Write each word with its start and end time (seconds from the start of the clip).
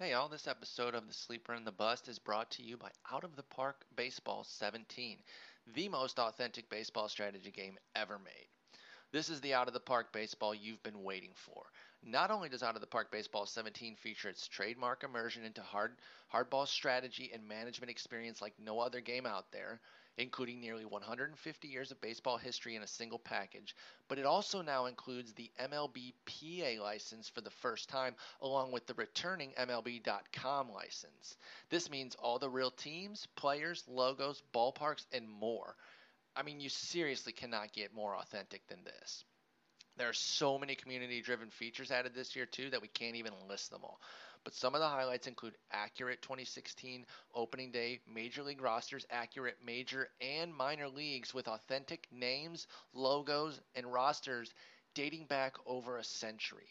Hey, 0.00 0.12
all 0.12 0.28
this 0.28 0.46
episode 0.46 0.94
of 0.94 1.08
The 1.08 1.12
Sleeper 1.12 1.54
and 1.54 1.66
the 1.66 1.72
Bust 1.72 2.06
is 2.06 2.20
brought 2.20 2.52
to 2.52 2.62
you 2.62 2.76
by 2.76 2.92
Out 3.10 3.24
of 3.24 3.34
the 3.34 3.42
Park 3.42 3.84
Baseball 3.96 4.44
17, 4.44 5.16
the 5.74 5.88
most 5.88 6.20
authentic 6.20 6.70
baseball 6.70 7.08
strategy 7.08 7.50
game 7.50 7.76
ever 7.96 8.16
made. 8.20 8.46
This 9.10 9.28
is 9.28 9.40
the 9.40 9.54
Out 9.54 9.66
of 9.66 9.74
the 9.74 9.80
Park 9.80 10.12
baseball 10.12 10.54
you've 10.54 10.84
been 10.84 11.02
waiting 11.02 11.32
for. 11.34 11.64
Not 12.04 12.30
only 12.30 12.48
does 12.48 12.62
Out 12.62 12.76
of 12.76 12.80
the 12.80 12.86
Park 12.86 13.10
Baseball 13.10 13.44
17 13.44 13.96
feature 13.96 14.28
its 14.28 14.46
trademark 14.46 15.02
immersion 15.02 15.44
into 15.44 15.62
hard 15.62 15.96
hardball 16.32 16.68
strategy 16.68 17.32
and 17.34 17.48
management 17.48 17.90
experience 17.90 18.40
like 18.40 18.54
no 18.56 18.78
other 18.78 19.00
game 19.00 19.26
out 19.26 19.50
there, 19.50 19.80
including 20.18 20.60
nearly 20.60 20.84
150 20.84 21.68
years 21.68 21.90
of 21.92 22.00
baseball 22.00 22.36
history 22.36 22.74
in 22.74 22.82
a 22.82 22.86
single 22.86 23.18
package, 23.18 23.74
but 24.08 24.18
it 24.18 24.26
also 24.26 24.60
now 24.62 24.86
includes 24.86 25.32
the 25.32 25.50
MLB 25.60 26.12
PA 26.26 26.82
license 26.82 27.28
for 27.28 27.40
the 27.40 27.50
first 27.50 27.88
time, 27.88 28.14
along 28.42 28.72
with 28.72 28.86
the 28.86 28.94
returning 28.94 29.52
MLB.com 29.58 30.72
license. 30.72 31.36
This 31.70 31.88
means 31.88 32.16
all 32.16 32.38
the 32.38 32.50
real 32.50 32.72
teams, 32.72 33.26
players, 33.36 33.84
logos, 33.88 34.42
ballparks, 34.52 35.06
and 35.12 35.28
more. 35.28 35.76
I 36.34 36.42
mean, 36.42 36.60
you 36.60 36.68
seriously 36.68 37.32
cannot 37.32 37.72
get 37.72 37.94
more 37.94 38.16
authentic 38.16 38.66
than 38.66 38.84
this. 38.84 39.24
There 39.96 40.08
are 40.08 40.14
so 40.14 40.58
many 40.58 40.76
community 40.76 41.20
driven 41.20 41.50
features 41.50 41.90
added 41.90 42.14
this 42.14 42.36
year, 42.36 42.46
too, 42.46 42.70
that 42.70 42.82
we 42.82 42.88
can't 42.88 43.16
even 43.16 43.32
list 43.48 43.70
them 43.70 43.80
all. 43.82 44.00
But 44.44 44.54
some 44.54 44.74
of 44.74 44.80
the 44.80 44.88
highlights 44.88 45.26
include 45.26 45.56
accurate 45.70 46.22
2016 46.22 47.06
opening 47.34 47.70
day 47.70 48.00
major 48.06 48.42
league 48.42 48.60
rosters, 48.60 49.06
accurate 49.10 49.58
major 49.64 50.10
and 50.20 50.54
minor 50.54 50.88
leagues 50.88 51.34
with 51.34 51.48
authentic 51.48 52.06
names, 52.10 52.66
logos, 52.92 53.60
and 53.74 53.92
rosters 53.92 54.52
dating 54.94 55.26
back 55.26 55.56
over 55.66 55.98
a 55.98 56.04
century. 56.04 56.68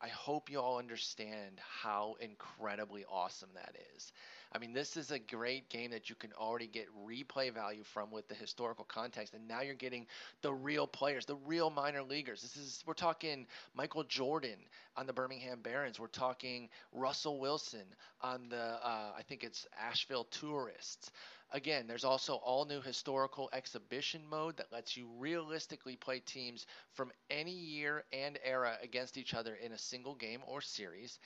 I 0.00 0.08
hope 0.08 0.50
you 0.50 0.60
all 0.60 0.78
understand 0.78 1.60
how 1.60 2.16
incredibly 2.20 3.04
awesome 3.06 3.50
that 3.54 3.76
is. 3.96 4.12
I 4.52 4.58
mean, 4.58 4.72
this 4.72 4.96
is 4.96 5.12
a 5.12 5.18
great 5.18 5.68
game 5.68 5.92
that 5.92 6.10
you 6.10 6.16
can 6.16 6.32
already 6.32 6.66
get 6.66 6.88
replay 7.06 7.52
value 7.52 7.84
from 7.84 8.10
with 8.10 8.26
the 8.28 8.34
historical 8.34 8.84
context, 8.84 9.34
and 9.34 9.46
now 9.46 9.60
you're 9.60 9.74
getting 9.74 10.06
the 10.42 10.52
real 10.52 10.86
players, 10.88 11.24
the 11.24 11.36
real 11.36 11.70
minor 11.70 12.02
leaguers. 12.02 12.42
This 12.42 12.56
is 12.56 12.82
we're 12.86 12.94
talking 12.94 13.46
Michael 13.74 14.02
Jordan 14.04 14.58
on 14.96 15.06
the 15.06 15.12
Birmingham 15.12 15.60
Barons. 15.62 16.00
We're 16.00 16.08
talking 16.08 16.68
Russell 16.92 17.38
Wilson 17.38 17.84
on 18.22 18.48
the 18.48 18.56
uh, 18.84 19.12
I 19.16 19.22
think 19.28 19.44
it's 19.44 19.66
Asheville 19.78 20.24
Tourists. 20.24 21.12
Again, 21.52 21.86
there's 21.88 22.04
also 22.04 22.34
all 22.34 22.64
new 22.64 22.80
historical 22.80 23.50
exhibition 23.52 24.22
mode 24.28 24.56
that 24.58 24.72
lets 24.72 24.96
you 24.96 25.08
realistically 25.18 25.96
play 25.96 26.20
teams 26.20 26.66
from 26.92 27.10
any 27.28 27.52
year 27.52 28.04
and 28.12 28.38
era 28.44 28.76
against 28.82 29.16
each 29.16 29.34
other 29.34 29.54
in 29.54 29.72
a 29.72 29.78
single 29.78 30.14
game 30.14 30.40
or 30.46 30.60
series. 30.60 31.18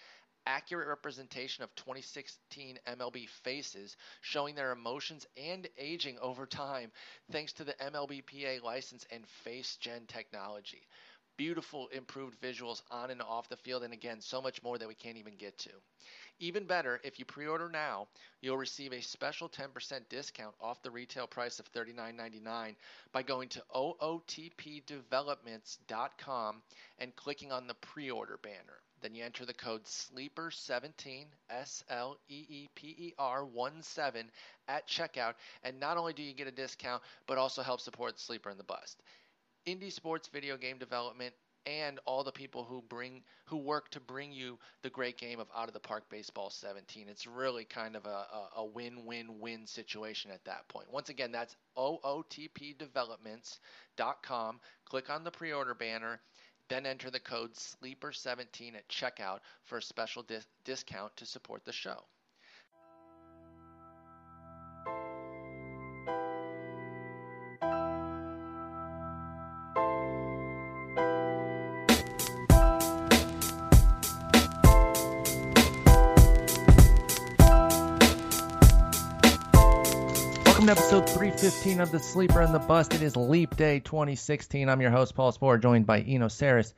Accurate 0.47 0.89
representation 0.89 1.65
of 1.65 1.75
2016 1.75 2.79
MLB 2.87 3.27
faces, 3.29 3.97
showing 4.21 4.55
their 4.55 4.73
emotions 4.73 5.27
and 5.39 5.67
aging 5.79 6.19
over 6.19 6.45
time 6.45 6.93
thanks 7.33 7.55
to 7.55 7.65
the 7.65 7.73
MLBPA 7.75 8.63
license 8.63 9.07
and 9.11 9.25
FaceGen 9.47 10.07
technology. 10.07 10.87
Beautiful 11.39 11.89
improved 11.89 12.39
visuals 12.43 12.83
on 12.91 13.11
and 13.11 13.23
off 13.23 13.49
the 13.49 13.57
field 13.57 13.85
and 13.85 13.95
again 13.95 14.21
so 14.21 14.43
much 14.43 14.63
more 14.63 14.77
that 14.77 14.87
we 14.87 14.95
can't 14.95 15.17
even 15.17 15.35
get 15.35 15.57
to. 15.59 15.71
Even 16.39 16.67
better 16.67 17.01
if 17.05 17.19
you 17.19 17.25
pre-order 17.25 17.71
now 17.71 18.07
you'll 18.43 18.59
receive 18.59 18.93
a 18.93 19.01
special 19.01 19.49
10% 19.49 20.11
discount 20.11 20.55
off 20.61 20.83
the 20.83 20.91
retail 20.91 21.27
price 21.27 21.59
of 21.59 21.73
$39.99 21.73 22.77
by 23.13 23.23
going 23.23 23.49
to 23.49 23.65
ootpdevelopments.com 23.75 26.63
and 26.99 27.17
clicking 27.17 27.51
on 27.51 27.67
the 27.67 27.75
pre-order 27.75 28.39
banner 28.43 28.83
then 29.05 29.15
you 29.15 29.23
enter 29.23 29.45
the 29.45 29.53
code 29.53 29.85
sleeper17 29.85 31.27
s-l-e-e-p-e-r 31.51 33.45
1 33.45 33.83
7 33.83 34.31
at 34.67 34.89
checkout. 34.89 35.35
And 35.63 35.79
not 35.79 35.99
only 35.99 36.15
do 36.15 36.23
you 36.23 36.33
get 36.33 36.49
a 36.49 36.53
discount 36.53 37.03
but 37.27 37.37
also 37.37 37.61
help 37.61 37.83
support 37.83 38.19
sleeper 38.19 38.49
and 38.49 38.59
the 38.59 38.65
bust. 38.65 39.03
Indie 39.67 39.93
sports 39.93 40.29
video 40.29 40.57
game 40.57 40.79
development 40.79 41.35
and 41.67 42.01
all 42.07 42.25
the 42.25 42.33
people 42.33 42.65
who 42.65 42.83
bring 42.89 43.23
who 43.47 43.59
work 43.59 43.91
to 43.91 44.01
bring 44.01 44.33
you 44.33 44.59
the 44.83 44.91
great 44.91 45.19
game 45.19 45.41
of 45.41 45.49
out 45.57 45.69
of 45.69 45.75
the 45.75 45.81
park 45.81 46.05
baseball 46.11 46.51
17 46.51 47.09
it's 47.09 47.27
really 47.27 47.65
kind 47.65 47.97
of 47.97 48.05
a, 48.07 48.09
a, 48.09 48.49
a 48.59 48.67
win-win-win 48.67 49.67
situation 49.67 50.31
at 50.31 50.45
that 50.45 50.69
point. 50.69 50.87
Once 50.93 51.09
again 51.09 51.33
that's 51.33 51.57
ootpdevelopments.com 51.77 54.61
click 54.85 55.11
on 55.11 55.25
the 55.25 55.31
pre-order 55.31 55.75
banner 55.75 56.21
then 56.69 56.87
enter 56.87 57.11
the 57.11 57.21
code 57.21 57.55
sleeper17 57.55 58.75
at 58.77 58.89
checkout 58.89 59.41
for 59.65 59.79
a 59.79 59.83
special 59.83 60.23
dis- 60.23 60.47
discount 60.65 61.17
to 61.17 61.27
support 61.27 61.65
the 61.65 61.73
show 61.73 62.05
episode 80.77 81.09
315 81.09 81.79
of 81.79 81.93
The 81.93 82.01
Sleeper 82.01 82.41
and 82.41 82.53
the 82.53 82.59
Bust. 82.59 82.95
It 82.95 83.03
is 83.03 83.15
Leap 83.15 83.55
Day 83.55 83.79
2016. 83.79 84.69
I'm 84.69 84.81
your 84.81 84.91
host, 84.91 85.15
Paul 85.15 85.31
Sporer, 85.31 85.63
joined 85.63 85.87
by 85.87 86.01
Eno 86.01 86.27
Sarris. 86.27 86.73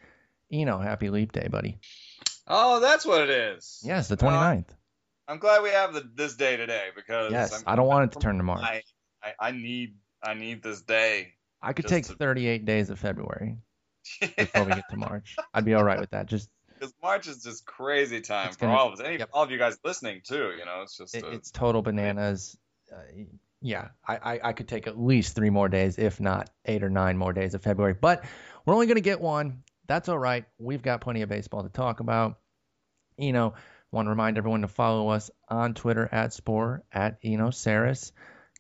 Eno, 0.52 0.78
happy 0.78 1.08
Leap 1.08 1.32
Day, 1.32 1.48
buddy. 1.48 1.78
Oh, 2.46 2.78
that's 2.80 3.06
what 3.06 3.22
it 3.22 3.30
is. 3.30 3.80
Yes, 3.82 4.08
the 4.08 4.18
29th. 4.18 4.68
Uh, 4.68 4.74
I'm 5.28 5.38
glad 5.38 5.62
we 5.62 5.70
have 5.70 5.94
the, 5.94 6.06
this 6.14 6.36
day 6.36 6.58
today 6.58 6.88
because 6.94 7.32
yes, 7.32 7.54
I'm, 7.54 7.62
I 7.72 7.74
don't 7.74 7.86
want 7.86 8.12
it 8.12 8.14
to 8.16 8.18
turn 8.18 8.36
to 8.36 8.42
March. 8.42 8.60
I, 8.62 8.82
I, 9.22 9.32
I 9.40 9.50
need 9.52 9.94
I 10.22 10.34
need 10.34 10.62
this 10.62 10.82
day. 10.82 11.32
I 11.62 11.72
could 11.72 11.86
take 11.86 12.04
to- 12.04 12.16
38 12.16 12.66
days 12.66 12.90
of 12.90 12.98
February 12.98 13.56
before 14.20 14.64
we 14.64 14.74
get 14.74 14.84
to 14.90 14.98
March. 14.98 15.36
I'd 15.54 15.64
be 15.64 15.72
all 15.72 15.84
right 15.84 15.98
with 15.98 16.10
that. 16.10 16.26
Just 16.26 16.50
Because 16.68 16.92
March 17.02 17.28
is 17.28 17.42
just 17.42 17.64
crazy 17.64 18.20
time 18.20 18.52
for 18.52 18.66
gonna- 18.66 18.76
all 18.76 18.88
of 18.88 18.92
us. 18.92 19.00
Any, 19.00 19.16
yep. 19.20 19.30
all 19.32 19.44
of 19.44 19.50
you 19.50 19.56
guys 19.56 19.78
listening 19.82 20.20
too. 20.22 20.52
You 20.58 20.66
know, 20.66 20.82
it's 20.82 20.98
just 20.98 21.14
it, 21.14 21.24
uh, 21.24 21.28
it's 21.28 21.50
total 21.50 21.80
bananas. 21.80 22.58
Uh, 22.92 22.98
yeah, 23.66 23.88
I, 24.06 24.16
I, 24.16 24.40
I 24.44 24.52
could 24.52 24.68
take 24.68 24.86
at 24.86 24.96
least 24.96 25.34
three 25.34 25.50
more 25.50 25.68
days, 25.68 25.98
if 25.98 26.20
not 26.20 26.50
eight 26.66 26.84
or 26.84 26.88
nine 26.88 27.18
more 27.18 27.32
days 27.32 27.52
of 27.54 27.62
February. 27.62 27.96
But 28.00 28.24
we're 28.64 28.74
only 28.74 28.86
going 28.86 28.94
to 28.94 29.00
get 29.00 29.20
one. 29.20 29.64
That's 29.88 30.08
all 30.08 30.18
right. 30.18 30.44
We've 30.56 30.82
got 30.82 31.00
plenty 31.00 31.22
of 31.22 31.28
baseball 31.28 31.64
to 31.64 31.68
talk 31.68 31.98
about. 31.98 32.38
You 33.18 33.32
know, 33.32 33.54
want 33.90 34.06
to 34.06 34.10
remind 34.10 34.38
everyone 34.38 34.60
to 34.60 34.68
follow 34.68 35.08
us 35.08 35.32
on 35.48 35.74
Twitter 35.74 36.08
at 36.12 36.32
Spore 36.32 36.84
at 36.92 37.18
Eno 37.24 37.48
Sarris. 37.48 38.12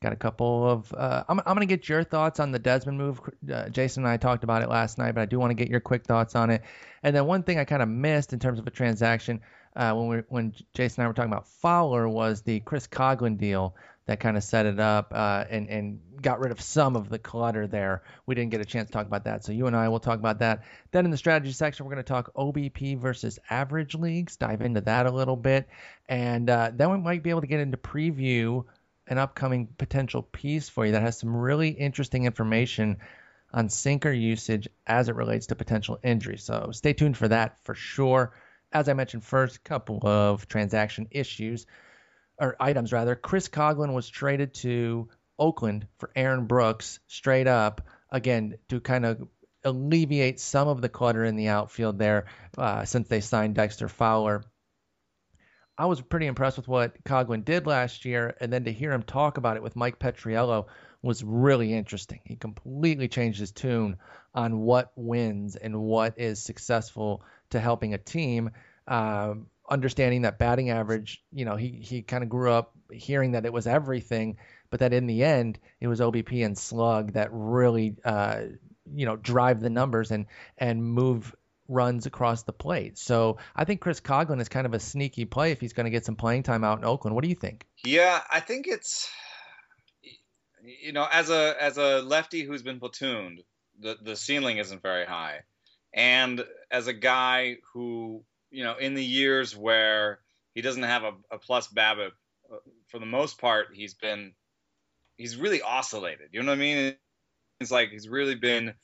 Got 0.02 0.12
a 0.12 0.16
couple 0.16 0.68
of. 0.68 0.92
Uh, 0.92 1.22
I'm, 1.28 1.38
I'm 1.38 1.54
going 1.54 1.60
to 1.60 1.66
get 1.66 1.88
your 1.88 2.02
thoughts 2.02 2.40
on 2.40 2.50
the 2.50 2.58
Desmond 2.58 2.98
move. 2.98 3.20
Uh, 3.50 3.68
Jason 3.68 4.02
and 4.02 4.12
I 4.12 4.16
talked 4.16 4.42
about 4.42 4.62
it 4.62 4.68
last 4.68 4.98
night, 4.98 5.14
but 5.14 5.20
I 5.20 5.26
do 5.26 5.38
want 5.38 5.50
to 5.50 5.54
get 5.54 5.68
your 5.68 5.80
quick 5.80 6.04
thoughts 6.04 6.34
on 6.34 6.50
it. 6.50 6.62
And 7.04 7.14
then 7.14 7.26
one 7.26 7.44
thing 7.44 7.60
I 7.60 7.64
kind 7.64 7.82
of 7.82 7.88
missed 7.88 8.32
in 8.32 8.40
terms 8.40 8.58
of 8.58 8.66
a 8.66 8.70
transaction 8.70 9.40
uh, 9.76 9.92
when 9.94 10.08
we 10.08 10.16
when 10.28 10.54
Jason 10.74 11.02
and 11.02 11.06
I 11.06 11.08
were 11.08 11.14
talking 11.14 11.30
about 11.30 11.48
Fowler 11.48 12.08
was 12.08 12.42
the 12.42 12.60
Chris 12.60 12.86
Coghlan 12.86 13.36
deal 13.38 13.76
that 14.06 14.20
kind 14.20 14.36
of 14.36 14.44
set 14.44 14.66
it 14.66 14.80
up 14.80 15.12
uh, 15.14 15.44
and 15.50 15.68
and 15.68 16.00
got 16.22 16.40
rid 16.40 16.50
of 16.50 16.60
some 16.60 16.96
of 16.96 17.08
the 17.08 17.18
clutter 17.18 17.66
there. 17.66 18.02
We 18.24 18.34
didn't 18.34 18.52
get 18.52 18.60
a 18.60 18.64
chance 18.64 18.88
to 18.88 18.92
talk 18.92 19.06
about 19.06 19.24
that, 19.24 19.44
so 19.44 19.52
you 19.52 19.66
and 19.66 19.76
I 19.76 19.88
will 19.88 20.00
talk 20.00 20.18
about 20.18 20.38
that. 20.38 20.62
Then 20.92 21.04
in 21.04 21.10
the 21.10 21.16
strategy 21.16 21.52
section, 21.52 21.84
we're 21.84 21.92
going 21.92 22.04
to 22.04 22.08
talk 22.08 22.32
OBP 22.34 22.98
versus 22.98 23.38
average 23.50 23.94
leagues, 23.94 24.36
dive 24.36 24.62
into 24.62 24.80
that 24.82 25.06
a 25.06 25.10
little 25.10 25.36
bit, 25.36 25.68
and 26.08 26.48
uh, 26.48 26.70
then 26.74 26.90
we 26.90 26.98
might 26.98 27.22
be 27.22 27.30
able 27.30 27.42
to 27.42 27.46
get 27.46 27.60
into 27.60 27.76
preview 27.76 28.64
an 29.08 29.18
upcoming 29.18 29.68
potential 29.78 30.22
piece 30.22 30.68
for 30.68 30.86
you 30.86 30.92
that 30.92 31.02
has 31.02 31.18
some 31.18 31.36
really 31.36 31.68
interesting 31.68 32.24
information 32.24 32.96
on 33.52 33.68
sinker 33.68 34.10
usage 34.10 34.68
as 34.86 35.08
it 35.08 35.14
relates 35.14 35.46
to 35.46 35.54
potential 35.54 35.98
injury. 36.02 36.38
So 36.38 36.70
stay 36.72 36.92
tuned 36.92 37.16
for 37.16 37.28
that 37.28 37.58
for 37.64 37.74
sure. 37.74 38.32
As 38.76 38.90
I 38.90 38.92
mentioned 38.92 39.24
first, 39.24 39.64
couple 39.64 40.06
of 40.06 40.48
transaction 40.48 41.08
issues 41.10 41.64
or 42.38 42.56
items 42.60 42.92
rather. 42.92 43.16
Chris 43.16 43.48
Coghlan 43.48 43.94
was 43.94 44.06
traded 44.06 44.52
to 44.56 45.08
Oakland 45.38 45.86
for 45.96 46.10
Aaron 46.14 46.44
Brooks 46.44 47.00
straight 47.06 47.46
up 47.46 47.80
again 48.10 48.58
to 48.68 48.80
kind 48.80 49.06
of 49.06 49.26
alleviate 49.64 50.40
some 50.40 50.68
of 50.68 50.82
the 50.82 50.90
clutter 50.90 51.24
in 51.24 51.36
the 51.36 51.48
outfield 51.48 51.98
there 51.98 52.26
uh, 52.58 52.84
since 52.84 53.08
they 53.08 53.22
signed 53.22 53.54
Dexter 53.54 53.88
Fowler. 53.88 54.44
I 55.78 55.86
was 55.86 56.02
pretty 56.02 56.26
impressed 56.26 56.58
with 56.58 56.68
what 56.68 57.02
Coghlan 57.02 57.46
did 57.46 57.66
last 57.66 58.04
year, 58.04 58.36
and 58.42 58.52
then 58.52 58.64
to 58.64 58.72
hear 58.74 58.92
him 58.92 59.04
talk 59.04 59.38
about 59.38 59.56
it 59.56 59.62
with 59.62 59.74
Mike 59.74 59.98
Petriello 59.98 60.66
was 61.00 61.24
really 61.24 61.72
interesting. 61.72 62.20
He 62.26 62.36
completely 62.36 63.08
changed 63.08 63.40
his 63.40 63.52
tune 63.52 63.96
on 64.34 64.58
what 64.60 64.92
wins 64.96 65.56
and 65.56 65.80
what 65.80 66.18
is 66.18 66.42
successful 66.42 67.22
to 67.50 67.60
helping 67.60 67.94
a 67.94 67.98
team. 67.98 68.50
Um, 68.88 69.46
understanding 69.68 70.22
that 70.22 70.38
batting 70.38 70.70
average, 70.70 71.22
you 71.32 71.44
know, 71.44 71.56
he 71.56 71.68
he 71.68 72.02
kind 72.02 72.22
of 72.22 72.30
grew 72.30 72.52
up 72.52 72.72
hearing 72.92 73.32
that 73.32 73.44
it 73.44 73.52
was 73.52 73.66
everything, 73.66 74.36
but 74.70 74.80
that 74.80 74.92
in 74.92 75.06
the 75.06 75.24
end 75.24 75.58
it 75.80 75.88
was 75.88 76.00
OBP 76.00 76.44
and 76.44 76.56
slug 76.56 77.14
that 77.14 77.28
really, 77.32 77.96
uh, 78.04 78.42
you 78.94 79.06
know, 79.06 79.16
drive 79.16 79.60
the 79.60 79.70
numbers 79.70 80.10
and 80.10 80.26
and 80.58 80.84
move 80.84 81.34
runs 81.68 82.06
across 82.06 82.44
the 82.44 82.52
plate. 82.52 82.98
So 82.98 83.38
I 83.54 83.64
think 83.64 83.80
Chris 83.80 84.00
Coghlan 84.00 84.40
is 84.40 84.48
kind 84.48 84.66
of 84.66 84.74
a 84.74 84.80
sneaky 84.80 85.24
play 85.24 85.50
if 85.50 85.60
he's 85.60 85.72
going 85.72 85.84
to 85.84 85.90
get 85.90 86.04
some 86.04 86.16
playing 86.16 86.44
time 86.44 86.64
out 86.64 86.78
in 86.78 86.84
Oakland. 86.84 87.14
What 87.14 87.22
do 87.22 87.28
you 87.28 87.34
think? 87.34 87.66
Yeah, 87.84 88.20
I 88.30 88.40
think 88.40 88.66
it's 88.68 89.10
you 90.62 90.92
know 90.92 91.06
as 91.10 91.30
a 91.30 91.54
as 91.60 91.76
a 91.78 92.02
lefty 92.02 92.42
who's 92.42 92.62
been 92.62 92.80
platooned, 92.80 93.38
the 93.80 93.96
the 94.00 94.16
ceiling 94.16 94.58
isn't 94.58 94.82
very 94.82 95.06
high, 95.06 95.40
and 95.96 96.44
as 96.70 96.86
a 96.86 96.92
guy 96.92 97.56
who 97.72 98.22
you 98.50 98.62
know 98.62 98.76
in 98.76 98.94
the 98.94 99.04
years 99.04 99.56
where 99.56 100.20
he 100.54 100.62
doesn't 100.62 100.84
have 100.84 101.02
a, 101.02 101.12
a 101.32 101.38
plus 101.38 101.68
BABIP, 101.68 102.12
uh, 102.52 102.56
for 102.86 102.98
the 102.98 103.06
most 103.06 103.40
part 103.40 103.68
he's 103.72 103.94
been 103.94 104.32
he's 105.16 105.36
really 105.36 105.62
oscillated. 105.62 106.28
You 106.32 106.42
know 106.42 106.52
what 106.52 106.58
I 106.58 106.60
mean? 106.60 106.94
It's 107.60 107.70
like 107.70 107.90
he's 107.90 108.08
really 108.08 108.34
been 108.34 108.74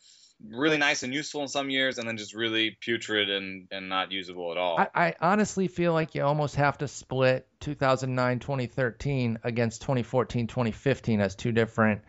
really 0.50 0.78
nice 0.78 1.02
and 1.02 1.14
useful 1.14 1.42
in 1.42 1.48
some 1.48 1.70
years, 1.70 1.98
and 1.98 2.08
then 2.08 2.16
just 2.16 2.34
really 2.34 2.76
putrid 2.80 3.30
and, 3.30 3.68
and 3.70 3.88
not 3.88 4.10
usable 4.10 4.50
at 4.50 4.58
all. 4.58 4.78
I, 4.78 4.88
I 4.94 5.14
honestly 5.20 5.68
feel 5.68 5.92
like 5.92 6.14
you 6.14 6.24
almost 6.24 6.56
have 6.56 6.78
to 6.78 6.88
split 6.88 7.46
2009 7.60 8.38
2013 8.38 9.38
against 9.44 9.82
2014 9.82 10.46
2015 10.46 11.20
as 11.20 11.36
two 11.36 11.52
different 11.52 12.02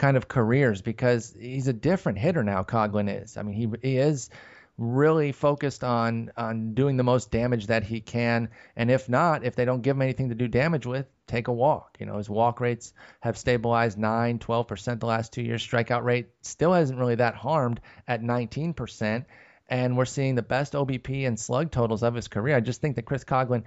kind 0.00 0.16
of 0.16 0.26
careers 0.26 0.80
because 0.82 1.36
he's 1.38 1.68
a 1.68 1.72
different 1.72 2.18
hitter 2.18 2.42
now. 2.42 2.64
Coghlan 2.64 3.22
is. 3.22 3.36
I 3.36 3.42
mean, 3.42 3.54
he 3.54 3.88
he 3.88 3.98
is 3.98 4.30
really 4.78 5.30
focused 5.30 5.84
on 5.84 6.32
on 6.36 6.72
doing 6.72 6.96
the 6.96 7.04
most 7.04 7.30
damage 7.30 7.66
that 7.66 7.84
he 7.84 8.00
can, 8.00 8.48
and 8.74 8.90
if 8.90 9.08
not, 9.08 9.44
if 9.44 9.54
they 9.54 9.66
don't 9.66 9.82
give 9.82 9.96
him 9.96 10.02
anything 10.02 10.30
to 10.30 10.34
do 10.34 10.48
damage 10.48 10.86
with, 10.86 11.06
take 11.26 11.48
a 11.48 11.52
walk. 11.52 11.98
You 12.00 12.06
know, 12.06 12.16
his 12.16 12.30
walk 12.30 12.60
rates 12.60 12.94
have 13.20 13.36
stabilized 13.36 13.98
9, 13.98 14.38
12% 14.38 15.00
the 15.00 15.06
last 15.06 15.32
two 15.34 15.42
years. 15.42 15.66
Strikeout 15.66 16.02
rate 16.02 16.30
still 16.40 16.72
hasn't 16.72 16.98
really 16.98 17.16
that 17.16 17.34
harmed 17.34 17.80
at 18.08 18.22
19%. 18.22 19.26
And 19.68 19.96
we're 19.96 20.04
seeing 20.06 20.34
the 20.34 20.42
best 20.42 20.72
OBP 20.72 21.28
and 21.28 21.38
slug 21.38 21.70
totals 21.70 22.02
of 22.02 22.14
his 22.14 22.26
career. 22.26 22.56
I 22.56 22.60
just 22.60 22.80
think 22.80 22.96
that 22.96 23.04
Chris 23.04 23.22
Coghlan 23.22 23.62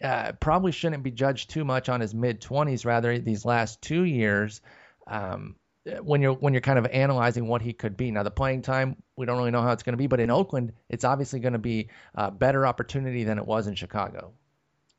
uh, 0.00 0.32
probably 0.38 0.70
shouldn't 0.70 1.02
be 1.02 1.10
judged 1.10 1.50
too 1.50 1.64
much 1.64 1.88
on 1.88 2.00
his 2.00 2.14
mid 2.14 2.40
20s, 2.40 2.86
rather, 2.86 3.18
these 3.18 3.44
last 3.44 3.82
two 3.82 4.04
years. 4.04 4.60
Um, 5.08 5.56
when 6.02 6.22
you're 6.22 6.34
when 6.34 6.54
you're 6.54 6.60
kind 6.60 6.78
of 6.78 6.86
analyzing 6.86 7.46
what 7.48 7.62
he 7.62 7.72
could 7.72 7.96
be. 7.96 8.10
Now 8.10 8.22
the 8.22 8.30
playing 8.30 8.62
time, 8.62 8.96
we 9.16 9.26
don't 9.26 9.38
really 9.38 9.50
know 9.50 9.62
how 9.62 9.72
it's 9.72 9.82
going 9.82 9.94
to 9.94 9.98
be, 9.98 10.06
but 10.06 10.20
in 10.20 10.30
Oakland, 10.30 10.72
it's 10.88 11.04
obviously 11.04 11.40
going 11.40 11.52
to 11.52 11.58
be 11.58 11.88
a 12.14 12.30
better 12.30 12.66
opportunity 12.66 13.24
than 13.24 13.38
it 13.38 13.46
was 13.46 13.66
in 13.66 13.74
Chicago. 13.74 14.32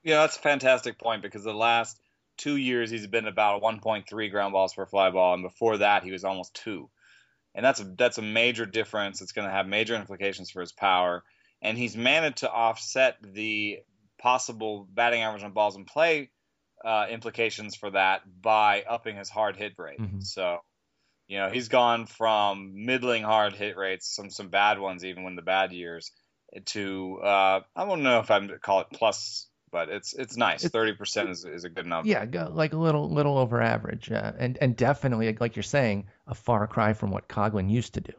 Yeah, 0.04 0.22
that's 0.22 0.38
a 0.38 0.42
fantastic 0.42 0.98
point 0.98 1.22
because 1.22 1.44
the 1.44 1.54
last 1.54 2.00
two 2.38 2.56
years 2.56 2.90
he's 2.90 3.08
been 3.08 3.28
about 3.28 3.62
1.3 3.62 4.32
ground 4.32 4.54
balls 4.54 4.74
per 4.74 4.86
fly 4.86 5.10
ball, 5.10 5.34
and 5.34 5.44
before 5.44 5.78
that 5.78 6.04
he 6.04 6.12
was 6.12 6.24
almost 6.24 6.54
two, 6.54 6.90
and 7.54 7.66
that's 7.66 7.80
a 7.80 7.84
that's 7.84 8.18
a 8.18 8.24
major 8.24 8.66
difference. 8.66 9.22
It's 9.22 9.34
going 9.34 9.48
to 9.48 9.54
have 9.54 9.68
major 9.68 9.96
implications 9.96 10.50
for 10.50 10.62
his 10.62 10.72
power, 10.72 11.24
and 11.62 11.78
he's 11.78 11.96
managed 11.96 12.38
to 12.38 12.52
offset 12.52 13.18
the 13.22 13.80
possible 14.18 14.88
batting 14.92 15.22
average 15.22 15.44
on 15.44 15.52
balls 15.52 15.76
in 15.76 15.86
play 15.86 16.30
uh, 16.84 17.08
implications 17.10 17.76
for 17.76 17.92
that 17.92 18.22
by 18.42 18.84
upping 18.88 19.18
his 19.18 19.30
hard 19.30 19.58
hit 19.58 19.74
rate. 19.78 20.00
Mm-hmm. 20.00 20.22
So, 20.22 20.60
you 21.30 21.38
know, 21.38 21.50
he's 21.50 21.70
gone 21.70 22.08
from 22.08 22.86
middling 22.86 23.24
hard 23.24 23.54
hit 23.54 23.78
rates, 23.78 24.14
some 24.14 24.30
some 24.30 24.50
bad 24.50 24.80
ones 24.80 25.06
even 25.06 25.24
when 25.24 25.38
the 25.38 25.42
bad 25.42 25.72
years, 25.72 26.12
to 26.66 27.20
uh, 27.24 27.62
I 27.74 27.86
don't 27.86 28.04
know 28.04 28.20
if 28.20 28.30
I'm 28.30 28.50
call 28.62 28.82
it 28.82 28.88
plus 28.92 29.48
but 29.72 29.90
it's 29.90 30.14
it's 30.14 30.38
nice. 30.38 30.68
Thirty 30.68 30.94
percent 30.94 31.30
is, 31.30 31.46
is 31.46 31.64
a 31.64 31.70
good 31.70 31.86
number. 31.86 32.10
Yeah, 32.10 32.26
like 32.52 32.74
a 32.74 32.78
little 32.78 33.10
little 33.10 33.38
over 33.38 33.62
average, 33.62 34.12
uh, 34.12 34.34
and 34.38 34.58
and 34.60 34.76
definitely 34.76 35.36
like 35.40 35.56
you're 35.56 35.64
saying, 35.64 36.08
a 36.28 36.36
far 36.36 36.68
cry 36.68 36.94
from 36.94 37.12
what 37.12 37.28
Coghlan 37.28 37.70
used 37.70 37.94
to 37.96 38.02
do. 38.02 38.14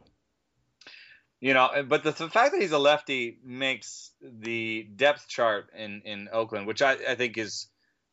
You 1.41 1.55
know, 1.55 1.85
but 1.89 2.03
the, 2.03 2.11
the 2.11 2.29
fact 2.29 2.53
that 2.53 2.61
he's 2.61 2.73
a 2.73 2.79
lefty 2.79 3.39
makes 3.43 4.11
the 4.21 4.83
depth 4.95 5.27
chart 5.29 5.71
in 5.77 6.03
in 6.05 6.29
Oakland, 6.33 6.67
which 6.67 6.83
I, 6.83 6.93
I 6.93 7.15
think 7.15 7.39
is 7.39 7.69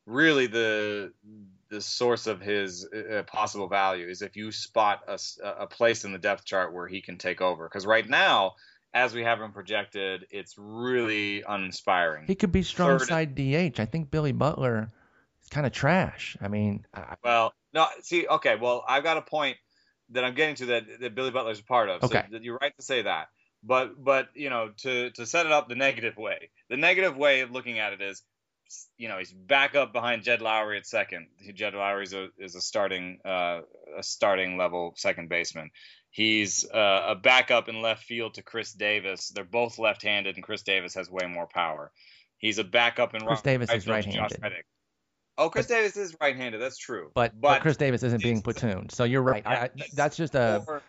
really 0.05 0.47
the 0.47 1.13
the 1.69 1.81
source 1.81 2.27
of 2.27 2.41
his 2.41 2.85
uh, 2.85 3.23
possible 3.23 3.67
value, 3.67 4.07
is 4.07 4.21
if 4.21 4.35
you 4.35 4.51
spot 4.51 5.01
a, 5.07 5.19
a 5.59 5.67
place 5.67 6.05
in 6.05 6.11
the 6.11 6.17
depth 6.17 6.45
chart 6.45 6.73
where 6.73 6.87
he 6.87 7.01
can 7.01 7.17
take 7.17 7.41
over. 7.41 7.67
Because 7.67 7.85
right 7.85 8.07
now 8.07 8.53
as 8.93 9.13
we 9.13 9.23
have 9.23 9.39
him 9.39 9.51
projected, 9.51 10.25
it's 10.31 10.55
really 10.57 11.43
uninspiring. 11.47 12.25
He 12.25 12.35
could 12.35 12.51
be 12.51 12.63
strong 12.63 12.97
Third, 12.97 13.07
side 13.07 13.35
DH. 13.35 13.79
I 13.79 13.85
think 13.85 14.09
Billy 14.09 14.31
Butler 14.31 14.89
is 15.43 15.49
kind 15.49 15.65
of 15.67 15.71
trash. 15.71 16.37
I 16.41 16.47
mean, 16.47 16.85
I, 16.93 17.15
well, 17.23 17.53
no, 17.73 17.85
see, 18.01 18.27
okay, 18.27 18.55
well, 18.55 18.83
I've 18.87 19.03
got 19.03 19.17
a 19.17 19.21
point 19.21 19.57
that 20.11 20.23
I'm 20.23 20.33
getting 20.33 20.55
to 20.55 20.65
that, 20.67 20.83
that 21.01 21.15
Billy 21.15 21.31
Butler's 21.31 21.59
a 21.59 21.63
part 21.63 21.89
of. 21.89 22.03
Okay. 22.03 22.23
So 22.31 22.39
you're 22.41 22.57
right 22.59 22.75
to 22.75 22.83
say 22.83 23.03
that. 23.03 23.27
But 23.63 24.01
but 24.01 24.29
you 24.35 24.51
know 24.51 24.69
to 24.83 25.09
to 25.11 25.25
set 25.25 25.47
it 25.47 25.51
up 25.51 25.67
the 25.67 25.75
negative 25.75 26.15
way, 26.15 26.49
the 26.69 26.77
negative 26.77 27.17
way 27.17 27.41
of 27.41 27.51
looking 27.51 27.79
at 27.79 27.91
it 27.91 28.01
is, 28.01 28.21
you 28.97 29.07
know, 29.07 29.17
he's 29.17 29.31
back 29.31 29.75
up 29.75 29.93
behind 29.93 30.23
Jed 30.23 30.41
Lowrie 30.41 30.77
at 30.77 30.85
second. 30.85 31.27
Jed 31.53 31.73
Lowrie 31.73 32.03
is 32.03 32.13
a 32.13 32.29
is 32.37 32.55
a 32.55 32.61
starting 32.61 33.19
uh, 33.25 33.61
a 33.97 34.03
starting 34.03 34.57
level 34.57 34.93
second 34.95 35.29
baseman. 35.29 35.69
He's 36.09 36.65
uh, 36.69 37.03
a 37.09 37.15
backup 37.15 37.69
in 37.69 37.81
left 37.81 38.03
field 38.03 38.35
to 38.35 38.43
Khris 38.43 38.73
Davis. 38.73 39.29
They're 39.29 39.43
both 39.43 39.77
left-handed, 39.77 40.35
and 40.35 40.43
Khris 40.43 40.63
Davis 40.63 40.95
has 40.95 41.11
way 41.11 41.27
more 41.27 41.47
power. 41.47 41.91
He's 42.37 42.57
a 42.57 42.63
backup 42.63 43.13
in 43.13 43.21
Chris 43.21 43.37
right, 43.37 43.43
Davis 43.43 43.69
right 43.69 43.77
is 43.77 43.87
right-handed. 43.87 44.63
Oh, 45.37 45.49
Chris 45.49 45.67
but, 45.67 45.75
Davis 45.75 45.97
is 45.97 46.15
right-handed. 46.19 46.59
That's 46.59 46.77
true. 46.77 47.11
But, 47.13 47.39
but, 47.39 47.49
but 47.49 47.61
Khris 47.61 47.77
Davis 47.77 48.01
isn't 48.01 48.23
being 48.23 48.41
platooned, 48.41 48.91
so 48.91 49.03
you're 49.03 49.21
right. 49.21 49.45
I, 49.45 49.69
that's 49.93 50.17
just 50.17 50.33
a 50.33 50.65
uh, 50.67 50.79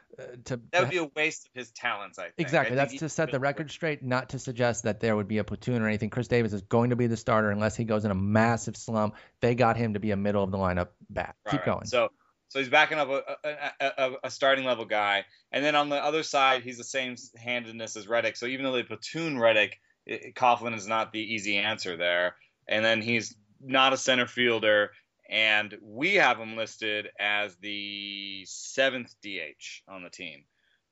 to 0.47 0.61
that 0.73 0.81
would 0.81 0.91
be 0.91 0.97
a 0.99 1.11
waste 1.15 1.47
of 1.47 1.53
his 1.55 1.71
talents. 1.71 2.19
I 2.19 2.25
think. 2.25 2.35
Exactly. 2.39 2.73
I 2.73 2.77
that's 2.77 2.97
to 2.97 3.09
set 3.09 3.31
the 3.31 3.39
record 3.39 3.71
straight, 3.71 4.03
not 4.03 4.31
to 4.31 4.39
suggest 4.39 4.85
that 4.85 5.01
there 5.01 5.15
would 5.17 5.29
be 5.29 5.39
a 5.39 5.45
platoon 5.45 5.83
or 5.83 5.87
anything. 5.87 6.11
Khris 6.11 6.29
Davis 6.29 6.53
is 6.53 6.63
going 6.63 6.91
to 6.91 6.97
be 6.97 7.07
the 7.07 7.17
starter 7.17 7.51
unless 7.51 7.77
he 7.77 7.85
goes 7.85 8.05
in 8.05 8.11
a 8.11 8.15
massive 8.15 8.77
slump. 8.77 9.17
They 9.41 9.55
got 9.55 9.77
him 9.77 9.95
to 9.95 10.01
be 10.01 10.13
a 10.13 10.17
middle 10.17 10.43
of 10.43 10.51
the 10.51 10.59
lineup 10.59 10.89
bat. 11.11 11.37
Right, 11.45 11.53
Keep 11.53 11.65
going. 11.65 11.87
So 11.87 12.11
so 12.49 12.59
he's 12.59 12.69
backing 12.71 12.99
up 12.99 13.09
a, 13.11 13.23
a, 13.45 13.93
a, 13.99 14.13
a, 14.25 14.31
starting 14.31 14.65
level 14.65 14.87
guy. 14.87 15.27
And 15.53 15.63
then 15.63 15.77
on 15.77 15.91
the 15.91 16.03
other 16.03 16.23
side, 16.23 16.63
he's 16.63 16.79
the 16.79 16.85
same 16.85 17.17
handedness 17.37 17.95
as 17.97 18.09
Reddick. 18.09 18.37
So 18.37 18.47
even 18.47 18.65
though 18.65 18.73
they 18.73 18.85
platoon 18.85 19.39
Reddick, 19.39 19.79
Coughlin 20.09 20.75
is 20.75 20.87
not 20.87 21.13
the 21.13 21.21
easy 21.21 21.59
answer 21.59 21.99
there. 21.99 22.37
And 22.67 22.83
then 22.83 23.03
he's 23.03 23.35
not 23.61 23.93
a 23.93 23.97
center 23.97 24.27
fielder. 24.27 24.91
And 25.29 25.77
we 25.83 26.15
have 26.15 26.39
him 26.39 26.57
listed 26.57 27.09
as 27.21 27.55
the 27.57 28.45
seventh 28.47 29.15
DH 29.23 29.83
on 29.87 30.03
the 30.03 30.11
team. 30.11 30.45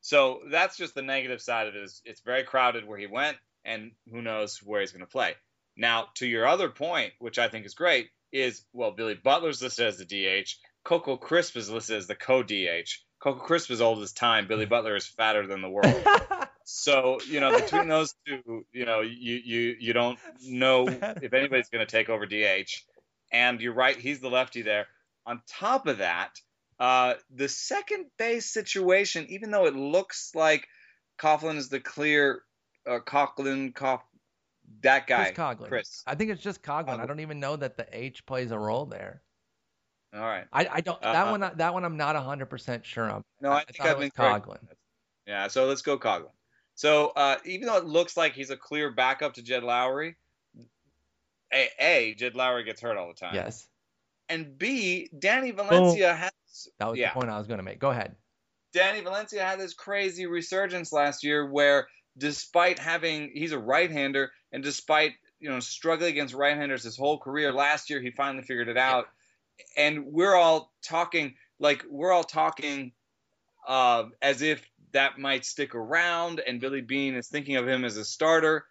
So 0.03 0.43
that's 0.51 0.77
just 0.77 0.95
the 0.95 1.03
negative 1.03 1.41
side 1.41 1.67
of 1.67 1.75
it. 1.75 1.83
Is 1.83 2.03
it's 2.05 2.21
very 2.21 2.45
crowded 2.45 2.87
where 2.87 2.99
he 2.99 3.07
went, 3.07 3.39
and 3.65 3.93
who 4.11 4.23
knows 4.23 4.63
where 4.63 4.81
he's 4.81 4.93
going 4.93 5.01
to 5.01 5.11
play. 5.11 5.35
Now, 5.77 6.09
to 6.17 6.27
your 6.27 6.47
other 6.47 6.69
point, 6.69 7.13
which 7.19 7.39
I 7.39 7.49
think 7.49 7.67
is 7.67 7.75
great, 7.75 8.11
is 8.31 8.63
well, 8.73 8.93
Billy 8.93 9.15
Butler's 9.15 9.63
listed 9.63 9.87
as 9.87 9.99
the 9.99 10.05
DH, 10.05 10.49
Coco 10.85 11.17
Crisp 11.17 11.56
is 11.56 11.70
listed 11.70 11.96
as 11.96 12.06
the 12.06 12.15
co 12.15 12.43
DH. 12.43 12.89
Coco 13.19 13.41
Crisp 13.41 13.70
is 13.70 13.81
old 13.81 14.03
as 14.03 14.13
time. 14.13 14.46
Billy 14.46 14.67
Butler 14.77 14.94
is 14.96 15.06
fatter 15.06 15.46
than 15.46 15.63
the 15.63 15.70
world. 15.70 16.06
so 16.69 17.19
you 17.29 17.39
know 17.39 17.56
between 17.58 17.87
those 17.87 18.13
two, 18.27 18.67
you 18.73 18.85
know 18.85 19.01
you 19.01 19.41
you 19.44 19.77
you 19.79 19.93
don't 19.93 20.19
know 20.43 20.89
if 21.23 21.32
anybody's 21.32 21.69
going 21.69 21.87
to 21.87 21.91
take 21.91 22.08
over 22.08 22.27
DH. 22.27 22.82
And 23.32 23.61
you're 23.61 23.73
right, 23.73 23.96
he's 23.96 24.20
the 24.20 24.29
lefty 24.29 24.63
there. 24.63 24.87
On 25.27 25.41
top 25.49 25.87
of 25.87 25.99
that, 25.99 26.31
uh, 26.79 27.15
the 27.35 27.49
second 27.49 28.06
base 28.19 28.53
situation, 28.53 29.27
even 29.31 29.51
though 29.51 29.67
it 29.67 29.75
looks 29.75 30.32
like 30.35 30.67
Coughlin 31.20 31.56
is 31.56 31.69
the 31.69 31.81
clear 31.81 32.43
uh, 32.87 32.99
Coughlin, 32.99 33.73
Cough, 33.75 34.03
that 34.82 35.06
guy, 35.06 35.32
Chris 35.32 35.37
Coghlan. 35.37 35.69
Chris. 35.69 36.03
I 36.06 36.17
think 36.17 36.31
it's 36.32 36.43
just 36.43 36.63
Coghlan. 36.63 37.01
I 37.01 37.06
don't 37.06 37.20
even 37.20 37.39
know 37.39 37.56
that 37.56 37.77
the 37.77 37.87
H 37.93 38.27
plays 38.27 38.51
a 38.51 38.58
role 38.58 38.87
there. 38.87 39.23
All 40.13 40.20
right. 40.20 40.46
I, 40.53 40.69
I 40.73 40.81
don't 40.81 41.01
that 41.01 41.27
uh, 41.27 41.31
one 41.31 41.41
that 41.41 41.75
one 41.75 41.85
I'm 41.85 41.96
not 41.96 42.17
100 42.17 42.46
percent 42.46 42.85
sure 42.85 43.08
on. 43.08 43.23
No, 43.41 43.51
I, 43.53 43.58
I 43.58 43.65
think 43.65 43.81
I've 43.81 43.99
been 43.99 44.11
Coghlan. 44.11 44.58
Yeah, 45.27 45.49
so 45.49 45.67
let's 45.67 45.82
go 45.82 45.99
Coghlan. 45.99 46.31
So 46.77 47.09
uh, 47.17 47.37
even 47.45 47.67
though 47.67 47.79
it 47.79 47.87
looks 47.87 48.17
like 48.17 48.35
he's 48.35 48.51
a 48.51 48.56
clear 48.56 48.91
backup 48.91 49.35
to 49.35 49.43
Jed 49.43 49.63
Lowrie, 49.63 50.15
a, 51.53 51.69
a 51.81 52.15
Jed 52.15 52.35
Lowrie 52.35 52.65
gets 52.65 52.81
hurt 52.81 52.97
all 52.97 53.09
the 53.09 53.15
time. 53.15 53.35
Yes. 53.35 53.67
And 54.29 54.56
B 54.56 55.09
Danny 55.19 55.51
Valencia 55.51 56.13
oh, 56.13 56.15
has. 56.15 56.69
That 56.79 56.91
was 56.91 56.99
yeah. 56.99 57.09
the 57.09 57.15
point 57.15 57.31
I 57.31 57.39
was 57.39 57.47
going 57.47 57.59
to 57.59 57.65
make. 57.65 57.79
Go 57.79 57.91
ahead. 57.91 58.15
Danny 58.73 59.01
Valencia 59.01 59.43
had 59.43 59.59
this 59.59 59.75
crazy 59.75 60.27
resurgence 60.27 60.93
last 60.93 61.25
year 61.25 61.47
where, 61.47 61.89
despite 62.19 62.79
having 62.79 63.31
he's 63.33 63.53
a 63.53 63.59
right-hander 63.59 64.31
and 64.53 64.63
despite 64.63 65.13
you 65.41 65.49
know 65.49 65.61
struggling 65.61 66.11
against 66.11 66.35
right-handers 66.35 66.83
his 66.83 66.97
whole 66.97 67.19
career, 67.19 67.53
last 67.53 67.91
year 67.91 68.01
he 68.01 68.11
finally 68.11 68.43
figured 68.43 68.69
it 68.69 68.77
out 68.77 69.06
and 69.77 70.06
we're 70.06 70.35
all 70.35 70.73
talking 70.83 71.35
like 71.59 71.85
we're 71.89 72.13
all 72.13 72.25
talking 72.25 72.93
uh, 73.67 74.05
as 74.23 74.43
if 74.43 74.69
that 74.96 75.19
might 75.19 75.44
stick 75.44 75.74
around, 75.74 76.41
and 76.41 76.60
Billy 76.60 76.81
Beane 76.81 77.15
is 77.15 77.29
thinking 77.29 77.56
of 77.56 77.69
him 77.69 77.84
as 77.84 77.96
a 77.96 78.05
starter. 78.05 78.65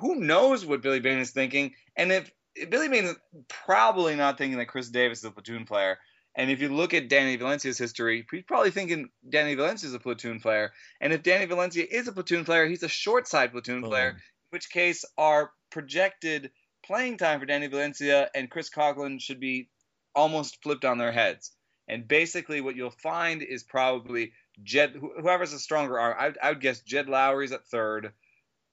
Who 0.00 0.16
knows 0.16 0.66
what 0.66 0.82
Billy 0.82 1.00
Beane 1.00 1.20
is 1.20 1.30
thinking? 1.30 1.74
And 1.96 2.12
if, 2.12 2.30
Billy 2.68 2.88
Beane 2.88 3.06
is 3.06 3.16
probably 3.48 4.16
not 4.16 4.36
thinking 4.36 4.58
that 4.58 4.68
Khris 4.68 4.90
Davis 4.90 5.18
is 5.18 5.24
a 5.24 5.30
platoon 5.30 5.64
player, 5.64 5.98
And 6.38 6.52
if 6.52 6.62
you 6.62 6.68
look 6.68 6.94
at 6.94 7.08
Danny 7.08 7.34
Valencia's 7.34 7.78
history, 7.78 8.24
he's 8.30 8.44
probably 8.44 8.70
thinking 8.70 9.08
Danny 9.28 9.56
Valencia 9.56 9.88
is 9.88 9.94
a 9.94 9.98
platoon 9.98 10.38
player. 10.38 10.72
And 11.00 11.12
if 11.12 11.24
Danny 11.24 11.46
Valencia 11.46 11.84
is 11.90 12.06
a 12.06 12.12
platoon 12.12 12.44
player, 12.44 12.66
he's 12.66 12.84
a 12.84 12.88
short 12.88 13.26
side 13.26 13.50
platoon 13.50 13.80
Boom. 13.80 13.90
player, 13.90 14.08
in 14.10 14.16
which 14.50 14.70
case 14.70 15.04
our 15.18 15.50
projected 15.70 16.52
playing 16.84 17.18
time 17.18 17.40
for 17.40 17.46
Danny 17.46 17.66
Valencia 17.66 18.30
and 18.36 18.48
Chris 18.48 18.70
Coughlin 18.70 19.20
should 19.20 19.40
be 19.40 19.68
almost 20.14 20.62
flipped 20.62 20.84
on 20.84 20.98
their 20.98 21.10
heads. 21.10 21.50
And 21.88 22.06
basically, 22.06 22.60
what 22.60 22.76
you'll 22.76 22.90
find 22.90 23.42
is 23.42 23.64
probably 23.64 24.32
Jed, 24.62 24.94
whoever's 24.96 25.52
a 25.52 25.58
stronger 25.58 25.98
arm. 25.98 26.16
I, 26.18 26.32
I 26.42 26.50
would 26.50 26.60
guess 26.60 26.80
Jed 26.80 27.06
Lowrie's 27.06 27.52
at 27.52 27.66
third, 27.66 28.12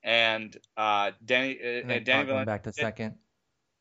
and 0.04 0.56
uh, 0.78 1.12
Danny 1.24 1.58
uh, 1.62 1.68
And 1.68 1.90
then 1.90 2.04
Danny 2.04 2.30
Coughlin 2.30 2.46
back 2.46 2.64
to 2.64 2.74
second. 2.74 3.16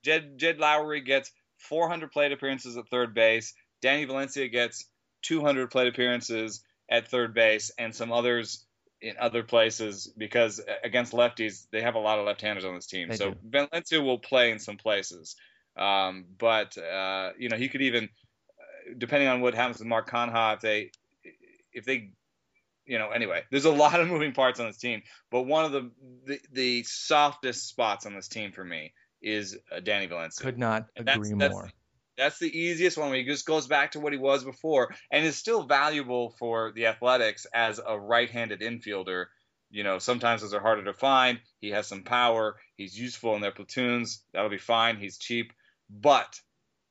Jed 0.02 0.38
Jed 0.38 0.58
Lowrie 0.58 1.04
gets 1.04 1.30
400 1.58 2.12
plate 2.12 2.32
appearances 2.32 2.76
at 2.76 2.88
third 2.88 3.14
base. 3.14 3.54
Danny 3.80 4.04
Valencia 4.04 4.48
gets 4.48 4.84
200 5.22 5.70
plate 5.70 5.88
appearances 5.88 6.62
at 6.90 7.08
third 7.08 7.34
base, 7.34 7.70
and 7.78 7.94
some 7.94 8.12
others 8.12 8.64
in 9.00 9.16
other 9.18 9.42
places 9.42 10.10
because 10.16 10.60
uh, 10.60 10.72
against 10.82 11.12
lefties 11.12 11.66
they 11.70 11.82
have 11.82 11.94
a 11.94 11.98
lot 11.98 12.18
of 12.18 12.26
left-handers 12.26 12.64
on 12.64 12.74
this 12.74 12.86
team. 12.86 13.08
They 13.08 13.16
so 13.16 13.30
do. 13.30 13.36
Valencia 13.44 14.00
will 14.00 14.18
play 14.18 14.50
in 14.50 14.58
some 14.58 14.76
places, 14.76 15.36
um, 15.76 16.26
but 16.38 16.76
uh, 16.78 17.32
you 17.38 17.48
know 17.48 17.56
he 17.56 17.68
could 17.68 17.82
even, 17.82 18.04
uh, 18.04 18.94
depending 18.96 19.28
on 19.28 19.40
what 19.40 19.54
happens 19.54 19.78
with 19.78 19.88
Mark 19.88 20.10
Canha, 20.10 20.54
if 20.54 20.60
they 20.60 20.90
if 21.74 21.84
they 21.84 22.10
you 22.86 22.98
know, 22.98 23.10
anyway, 23.10 23.42
there's 23.50 23.64
a 23.64 23.70
lot 23.72 23.98
of 23.98 24.08
moving 24.08 24.32
parts 24.32 24.60
on 24.60 24.66
this 24.66 24.76
team, 24.76 25.02
but 25.30 25.42
one 25.42 25.64
of 25.64 25.72
the 25.72 25.90
the, 26.26 26.40
the 26.52 26.82
softest 26.84 27.66
spots 27.66 28.04
on 28.06 28.14
this 28.14 28.28
team 28.28 28.52
for 28.52 28.64
me 28.64 28.92
is 29.22 29.56
uh, 29.74 29.80
Danny 29.80 30.06
Valencia. 30.06 30.44
Could 30.44 30.58
not 30.58 30.86
And 30.96 31.06
that's- 31.06 31.26
agree 31.28 31.38
that's- 31.38 31.52
more. 31.52 31.70
That's 32.16 32.38
the 32.38 32.56
easiest 32.56 32.96
one 32.96 33.08
where 33.08 33.18
he 33.18 33.24
just 33.24 33.44
goes 33.44 33.66
back 33.66 33.90
to 33.92 34.00
what 34.00 34.12
he 34.12 34.18
was 34.20 34.44
before 34.44 34.94
and 35.10 35.24
is 35.26 35.36
still 35.36 35.64
valuable 35.64 36.30
for 36.38 36.70
the 36.70 36.86
Athletics 36.86 37.44
as 37.52 37.80
a 37.84 37.98
right-handed 37.98 38.60
infielder. 38.60 39.24
You 39.68 39.82
know, 39.82 39.98
sometimes 39.98 40.42
those 40.42 40.54
are 40.54 40.60
harder 40.60 40.84
to 40.84 40.92
find. 40.94 41.40
He 41.60 41.70
has 41.70 41.88
some 41.88 42.04
power. 42.04 42.54
He's 42.76 42.96
useful 42.96 43.34
in 43.34 43.40
their 43.40 43.50
platoons. 43.50 44.22
That'll 44.32 44.48
be 44.48 44.58
fine. 44.58 44.96
He's 44.96 45.18
cheap. 45.18 45.52
But, 45.90 46.38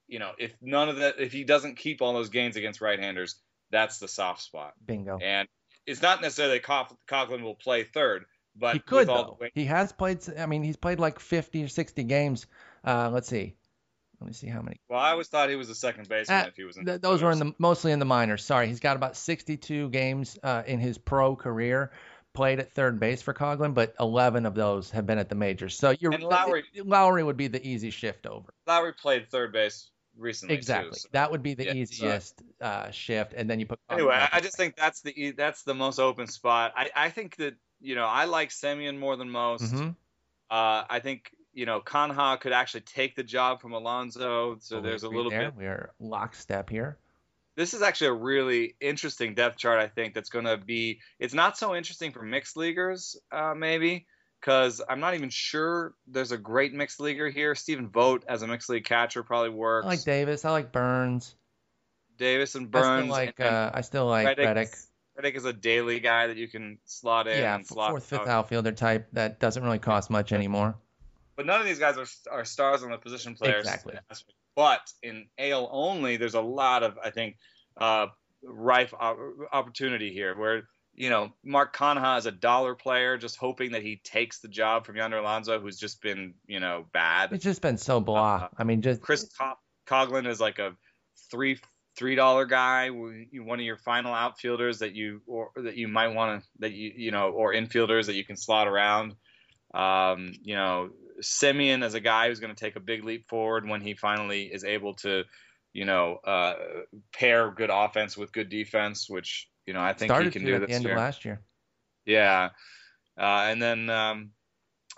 you 0.10 0.20
know, 0.20 0.32
if 0.38 0.54
none 0.62 0.90
of 0.90 0.98
that, 0.98 1.22
if 1.22 1.32
he 1.32 1.46
doesn't 1.46 1.78
keep 1.78 2.02
all 2.02 2.12
those 2.12 2.28
gains 2.28 2.58
against 2.58 2.82
right-handers, 2.82 3.36
that's 3.74 4.00
the 4.00 4.08
soft 4.08 4.42
spot. 4.42 4.74
Bingo. 4.86 5.18
And 5.22 5.48
it's 5.86 6.02
not 6.02 6.22
necessarily 6.22 6.58
that 6.60 6.64
Cough- 6.64 6.96
Coughlin 7.08 7.42
will 7.42 7.56
play 7.56 7.84
third, 7.84 8.26
but 8.56 8.74
he 8.76 8.80
could 8.80 9.00
with 9.00 9.10
all 9.10 9.24
though. 9.26 9.38
the 9.38 9.44
way- 9.46 9.52
He 9.54 9.66
has 9.66 9.92
played. 9.92 10.20
I 10.38 10.46
mean, 10.46 10.64
he's 10.64 10.78
played 10.78 11.00
like 11.00 11.20
50 11.20 11.64
or 11.64 11.68
60 11.68 12.04
games. 12.04 12.46
Uh, 12.86 13.10
let's 13.12 13.28
see. 13.28 13.56
Let 14.22 14.28
me 14.28 14.34
see 14.34 14.48
how 14.48 14.62
many. 14.62 14.80
well, 14.90 15.00
I 15.02 15.12
always 15.12 15.28
thought 15.28 15.50
he 15.50 15.58
was 15.58 15.70
a 15.70 15.76
second 15.76 16.08
baseman 16.08 16.46
Uh, 16.46 16.48
if 16.48 16.56
he 16.56 16.64
was 16.64 16.78
in 16.78 16.86
Th- 16.86 17.02
those 17.02 17.22
were 17.22 17.32
in 17.32 17.40
the 17.40 17.54
mostly 17.60 17.92
in 17.92 18.00
the 18.00 18.06
minors. 18.06 18.46
Sorry, 18.46 18.68
he's 18.68 18.80
got 18.80 18.96
about 18.96 19.18
62 19.18 19.90
games 19.90 20.40
uh, 20.42 20.64
in 20.66 20.80
his 20.80 20.98
pro 20.98 21.36
career 21.36 21.92
played 22.34 22.60
at 22.60 22.72
third 22.74 23.00
base 23.02 23.22
for 23.22 23.34
Coughlin, 23.34 23.74
but 23.74 23.94
11 24.00 24.46
of 24.46 24.56
those 24.56 24.90
have 24.92 25.06
been 25.06 25.18
at 25.20 25.28
the 25.30 25.36
majors. 25.36 25.78
So 25.78 25.94
you're 26.00 26.14
And 26.14 26.24
Lowrie- 26.24 26.64
Lowrie 26.78 27.24
would 27.26 27.36
be 27.38 27.48
the 27.48 27.66
easy 27.68 27.90
shift 27.92 28.26
over. 28.26 28.54
Lowrie 28.66 28.94
played 28.98 29.30
third 29.30 29.52
base 29.52 29.92
recently. 30.18 30.56
too, 30.56 30.60
Exactly. 30.60 30.94
so- 31.00 31.10
That 31.12 31.32
would 31.32 31.44
be 31.44 31.54
the 31.54 31.66
Yeah, 31.66 31.72
so- 31.72 31.78
easiest 31.78 32.42
uh, 32.62 32.92
shift, 32.92 33.34
and 33.34 33.50
then 33.50 33.60
you 33.60 33.66
put. 33.66 33.80
Anyway, 33.90 34.14
I, 34.16 34.30
I 34.34 34.40
just 34.42 34.58
think 34.58 34.76
that's 34.76 35.02
the 35.02 35.14
e- 35.20 35.32
that's 35.32 35.64
the 35.64 35.74
most 35.74 36.00
open 36.00 36.28
spot. 36.28 36.74
I, 36.76 36.90
I 36.96 37.10
think 37.10 37.36
that 37.38 37.56
you 37.82 37.96
know 37.96 38.06
I 38.06 38.26
like 38.26 38.50
Semien 38.50 38.98
more 38.98 39.16
than 39.18 39.30
most. 39.30 39.74
Mhm. 39.74 39.96
Uh, 40.50 40.84
I 40.90 41.00
think 41.02 41.32
you 41.54 41.66
know 41.66 41.80
Canha 41.82 42.40
could 42.40 42.52
actually 42.54 42.82
take 42.82 43.16
the 43.16 43.24
job 43.24 43.62
from 43.62 43.74
Alonso. 43.74 44.58
So 44.60 44.76
Totally 44.76 44.90
there's 44.90 45.04
a 45.04 45.10
little 45.10 45.32
there. 45.32 45.52
bit. 45.52 45.56
We 45.56 45.66
are 45.66 45.92
lockstep 46.00 46.70
here. 46.70 46.98
This 47.56 47.76
is 47.76 47.84
actually 47.84 48.08
a 48.08 48.14
really 48.14 48.76
interesting 48.82 49.36
depth 49.36 49.58
chart. 49.58 49.80
I 49.80 49.88
think 49.88 50.16
that's 50.16 50.30
going 50.30 50.46
to 50.46 50.58
be. 50.58 51.00
It's 51.20 51.36
not 51.36 51.56
so 51.58 51.76
interesting 51.76 52.12
for 52.12 52.24
mixed 52.24 52.58
leaguers, 52.58 53.16
uh, 53.32 53.54
maybe, 53.56 54.08
because 54.44 54.82
I'm 54.90 55.00
not 55.00 55.14
even 55.14 55.30
sure 55.30 55.94
there's 56.06 56.34
a 56.34 56.38
great 56.38 56.74
mixed 56.74 57.00
leaguer 57.00 57.30
here. 57.30 57.56
Stephen 57.56 57.88
Vogt 57.90 58.26
as 58.28 58.42
a 58.42 58.48
mixed 58.48 58.68
league 58.70 58.84
catcher 58.84 59.24
probably 59.24 59.52
works. 59.52 59.86
I 59.86 59.90
like 59.92 60.04
Davis. 60.04 60.44
I 60.44 60.52
like 60.52 60.74
Burns. 60.74 61.34
Davis 62.18 62.56
and 62.56 62.68
I 62.68 62.70
Burns. 62.70 63.04
still 63.06 63.12
like. 63.12 63.36
and, 63.40 63.48
Uh, 63.48 63.72
I 63.74 63.82
still 63.82 64.06
like 64.08 64.26
Reddick. 64.28 64.46
Reddick. 65.16 65.36
Is 65.36 65.46
a 65.46 65.54
daily 65.54 66.00
guy 66.02 66.28
that 66.28 66.36
you 66.38 66.48
can 66.50 66.80
slot 66.86 67.28
in 67.28 67.38
Yeah, 67.40 67.56
and 67.56 67.66
slot 67.66 67.92
fourth, 67.92 68.04
fifth 68.06 68.22
out. 68.22 68.28
outfielder 68.28 68.72
type 68.74 69.08
that 69.14 69.40
doesn't 69.40 69.64
really 69.64 69.80
cost 69.80 70.10
much 70.10 70.34
anymore. 70.34 70.76
But 71.36 71.46
none 71.46 71.62
of 71.62 71.66
these 71.66 71.80
guys 71.80 71.98
are, 71.98 72.08
are 72.32 72.44
stars 72.46 72.84
on 72.84 72.92
the 72.92 72.98
position 72.98 73.36
players. 73.36 73.66
Exactly. 73.66 73.96
But 74.56 74.92
in 75.02 75.28
AL 75.38 75.70
only, 75.72 76.18
there's 76.18 76.34
a 76.34 76.42
lot 76.42 76.84
of 76.84 76.98
I 77.04 77.12
think 77.12 77.38
uh, 77.78 78.08
rife 78.44 78.94
op- 79.00 79.18
opportunity 79.54 80.12
here 80.12 80.36
where 80.38 80.64
you 80.96 81.10
know 81.10 81.32
Mark 81.44 81.76
Canha 81.76 82.18
is 82.18 82.26
a 82.26 82.32
dollar 82.32 82.76
player, 82.76 83.18
just 83.18 83.38
hoping 83.38 83.72
that 83.72 83.84
he 83.84 83.98
takes 84.04 84.40
the 84.40 84.48
job 84.48 84.86
from 84.86 84.96
Yonder 84.96 85.18
Alonso, 85.18 85.60
who's 85.60 85.78
just 85.78 86.02
been 86.02 86.34
you 86.48 86.60
know 86.60 86.86
bad. 86.94 87.34
It's 87.34 87.44
just 87.44 87.62
been 87.62 87.78
so 87.78 88.00
blah. 88.00 88.36
Uh, 88.36 88.48
I 88.58 88.64
mean, 88.64 88.82
just 88.82 89.02
Chris 89.02 89.30
Co- 89.38 89.58
Coughlin 89.88 90.28
is 90.28 90.40
like 90.40 90.60
a 90.60 90.76
three 91.32 91.60
three 91.96 92.16
dollar 92.16 92.46
guy, 92.46 92.90
one 92.90 93.60
of 93.60 93.66
your 93.66 93.78
final 93.78 94.14
outfielders 94.14 94.80
that 94.80 94.96
you 94.96 95.22
or 95.28 95.52
that 95.56 95.76
you 95.76 95.88
might 95.88 96.10
want 96.10 96.42
to 96.42 96.50
that 96.60 96.72
you 96.74 96.92
you 96.96 97.12
know 97.12 97.30
or 97.30 97.54
infielders 97.54 98.08
that 98.08 98.16
you 98.16 98.26
can 98.26 98.38
slot 98.38 98.68
around. 98.68 99.16
Um, 99.74 100.34
you 100.44 100.56
know, 100.56 100.92
Semien 101.22 101.84
is 101.84 101.96
a 101.96 102.00
guy 102.00 102.28
who's 102.28 102.40
going 102.40 102.54
to 102.54 102.60
take 102.60 102.76
a 102.76 102.80
big 102.80 103.04
leap 103.04 103.28
forward 103.28 103.68
when 103.68 103.82
he 103.82 103.96
finally 103.96 104.44
is 104.44 104.64
able 104.64 104.94
to, 104.96 105.24
you 105.74 105.86
know, 105.86 106.18
uh, 106.24 106.54
pair 107.12 107.50
good 107.50 107.72
offense 107.72 108.16
with 108.16 108.32
good 108.32 108.50
defense, 108.50 109.10
which 109.10 109.50
you 109.66 109.74
know 109.74 109.82
I 109.82 109.94
think 109.94 110.10
started 110.10 110.34
he 110.34 110.40
can 110.40 110.46
do 110.46 110.56
at 110.56 110.62
the 110.62 110.68
this 110.68 110.76
end 110.76 110.86
year. 110.86 110.94
of 110.94 111.00
last 111.00 111.26
year. 111.26 111.42
Yeah, 112.06 112.50
uh, 113.18 113.22
and 113.22 113.62
then 113.62 113.90
um, 113.90 114.32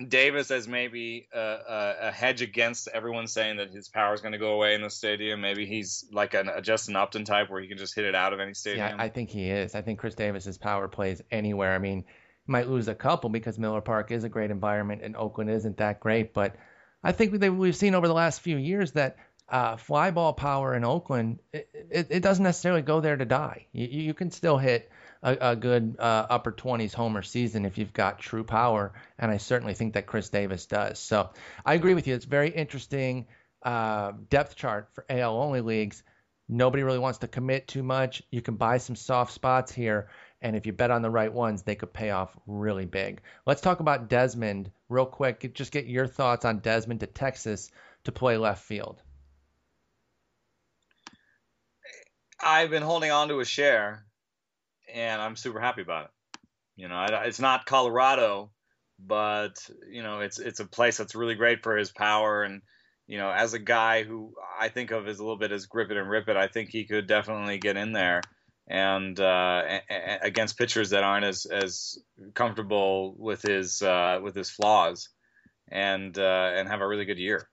Davis 0.06 0.52
as 0.52 0.68
maybe 0.68 1.28
a, 1.34 1.40
a, 1.40 1.96
a 2.08 2.12
hedge 2.12 2.42
against 2.42 2.88
everyone 2.94 3.28
saying 3.28 3.58
that 3.58 3.72
his 3.72 3.88
power 3.88 4.14
is 4.14 4.22
going 4.22 4.34
to 4.34 4.38
go 4.38 4.54
away 4.54 4.76
in 4.76 4.82
the 4.82 4.90
stadium. 4.90 5.42
Maybe 5.42 5.66
he's 5.66 6.06
like 6.12 6.34
an, 6.34 6.50
a 6.50 6.62
Justin 6.62 6.96
Upton 6.96 7.24
type 7.24 7.50
where 7.50 7.62
he 7.62 7.68
can 7.68 7.78
just 7.78 7.96
hit 7.96 8.06
it 8.06 8.16
out 8.16 8.34
of 8.34 8.40
any 8.40 8.54
stadium. 8.54 8.88
Yeah, 8.88 8.96
I 8.98 9.10
think 9.10 9.30
he 9.30 9.50
is. 9.50 9.76
I 9.76 9.82
think 9.82 10.00
Khris 10.00 10.16
Davis's 10.16 10.58
power 10.58 10.88
plays 10.88 11.22
anywhere. 11.32 11.74
I 11.74 11.80
mean, 11.80 12.04
might 12.48 12.68
lose 12.68 12.88
a 12.88 12.96
couple 12.96 13.30
because 13.30 13.58
Miller 13.58 13.82
Park 13.82 14.12
is 14.12 14.24
a 14.24 14.30
great 14.30 14.52
environment 14.52 15.02
and 15.04 15.16
Oakland 15.16 15.50
isn't 15.50 15.78
that 15.78 16.00
great, 16.00 16.34
but 16.34 16.56
I 17.04 17.12
think 17.12 17.40
we've 17.42 17.76
seen 17.76 17.96
over 17.96 18.08
the 18.08 18.14
last 18.14 18.42
few 18.42 18.58
years 18.58 18.94
that 18.94 19.18
uh, 19.48 19.78
fly 19.78 20.12
ball 20.12 20.34
power 20.34 20.76
in 20.76 20.84
Oakland, 20.84 21.40
it, 21.96 22.08
it, 22.10 22.20
doesn't 22.24 22.44
necessarily 22.44 22.82
go 22.82 23.00
there 23.00 23.16
to 23.16 23.25
die. 23.25 23.68
You, 23.72 23.88
you 23.88 24.14
can 24.14 24.30
still 24.30 24.58
hit 24.58 24.92
a, 25.24 25.52
a 25.52 25.56
good 25.56 25.96
uh, 25.98 26.28
upper 26.30 26.52
20s 26.52 26.94
homer 26.94 27.24
season 27.24 27.66
if 27.66 27.78
you've 27.78 27.94
got 27.94 28.20
true 28.20 28.44
power, 28.44 28.94
and 29.18 29.32
I 29.32 29.38
certainly 29.38 29.74
think 29.74 29.94
that 29.94 30.06
Khris 30.06 30.30
Davis 30.30 30.66
does. 30.66 31.00
So 31.00 31.30
I 31.66 31.74
agree 31.74 31.94
with 31.94 32.08
you. 32.08 32.14
It's 32.14 32.25
very 32.25 32.50
interesting 32.50 33.28
uh, 33.64 34.12
depth 34.30 34.56
chart 34.56 34.90
for 34.94 35.06
AL 35.10 35.36
only 35.36 35.62
leagues. 35.62 36.04
Nobody 36.48 36.84
really 36.84 37.00
wants 37.00 37.20
to 37.20 37.28
commit 37.28 37.68
too 37.68 37.82
much. 37.82 38.22
You 38.30 38.42
can 38.42 38.56
buy 38.56 38.78
some 38.78 38.96
soft 38.96 39.34
spots 39.34 39.72
here, 39.72 40.10
and 40.42 40.56
if 40.56 40.66
you 40.66 40.74
bet 40.74 40.92
on 40.92 41.02
the 41.02 41.10
right 41.10 41.34
ones, 41.34 41.64
they 41.64 41.75
could 41.75 41.94
pay 41.94 42.12
off 42.12 42.38
really 42.46 42.86
big. 42.86 43.22
Let's 43.48 43.62
talk 43.62 43.80
about 43.80 44.10
Desmond 44.10 44.70
real 44.90 45.08
quick. 45.08 45.54
Just 45.56 45.72
get 45.72 45.88
your 45.88 46.08
thoughts 46.08 46.46
on 46.46 46.60
Desmond 46.60 47.00
to 47.00 47.08
Texas 47.08 47.72
to 48.04 48.12
play 48.12 48.38
left 48.38 48.64
field. 48.64 49.02
I've 52.42 52.70
been 52.70 52.84
holding 52.84 53.12
on 53.12 53.30
to 53.30 53.39
a 53.39 53.46
share, 53.46 54.06
and 54.94 55.22
I'm 55.22 55.36
super 55.36 55.60
happy 55.60 55.82
about 55.82 56.06
it. 56.06 56.12
You 56.75 56.88
know, 56.88 57.06
it's 57.24 57.39
not 57.39 57.65
Colorado, 57.65 58.51
but 59.00 59.58
you 59.89 60.04
know, 60.04 60.20
it's 60.20 60.39
it's 60.39 60.60
a 60.60 60.65
place 60.65 60.98
that's 60.98 61.15
really 61.15 61.36
great 61.36 61.63
for 61.63 61.77
his 61.77 61.92
power. 61.92 62.44
And 62.44 62.62
you 63.08 63.18
know, 63.18 63.32
as 63.32 63.54
a 63.54 63.60
guy 63.60 64.04
who 64.04 64.34
I 64.60 64.70
think 64.70 64.92
of 64.92 65.08
as 65.08 65.20
a 65.20 65.24
little 65.24 65.38
bit 65.38 65.51
as 65.51 65.68
grip 65.68 65.92
it 65.92 65.98
and 65.98 66.10
rip 66.10 66.27
it, 66.27 66.38
I 66.38 66.48
think 66.48 66.70
he 66.70 66.86
could 66.86 67.08
definitely 67.08 67.58
get 67.58 67.77
in 67.77 67.94
there 67.94 68.22
and 68.68 69.20
uh, 69.20 69.62
against 70.22 70.58
pitchers 70.58 70.89
that 70.89 71.04
aren't 71.04 71.25
as 71.25 71.46
as 71.46 71.98
comfortable 72.34 73.15
with 73.18 73.42
his 73.42 73.82
uh, 73.82 74.20
with 74.22 74.36
his 74.36 74.50
flaws, 74.50 75.10
and 75.70 76.18
uh, 76.18 76.51
and 76.56 76.68
have 76.68 76.82
a 76.82 76.88
really 76.88 77.06
good 77.06 77.20
year. 77.20 77.48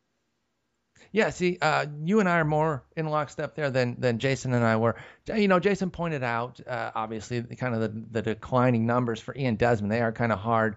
Yeah, 1.10 1.30
see, 1.30 1.58
uh, 1.60 1.86
you 2.04 2.20
and 2.20 2.28
I 2.28 2.38
are 2.38 2.44
more 2.44 2.84
in 2.96 3.06
lockstep 3.06 3.54
there 3.54 3.70
than 3.70 3.96
than 3.98 4.18
Jason 4.18 4.54
and 4.54 4.64
I 4.64 4.76
were. 4.76 4.96
You 5.34 5.48
know, 5.48 5.58
Jason 5.58 5.90
pointed 5.90 6.22
out 6.22 6.60
uh, 6.66 6.90
obviously 6.94 7.40
the, 7.40 7.56
kind 7.56 7.74
of 7.74 7.80
the, 7.80 8.04
the 8.10 8.22
declining 8.22 8.86
numbers 8.86 9.20
for 9.20 9.36
Ian 9.36 9.56
Desmond. 9.56 9.92
They 9.92 10.00
are 10.00 10.12
kind 10.12 10.32
of 10.32 10.38
hard 10.38 10.76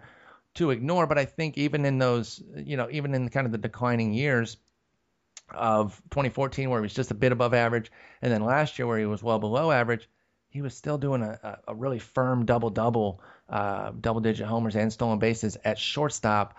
to 0.56 0.72
ignore, 0.72 1.06
but 1.08 1.18
I 1.18 1.26
think 1.26 1.58
even 1.58 1.86
in 1.86 2.00
those, 2.00 2.42
you 2.56 2.78
know, 2.78 2.88
even 2.92 3.14
in 3.14 3.30
kind 3.30 3.46
of 3.46 3.52
the 3.52 3.58
declining 3.58 4.14
years 4.14 4.58
of 5.52 6.02
2014, 6.12 6.70
where 6.70 6.80
he 6.80 6.84
was 6.84 6.94
just 6.94 7.12
a 7.12 7.16
bit 7.16 7.32
above 7.32 7.54
average, 7.54 7.92
and 8.22 8.32
then 8.32 8.44
last 8.44 8.80
year 8.80 8.88
where 8.88 8.98
he 8.98 9.06
was 9.06 9.22
well 9.22 9.40
below 9.40 9.72
average, 9.72 10.10
he 10.50 10.62
was 10.62 10.74
still 10.74 10.98
doing 10.98 11.22
a, 11.22 11.40
a, 11.44 11.72
a 11.72 11.76
really 11.76 12.00
firm 12.00 12.46
double 12.46 12.70
double, 12.70 13.22
uh, 13.50 13.92
double 14.00 14.22
digit 14.22 14.48
homers 14.48 14.76
and 14.76 14.92
stolen 14.92 15.20
bases 15.20 15.58
at 15.64 15.78
shortstop. 15.78 16.58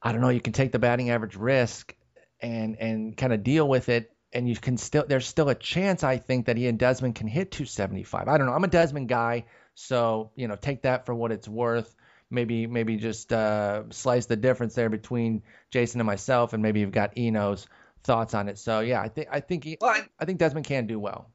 I 0.00 0.12
don't 0.12 0.20
know. 0.20 0.30
You 0.30 0.40
can 0.40 0.52
take 0.52 0.72
the 0.72 0.78
batting 0.78 1.10
average 1.10 1.36
risk 1.36 1.94
and 2.42 2.76
and 2.78 3.16
kind 3.16 3.32
of 3.32 3.42
deal 3.42 3.66
with 3.66 3.88
it 3.88 4.12
and 4.32 4.48
you 4.48 4.56
can 4.56 4.76
still 4.76 5.04
there's 5.06 5.26
still 5.26 5.48
a 5.48 5.54
chance 5.54 6.02
I 6.02 6.16
think 6.18 6.46
that 6.46 6.56
he 6.56 6.66
and 6.66 6.78
Desmond 6.78 7.14
can 7.14 7.28
hit 7.28 7.50
275. 7.50 8.28
I 8.28 8.38
don't 8.38 8.46
know. 8.46 8.54
I'm 8.54 8.64
a 8.64 8.68
Desmond 8.68 9.08
guy, 9.08 9.44
so 9.74 10.30
you 10.34 10.48
know 10.48 10.56
take 10.56 10.82
that 10.82 11.06
for 11.06 11.14
what 11.14 11.32
it's 11.32 11.48
worth. 11.48 11.94
Maybe 12.30 12.66
maybe 12.66 12.96
just 12.96 13.32
uh, 13.32 13.84
slice 13.90 14.26
the 14.26 14.36
difference 14.36 14.74
there 14.74 14.88
between 14.88 15.42
Jason 15.70 16.00
and 16.00 16.06
myself, 16.06 16.54
and 16.54 16.62
maybe 16.62 16.80
you've 16.80 16.92
got 16.92 17.16
Eno's 17.18 17.66
thoughts 18.04 18.34
on 18.34 18.48
it. 18.48 18.58
So 18.58 18.80
yeah, 18.80 19.02
I 19.02 19.08
think 19.08 19.28
I 19.30 19.40
think 19.40 19.64
he, 19.64 19.76
well, 19.80 19.90
I, 19.90 20.02
I 20.18 20.24
think 20.24 20.38
Desmond 20.38 20.66
can 20.66 20.86
do 20.86 20.98
well. 20.98 21.30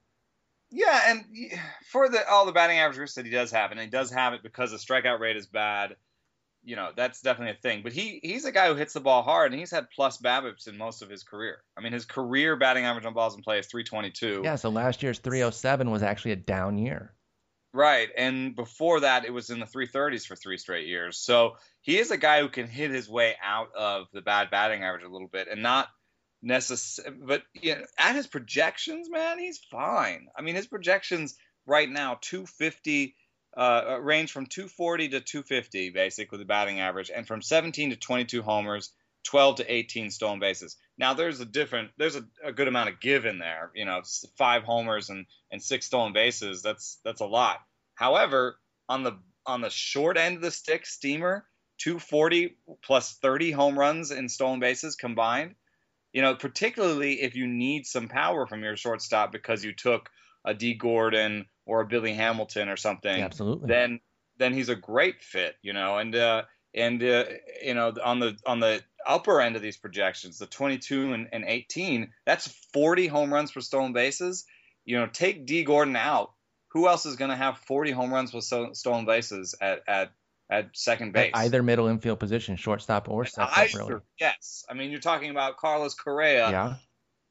Yeah, 0.72 1.12
and 1.12 1.24
for 1.92 2.10
the 2.10 2.28
all 2.28 2.46
the 2.46 2.52
batting 2.52 2.80
average 2.80 3.14
that 3.14 3.26
he 3.26 3.32
does 3.32 3.52
have, 3.52 3.72
and 3.72 3.80
he 3.80 3.88
does 3.88 4.12
have 4.12 4.34
it 4.34 4.42
because 4.42 4.72
the 4.72 4.78
strikeout 4.78 5.20
rate 5.20 5.38
is 5.38 5.46
bad 5.46 5.96
you 6.68 6.76
know 6.76 6.90
that's 6.96 7.22
definitely 7.22 7.54
a 7.54 7.62
thing. 7.62 7.82
But 7.82 7.94
he 7.94 8.20
he's 8.22 8.44
a 8.44 8.52
guy 8.52 8.68
who 8.68 8.76
hits 8.76 8.94
the 8.94 9.00
ball 9.00 9.24
hard, 9.24 9.52
and 9.52 9.60
he's 9.60 9.72
had 9.72 9.90
plus 9.90 10.18
BABIPs 10.18 10.68
in 10.68 10.78
most 10.78 11.02
of 11.02 11.10
his 11.10 11.24
career. 11.24 11.64
I 11.78 11.82
mean, 11.82 11.94
his 11.94 12.06
career 12.06 12.58
batting 12.58 12.84
average 12.84 13.06
on 13.06 13.14
balls 13.14 13.36
in 13.36 13.42
play 13.42 13.58
is 13.58 13.68
322. 13.68 14.42
Yeah, 14.44 14.58
so 14.58 14.70
last 14.70 15.02
year's 15.02 15.20
307 15.20 15.90
was 15.90 16.04
actually 16.04 16.34
a 16.34 16.36
down 16.36 16.78
year. 16.78 17.14
Right, 17.74 18.10
and 18.18 18.54
before 18.54 19.02
that, 19.02 19.24
it 19.24 19.32
was 19.32 19.50
in 19.50 19.60
the 19.60 19.66
330s 19.66 20.26
for 20.26 20.36
three 20.36 20.58
straight 20.58 20.88
years. 20.88 21.18
So 21.18 21.56
he 21.82 21.98
is 21.98 22.12
a 22.12 22.18
guy 22.18 22.42
who 22.42 22.50
can 22.50 22.68
hit 22.68 22.92
his 22.92 23.08
way 23.08 23.36
out 23.42 23.70
of 23.74 24.08
the 24.12 24.22
bad 24.22 24.52
batting 24.52 24.84
average 24.84 25.04
a 25.04 25.10
little 25.10 25.30
bit, 25.30 25.48
and 25.50 25.64
not 25.64 25.88
necessarily. 26.42 27.18
But 27.26 27.44
you 27.54 27.76
know, 27.76 27.86
at 27.98 28.16
his 28.16 28.28
projections, 28.28 29.10
man, 29.10 29.40
he's 29.40 29.60
fine. 29.72 30.28
I 30.38 30.42
mean, 30.42 30.56
his 30.56 30.68
projections 30.68 31.36
right 31.66 31.90
now 31.90 32.18
250 32.20 33.16
uh, 33.56 33.98
range 34.02 34.32
from 34.32 34.46
240 34.46 35.10
to 35.10 35.20
250, 35.22 35.90
basically 35.90 36.38
the 36.38 36.46
batting 36.46 36.80
average, 36.80 37.12
and 37.14 37.28
from 37.28 37.42
17 37.42 37.92
to 37.92 37.96
22 37.96 38.42
homers, 38.42 38.92
12 39.26 39.58
to 39.58 39.74
18 39.74 40.10
stolen 40.12 40.40
bases. 40.40 40.78
Now 40.98 41.14
there's 41.14 41.40
a 41.40 41.46
different, 41.46 41.92
there's 41.98 42.16
a, 42.16 42.24
a 42.44 42.52
good 42.52 42.68
amount 42.68 42.90
of 42.90 43.00
give 43.00 43.26
in 43.26 43.40
there. 43.40 43.72
You 43.76 43.86
know, 43.86 44.02
five 44.38 44.64
homers 44.64 45.10
and 45.10 45.26
and 45.52 45.62
six 45.62 45.86
stolen 45.86 46.14
bases. 46.14 46.62
That's 46.62 47.00
that's 47.04 47.22
a 47.22 47.26
lot. 47.26 47.60
However, 47.96 48.58
on 48.88 49.04
the 49.04 49.20
on 49.46 49.62
the 49.62 49.70
short 49.70 50.18
end 50.18 50.38
of 50.38 50.42
the 50.42 50.52
stick, 50.52 50.86
Steamer 50.86 51.46
240 51.80 52.58
plus 52.84 53.14
30 53.22 53.52
home 53.52 53.78
runs 53.78 54.12
and 54.12 54.32
stolen 54.32 54.60
bases 54.60 54.96
combined. 54.96 55.56
You 56.14 56.22
know, 56.22 56.36
particularly 56.36 57.22
if 57.22 57.36
you 57.36 57.48
need 57.48 57.86
some 57.86 58.08
power 58.08 58.48
from 58.48 58.64
your 58.64 58.78
shortstop 58.78 59.32
because 59.32 59.64
you 59.64 59.74
took 59.74 60.10
a 60.48 60.54
Dee 60.54 60.74
Gordon 60.74 61.46
or 61.66 61.82
a 61.82 61.86
Billy 61.86 62.14
Hamilton 62.14 62.70
or 62.70 62.78
something, 62.78 63.22
absolutely, 63.22 63.68
then 63.68 64.00
then 64.38 64.54
he's 64.54 64.70
a 64.70 64.76
great 64.76 65.22
fit, 65.22 65.56
you 65.62 65.74
know. 65.74 65.98
And 65.98 66.16
uh, 66.16 66.44
and 66.74 67.04
uh, 67.04 67.26
you 67.62 67.74
know 67.74 67.94
on 68.04 68.20
the 68.20 68.38
on 68.46 68.60
the 68.60 68.82
upper 69.06 69.42
end 69.42 69.56
of 69.56 69.62
these 69.62 69.78
projections, 69.78 70.40
the 70.40 70.48
22 70.48 71.14
and, 71.14 71.28
and 71.32 71.46
18, 71.46 72.12
that's 72.26 72.48
40 72.74 73.08
home 73.08 73.34
runs 73.34 73.52
for 73.52 73.62
stolen 73.62 73.94
bases. 73.94 74.46
You 74.86 75.00
know, 75.00 75.08
take 75.08 75.46
Dee 75.46 75.64
Gordon 75.64 75.96
out. 75.96 76.32
Who 76.72 76.88
else 76.88 77.06
is 77.06 77.16
going 77.16 77.32
to 77.32 77.38
have 77.38 77.58
40 77.60 77.92
home 77.92 78.14
runs 78.14 78.34
with 78.34 78.44
stolen 78.44 79.06
bases 79.06 79.56
at, 79.60 79.82
at 79.88 80.12
at 80.50 80.70
second 80.74 81.14
base. 81.14 81.32
At 81.34 81.40
either 81.46 81.64
middle 81.64 81.88
infield 81.88 82.20
position, 82.20 82.56
shortstop 82.56 83.10
or 83.10 83.26
second. 83.26 83.52
Really. 83.76 84.02
Yes, 84.20 84.66
I 84.70 84.74
mean 84.74 84.92
you're 84.92 85.00
talking 85.00 85.30
about 85.30 85.58
Carlos 85.58 85.96
Correa. 85.96 86.50
Yeah. 86.50 86.76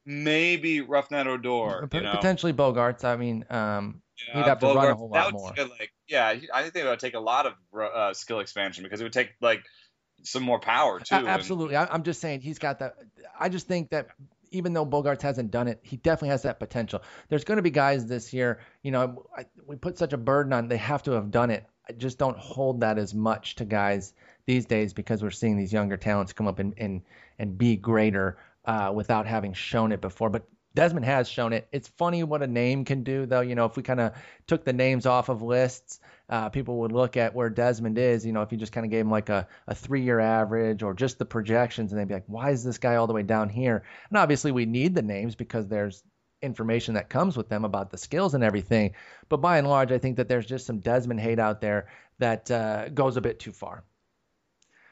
Maybe 0.06 0.80
Rougned 0.80 1.26
Odor. 1.26 1.88
P- 1.88 1.98
potentially 1.98 2.52
Bogaerts. 2.52 3.04
I 3.04 3.16
mean, 3.16 3.44
um, 3.50 4.02
yeah, 4.28 4.38
he'd 4.38 4.48
have 4.48 4.60
to 4.60 4.66
run 4.66 4.86
a 4.86 4.94
whole 4.94 5.10
lot 5.10 5.32
more. 5.32 5.52
Like, 5.56 5.92
yeah, 6.06 6.34
I 6.54 6.62
think 6.62 6.76
it 6.76 6.88
would 6.88 7.00
take 7.00 7.14
a 7.14 7.20
lot 7.20 7.46
of 7.46 7.54
uh, 7.78 8.14
skill 8.14 8.38
expansion 8.38 8.84
because 8.84 9.00
it 9.00 9.04
would 9.04 9.12
take 9.12 9.30
like 9.40 9.64
some 10.22 10.44
more 10.44 10.60
power 10.60 11.00
too. 11.00 11.16
absolutely, 11.16 11.74
and... 11.74 11.90
I, 11.90 11.94
am 11.94 12.04
just 12.04 12.20
saying 12.20 12.40
he's 12.40 12.60
got 12.60 12.78
that. 12.78 12.94
I 13.38 13.48
just 13.48 13.66
think 13.66 13.90
that 13.90 14.08
even 14.52 14.72
though 14.72 14.86
Bogaerts 14.86 15.22
hasn't 15.22 15.50
done 15.50 15.66
it, 15.66 15.80
he 15.82 15.96
definitely 15.96 16.28
has 16.28 16.42
that 16.42 16.60
potential. 16.60 17.02
There's 17.28 17.42
going 17.42 17.56
to 17.56 17.62
be 17.62 17.70
guys 17.70 18.06
this 18.06 18.32
year. 18.32 18.60
You 18.84 18.92
know, 18.92 19.26
I, 19.36 19.46
we 19.66 19.74
put 19.74 19.98
such 19.98 20.12
a 20.12 20.16
burden 20.16 20.52
on 20.52 20.68
they 20.68 20.76
have 20.76 21.02
to 21.04 21.12
have 21.12 21.32
done 21.32 21.50
it. 21.50 21.66
I 21.88 21.92
just 21.92 22.16
don't 22.16 22.38
hold 22.38 22.80
that 22.80 22.96
as 22.96 23.12
much 23.12 23.56
to 23.56 23.64
guys 23.64 24.14
these 24.46 24.66
days 24.66 24.92
because 24.92 25.22
we're 25.22 25.30
seeing 25.30 25.56
these 25.56 25.72
younger 25.72 25.96
talents 25.96 26.32
come 26.32 26.46
up 26.46 26.60
and 26.60 26.74
and, 26.76 27.02
and 27.40 27.58
be 27.58 27.76
greater 27.76 28.38
uh, 28.66 28.92
without 28.94 29.26
having 29.26 29.52
shown 29.52 29.92
it 29.92 30.00
before. 30.00 30.30
But 30.30 30.46
Desmond 30.74 31.06
has 31.06 31.28
shown 31.28 31.54
it. 31.54 31.66
It's 31.72 31.88
funny 31.88 32.22
what 32.22 32.42
a 32.42 32.46
name 32.46 32.84
can 32.84 33.02
do, 33.02 33.24
though. 33.24 33.40
You 33.40 33.54
know, 33.54 33.64
if 33.64 33.76
we 33.76 33.82
kind 33.82 34.00
of 34.00 34.12
took 34.46 34.64
the 34.64 34.74
names 34.74 35.06
off 35.06 35.30
of 35.30 35.40
lists, 35.40 36.00
uh, 36.28 36.50
people 36.50 36.80
would 36.80 36.92
look 36.92 37.16
at 37.16 37.34
where 37.34 37.48
Desmond 37.48 37.96
is. 37.96 38.26
You 38.26 38.32
know, 38.32 38.42
if 38.42 38.52
you 38.52 38.58
just 38.58 38.72
kind 38.72 38.84
of 38.84 38.90
gave 38.90 39.00
him 39.00 39.10
like 39.10 39.30
a, 39.30 39.48
a 39.66 39.74
three 39.74 40.02
year 40.02 40.20
average 40.20 40.82
or 40.82 40.92
just 40.92 41.18
the 41.18 41.24
projections, 41.24 41.92
and 41.92 42.00
they'd 42.00 42.08
be 42.08 42.14
like, 42.14 42.24
why 42.26 42.50
is 42.50 42.62
this 42.62 42.76
guy 42.76 42.96
all 42.96 43.06
the 43.06 43.14
way 43.14 43.22
down 43.22 43.48
here? 43.48 43.84
And 44.10 44.18
obviously, 44.18 44.52
we 44.52 44.66
need 44.66 44.94
the 44.94 45.02
names 45.02 45.34
because 45.34 45.66
there's 45.66 46.04
information 46.42 46.94
that 46.94 47.08
comes 47.08 47.38
with 47.38 47.48
them 47.48 47.64
about 47.64 47.90
the 47.90 47.96
skills 47.96 48.34
and 48.34 48.44
everything. 48.44 48.94
But 49.30 49.38
by 49.38 49.56
and 49.56 49.66
large, 49.66 49.92
I 49.92 49.98
think 49.98 50.16
that 50.16 50.28
there's 50.28 50.46
just 50.46 50.66
some 50.66 50.80
Desmond 50.80 51.20
hate 51.20 51.38
out 51.38 51.62
there 51.62 51.88
that 52.18 52.50
uh, 52.50 52.90
goes 52.90 53.16
a 53.16 53.22
bit 53.22 53.40
too 53.40 53.52
far. 53.52 53.82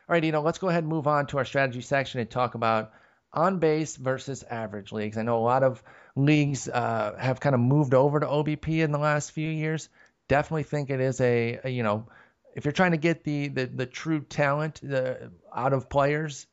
All 0.09 0.13
right, 0.13 0.25
you 0.25 0.33
know, 0.33 0.43
let's 0.43 0.59
go 0.59 0.69
ahead 0.69 0.83
and 0.83 0.91
move 0.91 1.07
on 1.07 1.27
to 1.27 1.39
our 1.39 1.45
strategy 1.45 1.83
section 1.83 2.21
and 2.21 2.31
talk 2.31 2.55
about 2.55 2.93
on 3.35 3.59
base 3.59 3.97
versus 3.97 4.44
average 4.49 4.92
leagues. 4.92 5.18
I 5.18 5.23
know 5.23 5.38
a 5.38 5.44
lot 5.44 5.62
of 5.62 5.83
leagues 6.16 6.68
uh, 6.68 7.16
have 7.18 7.40
kind 7.40 7.55
of 7.55 7.61
moved 7.61 7.94
over 7.94 8.20
to 8.20 8.27
OBP 8.27 8.83
in 8.83 8.92
the 8.92 8.99
last 8.99 9.33
few 9.33 9.51
years. 9.51 9.88
Definitely 10.29 10.62
think 10.62 10.90
it 10.90 11.01
is 11.01 11.20
a, 11.20 11.61
a 11.64 11.68
you 11.68 11.83
know, 11.83 12.07
if 12.55 12.64
you're 12.64 12.73
trying 12.73 12.92
to 12.92 12.97
get 12.97 13.25
the 13.25 13.49
the, 13.49 13.66
the 13.66 13.87
true 13.87 14.20
talent 14.20 14.81
the, 14.83 15.33
out 15.55 15.73
of 15.73 15.88
players, 15.90 16.47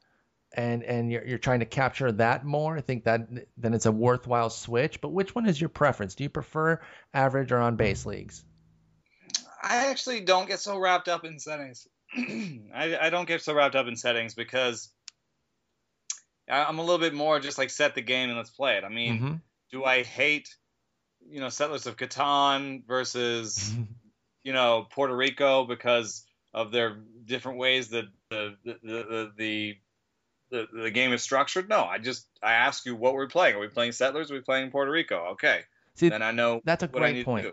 and 0.53 0.83
and 0.83 1.11
you're, 1.11 1.25
you're 1.25 1.37
trying 1.37 1.59
to 1.59 1.65
capture 1.65 2.11
that 2.11 2.43
more, 2.43 2.77
I 2.77 2.81
think 2.81 3.05
that 3.05 3.29
then 3.57 3.73
it's 3.73 3.85
a 3.85 3.91
worthwhile 3.91 4.49
switch. 4.49 4.99
But 4.99 5.09
which 5.09 5.33
one 5.33 5.45
is 5.45 5.61
your 5.61 5.69
preference? 5.69 6.15
Do 6.15 6.23
you 6.23 6.29
prefer 6.29 6.81
average 7.13 7.51
or 7.51 7.59
on 7.59 7.75
base 7.75 8.05
leagues? 8.05 8.43
I 9.61 9.87
actually 9.87 10.21
don't 10.21 10.47
get 10.47 10.59
so 10.59 10.77
wrapped 10.77 11.07
up 11.07 11.23
in 11.23 11.39
settings. 11.39 11.87
I, 12.17 12.97
I 12.99 13.09
don't 13.09 13.27
get 13.27 13.41
so 13.41 13.53
wrapped 13.53 13.75
up 13.75 13.87
in 13.87 13.95
settings 13.95 14.33
because 14.33 14.89
I'm 16.49 16.79
a 16.79 16.81
little 16.81 16.99
bit 16.99 17.13
more 17.13 17.39
just 17.39 17.57
like 17.57 17.69
set 17.69 17.95
the 17.95 18.01
game 18.01 18.29
and 18.29 18.37
let's 18.37 18.49
play 18.49 18.77
it. 18.77 18.83
I 18.83 18.89
mean, 18.89 19.15
mm-hmm. 19.15 19.33
do 19.71 19.83
I 19.83 20.03
hate, 20.03 20.49
you 21.29 21.39
know, 21.39 21.49
Settlers 21.49 21.87
of 21.87 21.97
Catan 21.97 22.85
versus, 22.85 23.73
you 24.43 24.53
know, 24.53 24.87
Puerto 24.91 25.15
Rico 25.15 25.65
because 25.65 26.25
of 26.53 26.71
their 26.71 26.97
different 27.25 27.57
ways 27.57 27.89
that 27.89 28.05
the 28.29 28.55
the 28.63 28.77
the, 28.83 29.31
the 29.37 29.75
the, 30.51 30.67
the 30.83 30.91
game 30.91 31.13
is 31.13 31.21
structured? 31.21 31.69
No, 31.69 31.83
I 31.83 31.97
just 31.97 32.27
I 32.43 32.53
ask 32.53 32.85
you 32.85 32.95
what 32.95 33.13
we're 33.13 33.27
playing. 33.27 33.55
Are 33.55 33.59
we 33.59 33.67
playing 33.67 33.93
Settlers? 33.93 34.31
Are 34.31 34.35
we 34.35 34.41
playing 34.41 34.71
Puerto 34.71 34.91
Rico? 34.91 35.31
Okay, 35.33 35.61
See, 35.95 36.09
then 36.09 36.21
I 36.21 36.31
know 36.31 36.61
that's 36.63 36.83
a 36.83 36.87
great 36.87 37.23
point. 37.25 37.47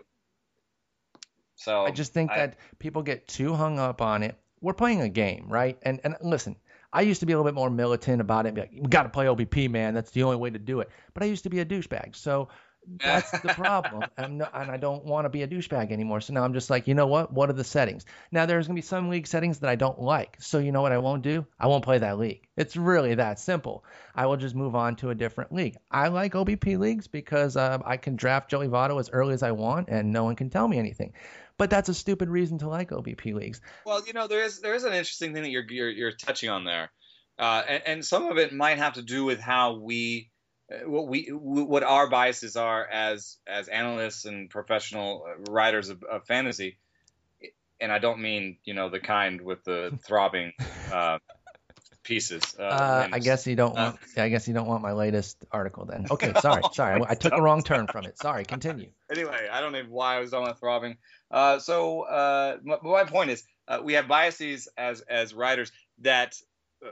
So 1.55 1.85
I 1.85 1.91
just 1.91 2.13
think 2.13 2.31
I, 2.31 2.37
that 2.37 2.57
people 2.79 3.01
get 3.01 3.27
too 3.27 3.53
hung 3.53 3.79
up 3.79 4.01
on 4.01 4.23
it. 4.23 4.37
We're 4.61 4.73
playing 4.73 5.01
a 5.01 5.09
game, 5.09 5.47
right? 5.49 5.77
And 5.81 5.99
and 6.03 6.15
listen, 6.21 6.55
I 6.91 7.01
used 7.01 7.19
to 7.19 7.25
be 7.25 7.33
a 7.33 7.37
little 7.37 7.49
bit 7.49 7.55
more 7.55 7.69
militant 7.69 8.21
about 8.21 8.45
it. 8.45 8.55
Be 8.55 8.61
like, 8.61 8.71
we 8.73 8.87
got 8.87 9.03
to 9.03 9.09
play 9.09 9.25
OBP, 9.25 9.69
man. 9.69 9.93
That's 9.93 10.11
the 10.11 10.23
only 10.23 10.37
way 10.37 10.49
to 10.49 10.59
do 10.59 10.79
it. 10.79 10.89
But 11.13 11.23
I 11.23 11.27
used 11.27 11.43
to 11.43 11.49
be 11.49 11.59
a 11.59 11.65
douchebag. 11.65 12.15
So 12.15 12.49
that's 12.97 13.31
the 13.31 13.49
problem. 13.49 14.05
and, 14.17 14.41
and 14.53 14.71
I 14.71 14.77
don't 14.77 15.05
want 15.05 15.25
to 15.25 15.29
be 15.29 15.43
a 15.43 15.47
douchebag 15.47 15.91
anymore. 15.91 16.21
So 16.21 16.33
now 16.33 16.43
I'm 16.43 16.53
just 16.53 16.69
like, 16.69 16.87
you 16.87 16.95
know 16.95 17.07
what? 17.07 17.31
What 17.31 17.49
are 17.49 17.53
the 17.53 17.63
settings? 17.63 18.05
Now 18.31 18.45
there's 18.45 18.67
going 18.67 18.75
to 18.75 18.81
be 18.81 18.85
some 18.85 19.09
league 19.09 19.27
settings 19.27 19.59
that 19.59 19.69
I 19.69 19.75
don't 19.75 19.99
like. 19.99 20.37
So 20.39 20.57
you 20.59 20.71
know 20.71 20.81
what 20.81 20.91
I 20.91 20.97
won't 20.97 21.21
do? 21.21 21.45
I 21.59 21.67
won't 21.67 21.83
play 21.83 21.99
that 21.99 22.17
league. 22.17 22.47
It's 22.57 22.75
really 22.75 23.15
that 23.15 23.39
simple. 23.39 23.83
I 24.15 24.25
will 24.25 24.37
just 24.37 24.55
move 24.55 24.75
on 24.75 24.95
to 24.97 25.11
a 25.11 25.15
different 25.15 25.51
league. 25.51 25.77
I 25.91 26.07
like 26.07 26.33
OBP 26.33 26.79
leagues 26.79 27.07
because 27.07 27.55
uh, 27.55 27.79
I 27.85 27.97
can 27.97 28.15
draft 28.15 28.49
Joey 28.49 28.67
Votto 28.67 28.99
as 28.99 29.09
early 29.11 29.33
as 29.33 29.43
I 29.43 29.51
want 29.51 29.89
and 29.89 30.11
no 30.11 30.23
one 30.23 30.35
can 30.35 30.49
tell 30.49 30.67
me 30.67 30.79
anything 30.79 31.13
but 31.59 31.69
that's 31.69 31.89
a 31.89 31.93
stupid 31.93 32.29
reason 32.29 32.57
to 32.59 32.69
like 32.69 32.89
OBP 32.89 33.33
leagues. 33.35 33.61
Well, 33.85 34.03
you 34.07 34.13
know, 34.13 34.27
there 34.27 34.43
is 34.43 34.61
there 34.61 34.73
is 34.73 34.85
an 34.85 34.93
interesting 34.93 35.33
thing 35.33 35.43
that 35.43 35.49
you're 35.49 35.69
you're, 35.69 35.89
you're 35.89 36.11
touching 36.13 36.49
on 36.49 36.63
there, 36.63 36.89
uh, 37.37 37.61
and, 37.67 37.83
and, 37.85 38.05
some 38.05 38.31
of 38.31 38.37
it 38.37 38.53
might 38.53 38.77
have 38.77 38.93
to 38.93 39.01
do 39.01 39.25
with 39.25 39.41
how 39.41 39.75
we 39.75 40.31
uh, 40.71 40.89
what 40.89 41.07
we 41.07 41.25
what 41.33 41.83
our 41.83 42.09
biases 42.09 42.55
are 42.55 42.87
as 42.87 43.37
as 43.45 43.67
analysts 43.67 44.23
and 44.23 44.49
professional 44.49 45.27
uh, 45.27 45.51
writers 45.51 45.89
of, 45.89 46.01
of 46.03 46.25
fantasy. 46.25 46.77
And 47.81 47.91
I 47.91 47.99
don't 47.99 48.21
mean 48.21 48.57
you 48.63 48.73
know 48.73 48.89
the 48.89 49.01
kind 49.01 49.41
with 49.41 49.63
the 49.65 49.99
throbbing. 50.07 50.53
Uh, 50.91 51.19
pieces. 52.09 52.41
Uh, 52.57 52.63
uh, 52.63 53.07
I 53.11 53.19
guess 53.19 53.45
you 53.45 53.55
don't 53.55 53.75
want. 53.75 53.99
Uh, 54.17 54.23
I 54.23 54.29
guess 54.29 54.47
you 54.47 54.53
don't 54.53 54.67
want 54.67 54.81
my 54.81 54.93
latest 54.93 55.37
article 55.51 55.85
then. 55.85 56.07
Okay, 56.11 56.33
sorry, 56.41 56.63
sorry, 56.73 57.01
I, 57.01 57.11
I, 57.11 57.15
took 57.15 57.33
a 57.33 57.41
wrong 57.41 57.61
turn 57.61 57.87
from 57.87 58.05
it. 58.05 58.17
Sorry, 58.17 58.43
continue. 58.43 58.89
Anyway, 59.11 59.47
I 59.51 59.59
don't 59.59 59.71
know 59.71 59.83
why 59.89 60.17
I 60.17 60.19
was 60.19 60.33
on 60.35 60.45
that 60.45 60.59
throbbing. 60.59 60.97
Uh, 61.31 61.59
so 61.59 62.01
uh, 62.01 62.57
my, 62.63 62.77
my, 62.81 63.03
point 63.03 63.29
is, 63.29 63.43
uh, 63.67 63.79
we 63.83 63.93
have 63.93 64.07
biases 64.07 64.67
as 64.77 65.01
as 65.01 65.33
writers 65.33 65.71
that 65.99 66.35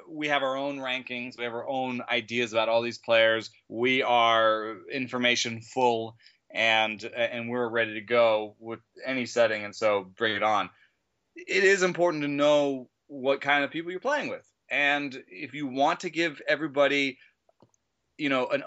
we 0.07 0.27
have 0.27 0.43
our 0.43 0.55
own 0.55 0.77
rankings, 0.77 1.37
we 1.37 1.43
have 1.43 1.53
our 1.53 1.67
own 1.67 2.01
ideas 2.09 2.51
about 2.51 2.69
all 2.69 2.81
these 2.81 2.97
players. 2.97 3.49
We 3.67 4.03
are 4.03 4.77
information 4.91 5.61
full, 5.61 6.17
and 6.51 7.03
and 7.03 7.49
we're 7.49 7.67
ready 7.67 7.95
to 7.95 8.01
go 8.01 8.55
with 8.59 8.79
any 9.05 9.25
setting, 9.25 9.63
and 9.63 9.75
so 9.75 10.11
bring 10.17 10.35
it 10.35 10.43
on. 10.43 10.69
It 11.35 11.63
is 11.63 11.83
important 11.83 12.23
to 12.23 12.29
know 12.29 12.89
what 13.07 13.41
kind 13.41 13.63
of 13.63 13.71
people 13.71 13.91
you're 13.91 13.99
playing 13.99 14.29
with, 14.29 14.45
and 14.69 15.23
if 15.27 15.53
you 15.53 15.67
want 15.67 16.01
to 16.01 16.09
give 16.09 16.41
everybody, 16.47 17.17
you 18.17 18.29
know, 18.29 18.47
an 18.47 18.63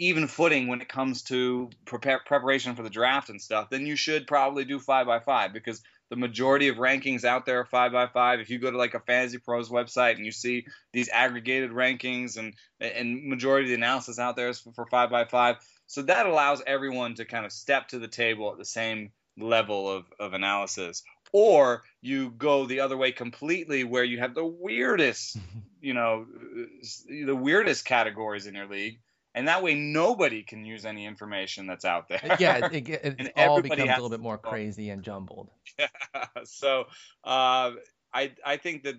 even 0.00 0.26
footing 0.26 0.66
when 0.66 0.80
it 0.80 0.88
comes 0.88 1.22
to 1.22 1.68
prepare, 1.84 2.20
preparation 2.24 2.74
for 2.74 2.82
the 2.82 2.90
draft 2.90 3.28
and 3.28 3.40
stuff, 3.40 3.68
then 3.68 3.86
you 3.86 3.96
should 3.96 4.26
probably 4.26 4.64
do 4.64 4.78
five 4.78 5.06
by 5.06 5.20
five 5.20 5.52
because 5.52 5.82
the 6.08 6.16
majority 6.16 6.68
of 6.68 6.76
rankings 6.76 7.22
out 7.22 7.44
there 7.44 7.60
are 7.60 7.66
five 7.66 7.92
by 7.92 8.06
five. 8.06 8.40
If 8.40 8.48
you 8.48 8.58
go 8.58 8.70
to 8.70 8.78
like 8.78 8.94
a 8.94 9.00
Fantasy 9.00 9.36
Pros 9.36 9.68
website 9.68 10.16
and 10.16 10.24
you 10.24 10.32
see 10.32 10.66
these 10.94 11.10
aggregated 11.10 11.70
rankings 11.70 12.38
and 12.38 12.54
and 12.80 13.28
majority 13.28 13.66
of 13.66 13.68
the 13.68 13.74
analysis 13.74 14.18
out 14.18 14.36
there 14.36 14.48
is 14.48 14.58
for, 14.58 14.72
for 14.72 14.86
five 14.86 15.10
by 15.10 15.26
five, 15.26 15.56
so 15.86 16.02
that 16.02 16.24
allows 16.24 16.62
everyone 16.66 17.14
to 17.16 17.26
kind 17.26 17.44
of 17.44 17.52
step 17.52 17.88
to 17.88 17.98
the 17.98 18.08
table 18.08 18.50
at 18.50 18.58
the 18.58 18.64
same 18.64 19.12
level 19.38 19.88
of, 19.90 20.06
of 20.18 20.32
analysis. 20.32 21.02
Or 21.32 21.82
you 22.00 22.30
go 22.30 22.66
the 22.66 22.80
other 22.80 22.96
way 22.96 23.12
completely, 23.12 23.84
where 23.84 24.02
you 24.02 24.18
have 24.18 24.34
the 24.34 24.44
weirdest, 24.44 25.36
you 25.80 25.92
know, 25.92 26.26
the 27.06 27.36
weirdest 27.36 27.84
categories 27.84 28.46
in 28.46 28.54
your 28.54 28.66
league, 28.66 28.98
and 29.34 29.48
that 29.48 29.62
way 29.62 29.74
nobody 29.74 30.42
can 30.42 30.64
use 30.64 30.84
any 30.84 31.06
information 31.06 31.66
that's 31.66 31.84
out 31.84 32.08
there. 32.08 32.36
Yeah, 32.38 32.68
it, 32.72 32.88
it, 32.88 33.16
it 33.18 33.32
all 33.36 33.62
becomes 33.62 33.82
a 33.82 33.86
little 33.86 34.10
bit 34.10 34.20
more 34.20 34.38
crazy 34.38 34.90
and 34.90 35.02
jumbled. 35.02 35.50
Yeah. 35.78 36.26
So 36.44 36.84
uh, 37.24 37.72
I 38.12 38.32
I 38.44 38.56
think 38.58 38.82
that 38.82 38.96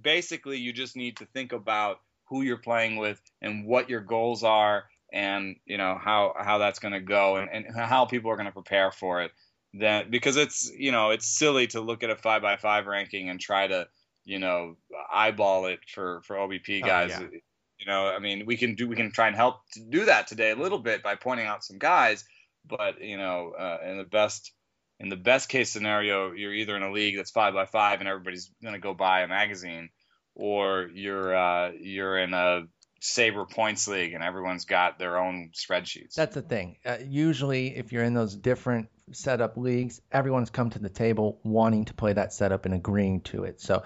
basically 0.00 0.58
you 0.58 0.72
just 0.72 0.96
need 0.96 1.18
to 1.18 1.26
think 1.26 1.52
about 1.52 2.00
who 2.28 2.42
you're 2.42 2.56
playing 2.56 2.96
with 2.96 3.20
and 3.40 3.66
what 3.66 3.88
your 3.88 4.00
goals 4.00 4.42
are 4.42 4.84
and 5.12 5.56
you 5.64 5.78
know 5.78 5.96
how 6.00 6.34
how 6.36 6.58
that's 6.58 6.80
going 6.80 6.94
to 6.94 7.00
go 7.00 7.36
and, 7.36 7.48
and 7.50 7.76
how 7.76 8.04
people 8.04 8.30
are 8.30 8.36
going 8.36 8.46
to 8.46 8.52
prepare 8.52 8.90
for 8.90 9.22
it 9.22 9.30
then 9.74 10.10
because 10.10 10.36
it's 10.36 10.70
you 10.76 10.92
know 10.92 11.10
it's 11.10 11.26
silly 11.26 11.66
to 11.68 11.80
look 11.80 12.02
at 12.02 12.10
a 12.10 12.16
five 12.16 12.42
by 12.42 12.56
five 12.56 12.86
ranking 12.86 13.28
and 13.28 13.40
try 13.40 13.66
to 13.66 13.86
you 14.24 14.38
know 14.38 14.76
eyeball 15.12 15.66
it 15.66 15.80
for 15.86 16.22
for 16.24 16.36
OBP 16.36 16.84
guys. 16.84 17.12
Oh, 17.16 17.28
yeah. 17.30 17.38
You 17.78 17.86
know, 17.86 18.06
I 18.06 18.18
mean, 18.18 18.46
we 18.46 18.56
can 18.56 18.74
do 18.74 18.88
we 18.88 18.96
can 18.96 19.10
try 19.10 19.26
and 19.26 19.36
help 19.36 19.56
to 19.72 19.80
do 19.80 20.06
that 20.06 20.26
today 20.26 20.50
a 20.52 20.56
little 20.56 20.78
bit 20.78 21.02
by 21.02 21.16
pointing 21.16 21.46
out 21.46 21.64
some 21.64 21.78
guys, 21.78 22.24
but 22.66 23.02
you 23.02 23.16
know, 23.16 23.52
uh, 23.58 23.78
in 23.84 23.98
the 23.98 24.04
best 24.04 24.52
in 25.00 25.08
the 25.08 25.16
best 25.16 25.48
case 25.48 25.70
scenario, 25.70 26.32
you're 26.32 26.54
either 26.54 26.76
in 26.76 26.82
a 26.82 26.92
league 26.92 27.16
that's 27.16 27.30
five 27.30 27.52
by 27.54 27.66
five 27.66 28.00
and 28.00 28.08
everybody's 28.08 28.50
going 28.62 28.74
to 28.74 28.80
go 28.80 28.94
buy 28.94 29.22
a 29.22 29.28
magazine, 29.28 29.90
or 30.34 30.88
you're 30.94 31.34
uh, 31.34 31.72
you're 31.72 32.18
in 32.18 32.32
a 32.32 32.62
Saber 33.00 33.44
points 33.44 33.86
league 33.86 34.14
and 34.14 34.24
everyone's 34.24 34.64
got 34.64 34.98
their 34.98 35.18
own 35.18 35.50
spreadsheets. 35.54 36.14
That's 36.14 36.34
the 36.34 36.42
thing. 36.42 36.78
Uh, 36.86 36.96
usually, 37.06 37.76
if 37.76 37.92
you're 37.92 38.04
in 38.04 38.14
those 38.14 38.34
different 38.34 38.88
setup 39.12 39.58
leagues, 39.58 40.00
everyone's 40.10 40.48
come 40.48 40.70
to 40.70 40.78
the 40.78 40.88
table 40.88 41.38
wanting 41.44 41.84
to 41.84 41.94
play 41.94 42.14
that 42.14 42.32
setup 42.32 42.64
and 42.64 42.72
agreeing 42.72 43.20
to 43.20 43.44
it. 43.44 43.60
So 43.60 43.82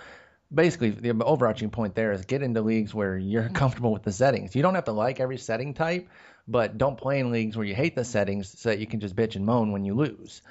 basically, 0.52 0.90
the 0.90 1.24
overarching 1.24 1.70
point 1.70 1.94
there 1.94 2.12
is 2.12 2.24
get 2.24 2.42
into 2.42 2.62
leagues 2.62 2.94
where 2.94 3.16
you're 3.16 3.44
mm-hmm. 3.44 3.54
comfortable 3.54 3.92
with 3.92 4.02
the 4.02 4.12
settings. 4.12 4.54
You 4.54 4.62
don't 4.62 4.74
have 4.74 4.84
to 4.84 4.92
like 4.92 5.20
every 5.20 5.38
setting 5.38 5.74
type, 5.74 6.08
but 6.46 6.78
don't 6.78 6.96
play 6.96 7.20
in 7.20 7.30
leagues 7.30 7.56
where 7.56 7.66
you 7.66 7.74
hate 7.74 7.94
the 7.94 8.04
settings 8.04 8.58
so 8.58 8.70
that 8.70 8.78
you 8.78 8.86
can 8.86 9.00
just 9.00 9.16
bitch 9.16 9.36
and 9.36 9.44
moan 9.44 9.72
when 9.72 9.84
you 9.84 9.94
lose. 9.94 10.42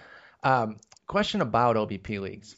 Um, 0.43 0.77
question 1.07 1.41
about 1.41 1.75
OBP 1.75 2.19
leagues. 2.19 2.55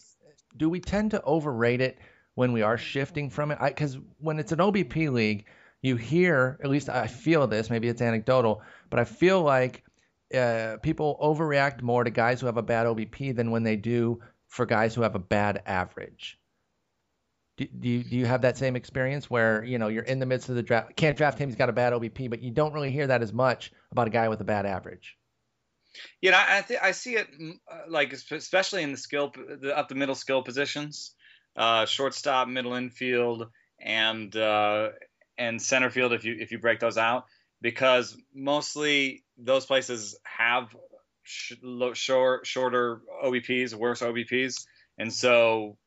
Do 0.57 0.69
we 0.69 0.79
tend 0.79 1.11
to 1.11 1.21
overrate 1.21 1.81
it 1.81 1.97
when 2.35 2.51
we 2.51 2.61
are 2.61 2.77
shifting 2.77 3.29
from 3.29 3.51
it? 3.51 3.59
Because 3.61 3.97
when 4.19 4.39
it's 4.39 4.51
an 4.51 4.59
OBP 4.59 5.11
league, 5.11 5.45
you 5.81 5.95
hear, 5.95 6.59
at 6.61 6.69
least 6.69 6.89
I 6.89 7.07
feel 7.07 7.47
this, 7.47 7.69
maybe 7.69 7.87
it's 7.87 8.01
anecdotal, 8.01 8.61
but 8.89 8.99
I 8.99 9.05
feel 9.05 9.41
like 9.41 9.83
uh, 10.35 10.77
people 10.81 11.17
overreact 11.21 11.81
more 11.81 12.03
to 12.03 12.09
guys 12.09 12.41
who 12.41 12.47
have 12.47 12.57
a 12.57 12.63
bad 12.63 12.85
OBP 12.85 13.35
than 13.35 13.51
when 13.51 13.63
they 13.63 13.77
do 13.77 14.19
for 14.47 14.65
guys 14.65 14.93
who 14.93 15.03
have 15.03 15.15
a 15.15 15.19
bad 15.19 15.61
average. 15.65 16.38
Do, 17.59 17.65
do, 17.65 17.89
you, 17.89 18.03
do 18.05 18.15
you 18.15 18.25
have 18.25 18.43
that 18.43 18.57
same 18.57 18.77
experience 18.77 19.29
where 19.29 19.65
you 19.65 19.77
know 19.77 19.89
you're 19.89 20.03
in 20.03 20.19
the 20.19 20.25
midst 20.25 20.47
of 20.47 20.55
the 20.55 20.63
draft, 20.63 20.95
can't 20.95 21.17
draft 21.17 21.37
him, 21.37 21.49
he's 21.49 21.57
got 21.57 21.67
a 21.67 21.73
bad 21.73 21.91
OBP, 21.91 22.29
but 22.29 22.41
you 22.41 22.51
don't 22.51 22.71
really 22.71 22.89
hear 22.89 23.05
that 23.07 23.21
as 23.21 23.33
much 23.33 23.73
about 23.91 24.07
a 24.07 24.09
guy 24.09 24.29
with 24.29 24.39
a 24.39 24.45
bad 24.45 24.65
average? 24.65 25.17
Yeah, 26.21 26.41
I 26.47 26.61
th- 26.61 26.79
I 26.81 26.91
see 26.91 27.17
it 27.17 27.27
mm, 27.37 27.59
uh, 27.69 27.81
like 27.89 28.13
especially 28.13 28.83
in 28.83 28.93
the 28.93 28.97
skill 28.97 29.33
the 29.35 29.77
up 29.77 29.89
the 29.89 29.95
middle 29.95 30.15
skill 30.15 30.41
positions, 30.41 31.13
uh, 31.57 31.85
shortstop, 31.85 32.47
middle 32.47 32.75
infield, 32.75 33.49
and 33.77 34.33
uh, 34.37 34.91
and 35.37 35.61
center 35.61 35.89
field 35.89 36.13
if 36.13 36.23
you 36.23 36.37
if 36.39 36.53
you 36.53 36.59
break 36.59 36.79
those 36.79 36.97
out 36.97 37.25
because 37.59 38.15
mostly 38.33 39.25
those 39.37 39.65
places 39.65 40.17
have 40.23 40.73
sh- 41.23 41.55
short, 41.95 42.47
shorter 42.47 43.01
OBPs, 43.21 43.73
worse 43.73 44.01
OBPs, 44.01 44.65
and 44.97 45.11
so 45.11 45.77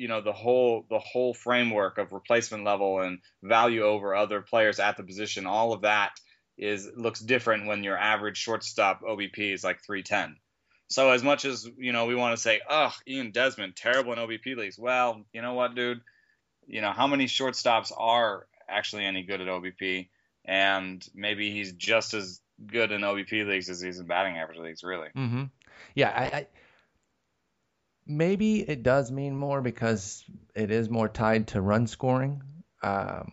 you 0.00 0.08
know 0.08 0.20
the 0.20 0.32
whole 0.32 0.86
the 0.88 0.98
whole 0.98 1.34
framework 1.34 1.98
of 1.98 2.12
replacement 2.12 2.64
level 2.64 3.00
and 3.00 3.18
value 3.42 3.82
over 3.82 4.14
other 4.14 4.40
players 4.40 4.80
at 4.80 4.96
the 4.96 5.02
position, 5.02 5.46
all 5.46 5.72
of 5.72 5.82
that 5.82 6.12
is 6.56 6.90
looks 6.96 7.20
different 7.20 7.66
when 7.66 7.84
your 7.84 7.98
average 7.98 8.38
shortstop 8.38 9.02
OBP 9.02 9.52
is 9.52 9.64
like 9.64 9.82
310. 9.84 10.36
So 10.88 11.10
as 11.10 11.22
much 11.22 11.44
as 11.44 11.68
you 11.76 11.92
know 11.92 12.06
we 12.06 12.14
want 12.14 12.36
to 12.36 12.42
say, 12.42 12.60
"Ugh, 12.68 12.92
Ian 13.06 13.30
Desmond, 13.30 13.76
terrible 13.76 14.12
in 14.12 14.18
OBP 14.18 14.56
leagues," 14.56 14.78
well, 14.78 15.24
you 15.32 15.42
know 15.42 15.54
what, 15.54 15.74
dude? 15.74 16.00
You 16.66 16.80
know 16.80 16.92
how 16.92 17.06
many 17.06 17.26
shortstops 17.26 17.92
are 17.96 18.46
actually 18.68 19.04
any 19.04 19.22
good 19.22 19.40
at 19.40 19.48
OBP? 19.48 20.08
and 20.44 21.06
maybe 21.14 21.50
he's 21.50 21.72
just 21.72 22.14
as 22.14 22.40
good 22.66 22.92
in 22.92 23.02
OBP 23.02 23.46
leagues 23.46 23.70
as 23.70 23.80
he's 23.80 23.98
in 23.98 24.06
batting 24.06 24.36
average 24.36 24.58
leagues, 24.58 24.82
really. 24.82 25.08
Mm-hmm. 25.16 25.44
Yeah, 25.94 26.10
I, 26.10 26.46
maybe 28.10 28.60
it 28.60 28.82
does 28.82 29.10
mean 29.10 29.36
more 29.36 29.62
because 29.62 30.24
it 30.54 30.70
is 30.70 30.90
more 30.90 31.08
tied 31.08 31.48
to 31.48 31.60
run 31.60 31.86
scoring. 31.86 32.42
Um, 32.82 33.32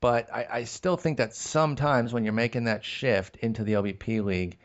but 0.00 0.32
I, 0.34 0.46
I 0.50 0.64
still 0.64 0.96
think 0.96 1.18
that 1.18 1.34
sometimes 1.34 2.12
when 2.12 2.24
you're 2.24 2.32
making 2.32 2.64
that 2.64 2.84
shift 2.84 3.36
into 3.36 3.62
the 3.64 3.74
OBP 3.74 4.24
league, 4.24 4.58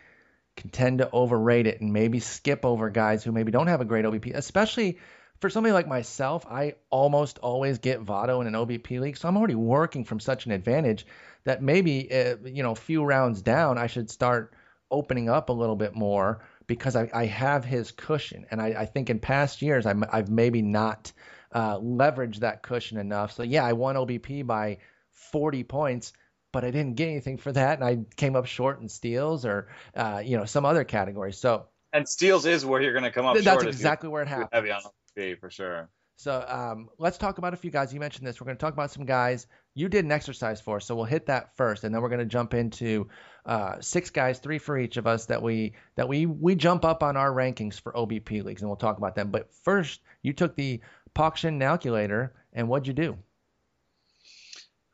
can 0.56 0.70
tend 0.72 0.98
to 0.98 1.10
overrate 1.12 1.68
it 1.68 1.82
and 1.82 1.94
maybe 1.94 2.20
skip 2.20 2.66
over 2.66 2.90
guys 2.90 3.24
who 3.24 3.32
maybe 3.32 3.52
don't 3.52 3.68
have 3.68 3.82
a 3.82 3.86
great 3.86 4.06
OBP, 4.06 4.34
especially 4.34 4.98
for 5.40 5.52
somebody 5.52 5.72
like 5.72 5.88
myself, 5.88 6.48
I 6.50 6.74
almost 6.90 7.38
always 7.38 7.78
get 7.78 8.04
Votto 8.04 8.42
in 8.42 8.48
an 8.48 8.54
OBP 8.54 9.00
league, 9.00 9.18
so 9.18 9.28
I'm 9.28 9.38
already 9.38 9.56
working 9.56 10.04
from 10.04 10.20
such 10.20 10.48
an 10.48 10.52
advantage 10.52 11.06
that 11.44 11.62
maybe 11.62 12.12
uh, 12.12 12.38
you 12.44 12.64
know 12.64 12.72
a 12.72 12.76
few 12.76 13.04
rounds 13.04 13.42
down 13.42 13.78
I 13.78 13.88
should 13.88 14.10
start 14.10 14.54
opening 14.90 15.30
up 15.30 15.50
a 15.50 15.54
little 15.54 15.76
bit 15.76 15.96
more 15.96 16.44
because 16.68 16.96
I, 16.96 17.10
I 17.14 17.26
have 17.26 17.66
his 17.66 17.92
cushion 17.92 18.46
and 18.52 18.62
I, 18.62 18.68
I 18.68 18.86
think 18.86 19.10
in 19.10 19.20
past 19.20 19.62
years 19.62 19.86
i 19.86 19.96
have 20.12 20.30
maybe 20.30 20.62
not 20.62 21.12
uh, 21.52 21.80
leveraged 21.80 22.40
that 22.40 22.62
cushion 22.62 22.98
enough. 22.98 23.32
So 23.32 23.44
yeah, 23.44 23.66
I 23.66 23.74
won 23.74 23.96
OBP 23.96 24.46
by 24.46 24.80
40 25.12 25.64
points, 25.64 26.14
but 26.52 26.64
I 26.64 26.72
didn't 26.72 26.96
get 26.96 27.08
anything 27.08 27.38
for 27.38 27.52
that, 27.52 27.80
and 27.80 27.88
I 27.88 28.00
came 28.16 28.36
up 28.36 28.46
short 28.46 28.82
in 28.82 28.90
steals 28.90 29.46
or 29.46 29.70
uh, 29.96 30.22
you 30.24 30.38
know 30.38 30.46
some 30.46 30.66
other 30.66 30.84
category. 30.84 31.34
So 31.34 31.68
and 31.94 32.08
steals 32.08 32.46
is 32.46 32.66
where 32.66 32.82
you're 32.82 32.94
going 32.94 33.04
to 33.04 33.12
come 33.12 33.26
up. 33.26 33.34
Th- 33.34 33.46
that's 33.46 33.64
exactly 33.64 34.10
where 34.10 34.24
it 34.24 34.28
happens. 34.28 34.50
Heavy 34.52 34.72
on 34.72 34.82
OBP 35.18 35.40
for 35.40 35.50
sure. 35.50 35.90
So 36.18 36.44
um, 36.48 36.90
let's 36.98 37.18
talk 37.18 37.38
about 37.38 37.54
a 37.54 37.58
few 37.58 37.72
guys. 37.72 37.94
You 37.94 38.00
mentioned 38.00 38.28
this. 38.28 38.42
We're 38.42 38.46
going 38.46 38.58
to 38.58 38.62
talk 38.62 38.74
about 38.74 38.92
some 38.92 39.06
guys 39.06 39.48
you 39.78 39.88
did 39.90 40.06
an 40.06 40.12
exercise 40.12 40.60
for 40.60 40.80
so 40.80 40.96
we'll 40.96 41.06
hit 41.06 41.28
that 41.28 41.56
first, 41.56 41.84
and 41.84 41.94
then 41.94 42.02
we're 42.02 42.10
going 42.10 42.18
to 42.18 42.26
jump 42.26 42.56
into 42.56 43.10
uh, 43.46 43.80
six 43.80 44.10
guys, 44.10 44.40
three 44.40 44.58
for 44.58 44.76
each 44.76 44.98
of 44.98 45.06
us 45.06 45.28
that 45.28 45.44
we 45.44 45.74
that 45.96 46.10
we 46.10 46.26
we 46.26 46.56
jump 46.56 46.84
up 46.84 47.04
on 47.04 47.16
our 47.16 47.32
rankings 47.32 47.80
for 47.80 47.92
OBP 47.92 48.44
leagues, 48.44 48.64
and 48.64 48.70
we'll 48.70 48.76
talk 48.76 48.98
about 48.98 49.14
them. 49.14 49.30
But 49.30 49.54
first, 49.54 50.02
you 50.24 50.34
took 50.34 50.56
the 50.56 50.82
Pauction 51.14 51.60
calculator, 51.60 52.34
and 52.54 52.68
what'd 52.68 52.88
you 52.88 52.94
do? 52.94 53.20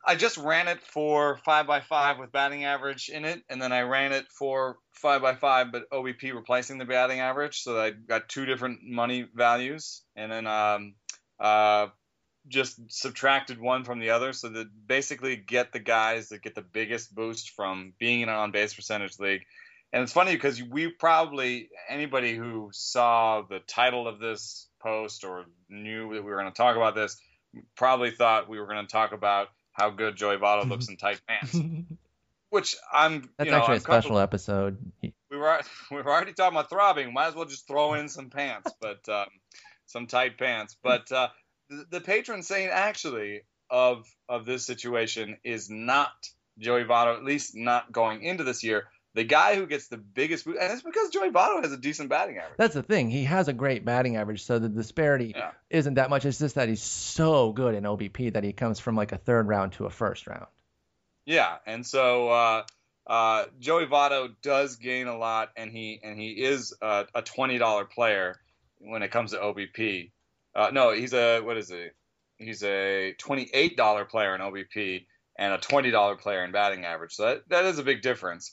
I 0.06 0.16
just 0.16 0.36
ran 0.36 0.68
it 0.68 0.80
for 0.82 1.38
five 1.44 1.66
by 1.66 1.80
five 1.80 2.18
with 2.18 2.32
batting 2.32 2.64
average 2.64 3.08
in 3.08 3.24
it, 3.24 3.42
and 3.48 3.60
then 3.60 3.72
I 3.72 3.82
ran 3.82 4.12
it 4.12 4.26
for 4.30 4.76
five 4.92 5.22
by 5.22 5.34
five, 5.34 5.72
but 5.72 5.88
OBP 5.90 6.34
replacing 6.34 6.78
the 6.78 6.84
batting 6.84 7.20
average, 7.20 7.62
so 7.62 7.80
I 7.80 7.90
got 7.90 8.28
two 8.28 8.44
different 8.44 8.80
money 8.82 9.26
values, 9.34 10.02
and 10.14 10.30
then 10.30 10.46
um, 10.46 10.94
uh, 11.40 11.86
just 12.48 12.78
subtracted 12.88 13.58
one 13.58 13.84
from 13.84 13.98
the 13.98 14.10
other, 14.10 14.32
so 14.32 14.48
that 14.50 14.66
basically 14.86 15.36
get 15.36 15.72
the 15.72 15.80
guys 15.80 16.28
that 16.28 16.42
get 16.42 16.54
the 16.54 16.62
biggest 16.62 17.14
boost 17.14 17.50
from 17.50 17.94
being 17.98 18.20
in 18.20 18.28
an 18.28 18.34
on 18.34 18.50
base 18.50 18.74
percentage 18.74 19.18
league. 19.18 19.42
And 19.92 20.02
it's 20.02 20.12
funny 20.12 20.32
because 20.32 20.60
we 20.62 20.88
probably 20.88 21.70
anybody 21.88 22.34
who 22.34 22.70
saw 22.72 23.42
the 23.42 23.60
title 23.60 24.08
of 24.08 24.18
this 24.18 24.68
post 24.82 25.24
or 25.24 25.44
knew 25.68 26.12
that 26.14 26.24
we 26.24 26.30
were 26.30 26.40
going 26.40 26.52
to 26.52 26.56
talk 26.56 26.76
about 26.76 26.94
this 26.94 27.16
probably 27.76 28.10
thought 28.10 28.48
we 28.48 28.58
were 28.58 28.66
going 28.66 28.84
to 28.84 28.90
talk 28.90 29.12
about 29.12 29.48
how 29.74 29.90
good 29.90 30.16
Joey 30.16 30.36
Votto 30.36 30.68
looks 30.68 30.88
in 30.88 30.96
tight 30.96 31.20
pants. 31.28 31.56
Which 32.50 32.76
I'm. 32.92 33.28
That's 33.36 33.46
you 33.46 33.50
know, 33.50 33.58
actually 33.58 33.74
I'm 33.74 33.78
a 33.78 33.80
special 33.80 34.18
episode. 34.18 34.78
We 35.02 35.12
were 35.36 35.60
we 35.90 35.96
were 35.98 36.10
already 36.10 36.32
talking 36.32 36.56
about 36.56 36.70
throbbing. 36.70 37.12
Might 37.12 37.28
as 37.28 37.34
well 37.34 37.44
just 37.44 37.66
throw 37.66 37.94
in 37.94 38.08
some 38.08 38.30
pants, 38.30 38.72
but 38.80 39.06
um, 39.08 39.26
some 39.86 40.06
tight 40.06 40.38
pants. 40.38 40.76
But 40.82 41.10
uh, 41.10 41.28
the, 41.68 41.84
the 41.90 42.00
patron 42.00 42.42
saint 42.42 42.70
actually 42.70 43.42
of 43.70 44.06
of 44.28 44.46
this 44.46 44.64
situation 44.64 45.38
is 45.42 45.68
not 45.68 46.12
Joey 46.58 46.84
Votto, 46.84 47.16
at 47.16 47.24
least 47.24 47.56
not 47.56 47.90
going 47.90 48.22
into 48.22 48.44
this 48.44 48.62
year. 48.62 48.86
The 49.14 49.24
guy 49.24 49.54
who 49.54 49.66
gets 49.66 49.86
the 49.86 49.96
biggest 49.96 50.44
boost, 50.44 50.58
and 50.60 50.72
it's 50.72 50.82
because 50.82 51.10
Joey 51.10 51.30
Votto 51.30 51.62
has 51.62 51.70
a 51.70 51.76
decent 51.76 52.08
batting 52.08 52.38
average. 52.38 52.56
That's 52.58 52.74
the 52.74 52.82
thing. 52.82 53.10
He 53.10 53.24
has 53.24 53.46
a 53.46 53.52
great 53.52 53.84
batting 53.84 54.16
average, 54.16 54.42
so 54.42 54.58
the 54.58 54.68
disparity 54.68 55.34
yeah. 55.36 55.52
isn't 55.70 55.94
that 55.94 56.10
much. 56.10 56.24
It's 56.24 56.38
just 56.38 56.56
that 56.56 56.68
he's 56.68 56.82
so 56.82 57.52
good 57.52 57.76
in 57.76 57.84
OBP 57.84 58.32
that 58.32 58.42
he 58.42 58.52
comes 58.52 58.80
from 58.80 58.96
like 58.96 59.12
a 59.12 59.18
third 59.18 59.46
round 59.46 59.74
to 59.74 59.86
a 59.86 59.90
first 59.90 60.26
round. 60.26 60.46
Yeah, 61.26 61.56
and 61.64 61.86
so 61.86 62.28
uh, 62.28 62.62
uh, 63.06 63.44
Joey 63.60 63.86
Votto 63.86 64.34
does 64.42 64.76
gain 64.76 65.06
a 65.06 65.16
lot, 65.16 65.50
and 65.56 65.70
he 65.70 66.00
and 66.02 66.18
he 66.18 66.30
is 66.30 66.74
a, 66.82 67.06
a 67.14 67.22
twenty 67.22 67.58
dollar 67.58 67.84
player 67.84 68.40
when 68.78 69.02
it 69.02 69.10
comes 69.10 69.32
to 69.32 69.38
OBP. 69.38 70.10
Uh, 70.54 70.70
no, 70.72 70.92
he's 70.92 71.14
a 71.14 71.40
what 71.40 71.56
is 71.56 71.70
it? 71.70 71.94
He's 72.38 72.62
a 72.62 73.12
twenty 73.18 73.48
eight 73.52 73.76
dollar 73.76 74.04
player 74.04 74.34
in 74.34 74.40
OBP 74.40 75.06
and 75.36 75.52
a 75.52 75.58
twenty 75.58 75.90
dollar 75.90 76.16
player 76.16 76.44
in 76.44 76.52
batting 76.52 76.84
average. 76.84 77.14
So 77.14 77.26
that, 77.26 77.48
that 77.50 77.64
is 77.66 77.78
a 77.78 77.82
big 77.82 78.02
difference, 78.02 78.52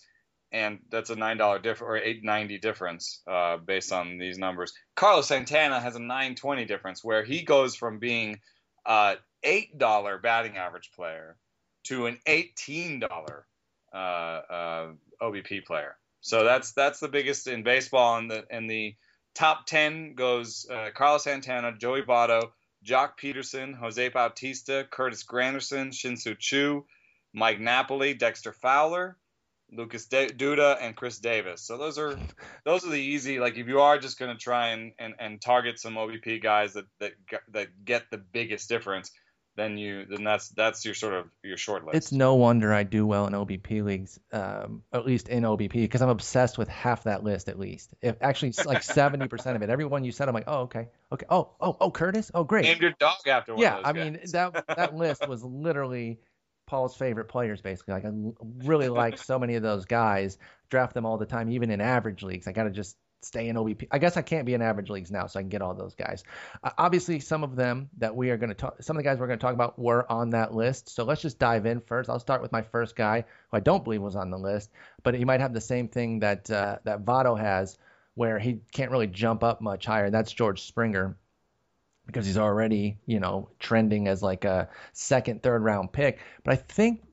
and 0.52 0.80
that's 0.90 1.10
a 1.10 1.16
nine 1.16 1.38
dollar 1.38 1.60
difference 1.60 1.90
or 1.90 1.98
eight 1.98 2.24
ninety 2.24 2.58
difference 2.58 3.22
uh, 3.28 3.58
based 3.58 3.92
on 3.92 4.18
these 4.18 4.38
numbers. 4.38 4.74
Carlos 4.96 5.28
Santana 5.28 5.80
has 5.80 5.96
a 5.96 6.00
nine 6.00 6.36
twenty 6.36 6.66
difference 6.66 7.04
where 7.04 7.24
he 7.24 7.44
goes 7.44 7.76
from 7.76 8.00
being 8.00 8.40
a 8.86 9.16
eight 9.44 9.78
dollar 9.78 10.18
batting 10.18 10.58
average 10.58 10.92
player 10.96 11.38
to 11.86 12.06
an 12.08 12.20
eighteen 12.26 13.00
dollar 13.00 13.46
uh, 13.94 13.98
uh, 13.98 14.88
OBP 15.22 15.66
player. 15.66 15.96
So 16.22 16.44
that's 16.44 16.74
that's 16.74 17.00
the 17.00 17.08
biggest 17.08 17.48
in 17.48 17.64
baseball. 17.64 18.18
And 18.18 18.30
the 18.30 18.46
and 18.50 18.70
the 18.70 18.96
top 19.34 19.66
ten 19.66 20.14
goes 20.16 20.68
uh, 20.70 20.90
Carlos 20.94 21.24
Santana, 21.24 21.74
Joey 21.78 22.04
Votto, 22.04 22.52
Joc 22.86 23.12
Pederson, 23.22 23.76
Jose 23.76 24.10
Bautista, 24.10 24.86
Curtis 24.90 25.24
Granderson, 25.24 25.94
Shin-Soo 25.94 26.36
Choo, 26.38 26.86
Mike 27.34 27.60
Napoli, 27.60 28.14
Dexter 28.14 28.54
Fowler, 28.54 29.18
Lucas 29.72 30.08
Duda, 30.08 30.78
and 30.82 30.96
Chris 30.96 31.20
Davis. 31.20 31.62
So 31.62 31.78
those 31.78 31.98
are 31.98 32.18
those 32.66 32.86
are 32.86 32.90
the 32.90 33.00
easy. 33.00 33.40
Like 33.40 33.58
if 33.58 33.68
you 33.68 33.80
are 33.82 33.98
just 33.98 34.20
going 34.20 34.36
to 34.36 34.42
try 34.42 34.70
and, 34.70 34.92
and, 35.00 35.14
and 35.20 35.42
target 35.42 35.80
some 35.80 35.96
OBP 35.96 36.42
guys 36.44 36.74
that 36.74 36.86
that 37.00 37.14
that 37.54 37.68
get 37.86 38.04
the 38.12 38.18
biggest 38.18 38.68
difference, 38.68 39.12
then 39.56 39.78
you 39.78 40.06
then 40.06 40.24
that's 40.24 40.50
that's 40.50 40.84
your 40.84 40.94
sort 40.94 41.14
of 41.14 41.26
your 41.44 41.58
short 41.58 41.86
list. 41.86 41.96
It's 41.96 42.12
no 42.12 42.36
wonder 42.36 42.74
I 42.74 42.84
do 42.84 43.06
well 43.06 43.28
in 43.28 43.34
OBP 43.34 43.84
leagues, 43.84 44.20
um, 44.34 44.84
at 44.92 45.06
least 45.06 45.30
in 45.30 45.44
OBP, 45.44 45.74
because 45.74 46.02
I'm 46.02 46.10
obsessed 46.10 46.58
with 46.58 46.68
half 46.68 47.04
that 47.04 47.24
list 47.24 47.48
at 47.48 47.60
least. 47.60 47.94
If 48.02 48.18
actually 48.22 48.54
like 48.66 48.84
70 48.84 49.28
percent 49.28 49.56
of 49.56 49.62
it, 49.62 49.70
everyone 49.70 50.04
you 50.04 50.12
said, 50.12 50.28
I'm 50.28 50.34
like, 50.34 50.46
oh 50.48 50.62
okay, 50.62 50.90
okay, 51.12 51.26
oh 51.30 51.52
oh 51.60 51.78
oh 51.80 51.92
Curtis, 51.92 52.32
oh 52.34 52.44
great. 52.44 52.64
Named 52.64 52.82
your 52.82 52.94
dog 53.00 53.28
after 53.28 53.54
one. 53.54 53.62
Yeah, 53.62 53.80
I 53.84 53.94
mean 53.94 54.20
that 54.32 54.66
that 54.68 54.96
list 54.96 55.28
was 55.28 55.44
literally 55.44 56.20
Paul's 56.72 56.96
favorite 56.96 57.26
players, 57.26 57.60
basically. 57.60 57.96
Like 57.96 58.06
I 58.06 58.12
really 58.66 58.88
like 58.88 59.18
so 59.18 59.38
many 59.38 59.56
of 59.56 59.62
those 59.62 59.84
guys. 59.84 60.38
Draft 60.70 60.94
them 60.94 61.06
all 61.06 61.18
the 61.18 61.26
time, 61.26 61.50
even 61.50 61.70
in 61.70 61.82
average 61.82 62.24
leagues. 62.24 62.48
I 62.48 62.54
got 62.54 62.64
to 62.64 62.70
just 62.70 62.96
stay 63.22 63.50
in 63.50 63.58
OBP. 63.58 63.90
I 63.92 64.00
guess 64.00 64.16
I 64.16 64.22
can't 64.22 64.46
be 64.46 64.54
in 64.54 64.62
average 64.62 64.90
leagues 64.90 65.12
now, 65.12 65.28
so 65.28 65.38
I 65.38 65.44
can 65.44 65.50
get 65.50 65.62
all 65.62 65.74
those 65.74 65.96
guys. 65.96 66.24
Uh, 66.64 66.70
obviously, 66.78 67.20
some 67.20 67.44
of 67.44 67.58
them 67.58 67.90
that 67.98 68.16
we 68.16 68.30
are 68.30 68.38
going 68.38 68.52
to 68.52 68.56
talk, 68.56 68.82
some 68.82 68.96
of 68.96 69.04
the 69.04 69.10
guys 69.10 69.20
we're 69.20 69.28
going 69.28 69.38
to 69.38 69.44
talk 69.44 69.54
about 69.54 69.78
were 69.78 70.10
on 70.10 70.30
that 70.30 70.54
list. 70.54 70.88
So 70.88 71.04
let's 71.04 71.22
just 71.22 71.40
dive 71.40 71.66
in 71.66 71.82
first. 71.82 72.10
I'll 72.10 72.20
start 72.20 72.42
with 72.42 72.54
my 72.54 72.62
first 72.62 72.96
guy, 72.96 73.26
who 73.52 73.58
I 73.58 73.60
don't 73.60 73.84
believe 73.84 74.02
was 74.02 74.16
on 74.16 74.32
the 74.32 74.40
list, 74.40 74.72
but 75.04 75.14
he 75.14 75.26
might 75.26 75.42
have 75.42 75.54
the 75.54 75.60
same 75.60 75.90
thing 75.90 76.20
that 76.22 76.50
uh, 76.50 76.78
that 76.86 77.04
Votto 77.04 77.38
has, 77.38 77.78
where 78.16 78.40
he 78.40 78.62
can't 78.72 78.92
really 78.92 79.08
jump 79.08 79.44
up 79.44 79.60
much 79.60 79.86
higher. 79.86 80.10
That's 80.10 80.32
George 80.32 80.62
Springer. 80.62 81.18
Because 82.12 82.26
he's 82.26 82.38
already, 82.38 82.98
you 83.06 83.20
know, 83.20 83.50
trending 83.60 84.08
as 84.08 84.22
like 84.22 84.46
a 84.46 84.70
second, 84.94 85.44
third 85.44 85.64
round 85.64 85.92
pick. 85.92 86.20
But 86.44 86.54
I 86.54 86.56
think 86.58 87.04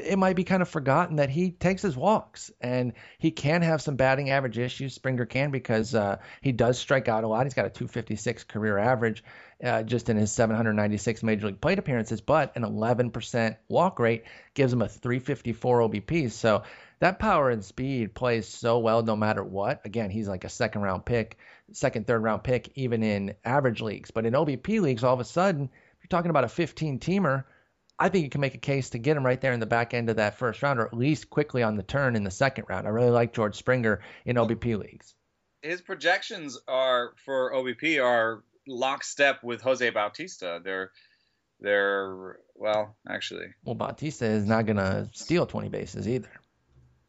it 0.00 0.18
might 0.18 0.36
be 0.36 0.44
kind 0.44 0.62
of 0.62 0.68
forgotten 0.68 1.16
that 1.16 1.28
he 1.28 1.50
takes 1.50 1.82
his 1.82 1.96
walks 1.96 2.50
and 2.60 2.92
he 3.18 3.30
can 3.30 3.62
have 3.62 3.82
some 3.82 3.96
batting 3.96 4.30
average 4.30 4.58
issues. 4.58 4.94
Springer 4.94 5.26
can 5.26 5.50
because 5.50 5.94
uh, 5.94 6.18
he 6.40 6.52
does 6.52 6.78
strike 6.78 7.08
out 7.08 7.24
a 7.24 7.28
lot. 7.28 7.46
He's 7.46 7.54
got 7.54 7.66
a 7.66 7.70
256 7.70 8.44
career 8.44 8.78
average 8.78 9.24
uh, 9.62 9.82
just 9.82 10.08
in 10.08 10.16
his 10.16 10.32
796 10.32 11.22
major 11.22 11.46
league 11.48 11.60
plate 11.60 11.78
appearances, 11.78 12.20
but 12.20 12.56
an 12.56 12.62
11% 12.62 13.56
walk 13.68 13.98
rate 13.98 14.24
gives 14.54 14.72
him 14.72 14.82
a 14.82 14.88
354 14.88 15.80
OBP. 15.80 16.30
So 16.30 16.62
that 17.00 17.18
power 17.18 17.50
and 17.50 17.64
speed 17.64 18.14
plays 18.14 18.46
so 18.48 18.78
well 18.78 19.02
no 19.02 19.16
matter 19.16 19.42
what. 19.42 19.84
Again, 19.84 20.10
he's 20.10 20.28
like 20.28 20.44
a 20.44 20.48
second 20.48 20.82
round 20.82 21.04
pick, 21.04 21.36
second, 21.76 22.06
third 22.06 22.22
round 22.22 22.42
pick, 22.44 22.72
even 22.74 23.02
in 23.02 23.34
average 23.44 23.80
leagues. 23.80 24.10
But 24.10 24.26
in 24.26 24.34
OBP 24.34 24.80
leagues, 24.80 25.04
all 25.04 25.14
of 25.14 25.20
a 25.20 25.24
sudden, 25.24 25.64
if 25.64 26.02
you're 26.02 26.08
talking 26.08 26.30
about 26.30 26.44
a 26.44 26.48
15 26.48 26.98
teamer 27.00 27.44
I 28.02 28.08
think 28.08 28.24
you 28.24 28.30
can 28.30 28.40
make 28.40 28.56
a 28.56 28.58
case 28.58 28.90
to 28.90 28.98
get 28.98 29.16
him 29.16 29.24
right 29.24 29.40
there 29.40 29.52
in 29.52 29.60
the 29.60 29.66
back 29.66 29.94
end 29.94 30.10
of 30.10 30.16
that 30.16 30.36
first 30.36 30.60
round, 30.62 30.80
or 30.80 30.86
at 30.86 30.92
least 30.92 31.30
quickly 31.30 31.62
on 31.62 31.76
the 31.76 31.84
turn 31.84 32.16
in 32.16 32.24
the 32.24 32.32
second 32.32 32.64
round. 32.68 32.86
I 32.86 32.90
really 32.90 33.10
like 33.10 33.32
George 33.32 33.54
Springer 33.54 34.00
in 34.24 34.34
OBP 34.34 34.76
leagues. 34.76 35.14
His 35.60 35.80
projections 35.80 36.58
are 36.66 37.12
for 37.24 37.52
OBP 37.52 38.02
are 38.02 38.42
lockstep 38.66 39.44
with 39.44 39.60
Jose 39.62 39.88
Bautista. 39.90 40.60
They're 40.64 40.90
they're 41.60 42.38
well, 42.56 42.96
actually. 43.08 43.46
Well, 43.62 43.76
Bautista 43.76 44.26
is 44.26 44.46
not 44.46 44.66
gonna 44.66 45.08
steal 45.12 45.46
20 45.46 45.68
bases 45.68 46.08
either. 46.08 46.32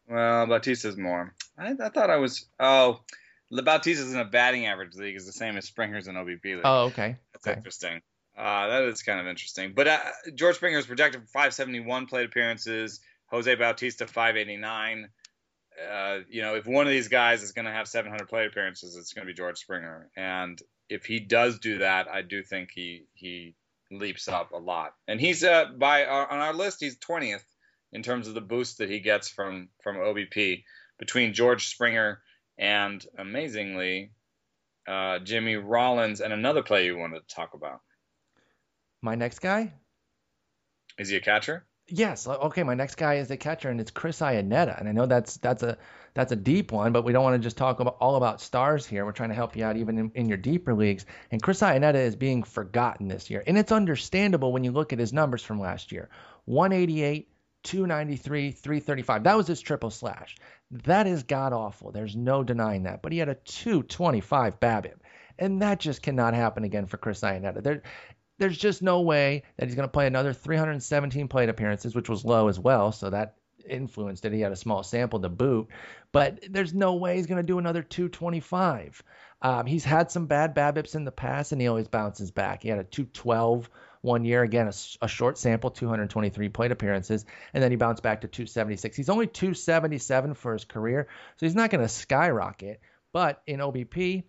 Well, 0.08 0.45
Bautista's 0.45 0.95
more. 0.95 1.34
I, 1.58 1.71
I 1.71 1.89
thought 1.89 2.12
I 2.12 2.17
was. 2.17 2.45
Oh, 2.60 2.99
Bautista's 3.61 4.13
in 4.13 4.19
a 4.19 4.25
batting 4.25 4.65
average 4.65 4.95
league 4.95 5.15
is 5.15 5.25
the 5.25 5.31
same 5.31 5.57
as 5.57 5.65
Springer's 5.65 6.07
in 6.07 6.15
OBP 6.15 6.43
league. 6.43 6.61
Oh, 6.63 6.85
okay. 6.85 7.17
That's 7.33 7.47
okay. 7.47 7.57
interesting. 7.57 8.01
Uh, 8.37 8.67
that 8.67 8.83
is 8.83 9.03
kind 9.03 9.19
of 9.19 9.27
interesting. 9.27 9.73
But 9.75 9.87
uh, 9.87 9.99
George 10.33 10.55
Springer 10.55 10.79
is 10.79 10.87
projected 10.87 11.21
for 11.21 11.27
571 11.27 12.07
plate 12.07 12.25
appearances. 12.25 12.99
Jose 13.27 13.53
Bautista 13.55 14.07
589. 14.07 15.09
Uh, 15.91 16.19
you 16.29 16.41
know, 16.41 16.55
if 16.55 16.65
one 16.65 16.85
of 16.85 16.91
these 16.91 17.07
guys 17.07 17.43
is 17.43 17.51
going 17.51 17.65
to 17.65 17.71
have 17.71 17.87
700 17.87 18.27
plate 18.27 18.47
appearances, 18.47 18.95
it's 18.95 19.13
going 19.13 19.25
to 19.25 19.31
be 19.31 19.35
George 19.35 19.59
Springer. 19.59 20.09
And 20.15 20.59
if 20.89 21.05
he 21.05 21.19
does 21.19 21.59
do 21.59 21.79
that, 21.79 22.07
I 22.07 22.21
do 22.21 22.43
think 22.43 22.69
he 22.73 23.05
he 23.13 23.55
leaps 23.91 24.27
up 24.27 24.51
a 24.51 24.57
lot. 24.57 24.93
And 25.07 25.19
he's 25.19 25.43
uh, 25.43 25.65
by 25.77 26.05
our, 26.05 26.29
on 26.31 26.39
our 26.39 26.53
list, 26.53 26.79
he's 26.79 26.97
20th 26.97 27.43
in 27.91 28.03
terms 28.03 28.27
of 28.27 28.33
the 28.33 28.41
boost 28.41 28.79
that 28.79 28.89
he 28.89 28.99
gets 28.99 29.29
from 29.29 29.69
from 29.81 29.97
OBP 29.97 30.63
between 30.99 31.33
George 31.33 31.67
Springer 31.67 32.21
and 32.57 33.05
amazingly 33.17 34.11
uh, 34.87 35.19
Jimmy 35.19 35.55
Rollins 35.55 36.21
and 36.21 36.33
another 36.33 36.63
player 36.63 36.85
you 36.85 36.97
wanted 36.97 37.27
to 37.27 37.35
talk 37.35 37.53
about. 37.53 37.81
My 39.01 39.15
next 39.15 39.39
guy? 39.39 39.73
Is 40.97 41.09
he 41.09 41.17
a 41.17 41.21
catcher? 41.21 41.65
Yes. 41.87 42.27
Okay. 42.27 42.63
My 42.63 42.75
next 42.75 42.95
guy 42.95 43.15
is 43.15 43.29
a 43.29 43.35
catcher, 43.35 43.69
and 43.69 43.81
it's 43.81 43.91
Chris 43.91 44.21
Iannetta. 44.21 44.79
And 44.79 44.87
I 44.87 44.93
know 44.93 45.05
that's 45.05 45.35
that's 45.37 45.63
a 45.63 45.77
that's 46.13 46.31
a 46.31 46.35
deep 46.37 46.71
one, 46.71 46.93
but 46.93 47.03
we 47.03 47.11
don't 47.11 47.23
want 47.23 47.35
to 47.35 47.45
just 47.45 47.57
talk 47.57 47.81
about 47.81 47.97
all 47.99 48.15
about 48.15 48.39
stars 48.39 48.85
here. 48.85 49.05
We're 49.05 49.11
trying 49.11 49.29
to 49.29 49.35
help 49.35 49.57
you 49.57 49.65
out 49.65 49.75
even 49.75 49.97
in, 49.97 50.11
in 50.15 50.29
your 50.29 50.37
deeper 50.37 50.73
leagues. 50.73 51.05
And 51.31 51.43
Chris 51.43 51.59
Iannetta 51.61 51.95
is 51.95 52.15
being 52.15 52.43
forgotten 52.43 53.09
this 53.09 53.29
year, 53.29 53.43
and 53.45 53.57
it's 53.57 53.73
understandable 53.73 54.53
when 54.53 54.63
you 54.63 54.71
look 54.71 54.93
at 54.93 54.99
his 54.99 55.11
numbers 55.11 55.43
from 55.43 55.59
last 55.59 55.91
year: 55.91 56.09
188, 56.45 57.29
293, 57.63 58.51
335. 58.51 59.23
That 59.23 59.37
was 59.37 59.47
his 59.47 59.59
triple 59.59 59.89
slash. 59.89 60.37
That 60.86 61.05
is 61.05 61.23
god 61.23 61.53
awful. 61.53 61.91
There's 61.91 62.15
no 62.15 62.43
denying 62.43 62.83
that. 62.83 63.01
But 63.01 63.12
he 63.12 63.19
had 63.19 63.29
a 63.29 63.36
225 63.36 64.59
BABIP. 64.59 64.95
And 65.38 65.62
that 65.62 65.79
just 65.79 66.01
cannot 66.01 66.33
happen 66.33 66.63
again 66.63 66.88
for 66.88 66.97
Chris 66.97 67.21
Iannetta. 67.21 67.63
There, 67.63 67.83
there's 68.39 68.57
just 68.57 68.81
no 68.81 69.01
way 69.01 69.43
that 69.57 69.67
he's 69.67 69.75
going 69.75 69.88
to 69.88 69.91
play 69.91 70.07
another 70.07 70.33
317 70.33 71.27
plate 71.27 71.49
appearances, 71.49 71.95
which 71.95 72.09
was 72.09 72.25
low 72.25 72.47
as 72.47 72.59
well. 72.59 72.91
So 72.91 73.09
that 73.12 73.36
influenced 73.67 74.26
it. 74.26 74.34
He 74.34 74.41
had 74.41 74.52
a 74.52 74.58
small 74.58 74.84
sample 74.84 75.19
to 75.19 75.30
boot, 75.30 75.67
but 76.12 76.39
there's 76.49 76.73
no 76.73 76.95
way 76.95 77.17
he's 77.17 77.28
going 77.28 77.38
to 77.38 77.43
do 77.43 77.60
another 77.60 77.84
225. 77.84 79.04
Um, 79.41 79.65
he's 79.65 79.84
had 79.84 80.12
some 80.12 80.26
bad 80.26 80.56
BABIPs 80.56 80.95
in 80.95 81.04
the 81.04 81.12
past, 81.12 81.52
and 81.52 81.62
he 81.62 81.67
always 81.67 81.88
bounces 81.88 82.32
back. 82.32 82.63
He 82.63 82.69
had 82.69 82.80
a 82.80 82.84
212 82.84 83.69
one 84.02 84.26
year, 84.26 84.43
again, 84.43 84.67
a, 84.67 84.73
a 85.06 85.08
short 85.08 85.38
sample, 85.38 85.69
223 85.69 86.49
plate 86.49 86.71
appearances, 86.71 87.26
and 87.54 87.63
then 87.63 87.71
he 87.71 87.78
bounced 87.78 88.04
back 88.04 88.21
to 88.21 88.28
276. 88.28 88.97
He's 88.97 89.10
only 89.10 89.28
277 89.28 90.34
for 90.34 90.54
his 90.54 90.65
career, 90.65 91.08
so 91.38 91.45
he's 91.45 91.56
not 91.56 91.69
going 91.69 91.82
to 91.82 91.89
skyrocket. 91.89 92.82
But 93.13 93.41
in 93.47 93.60
OBP, 93.60 94.23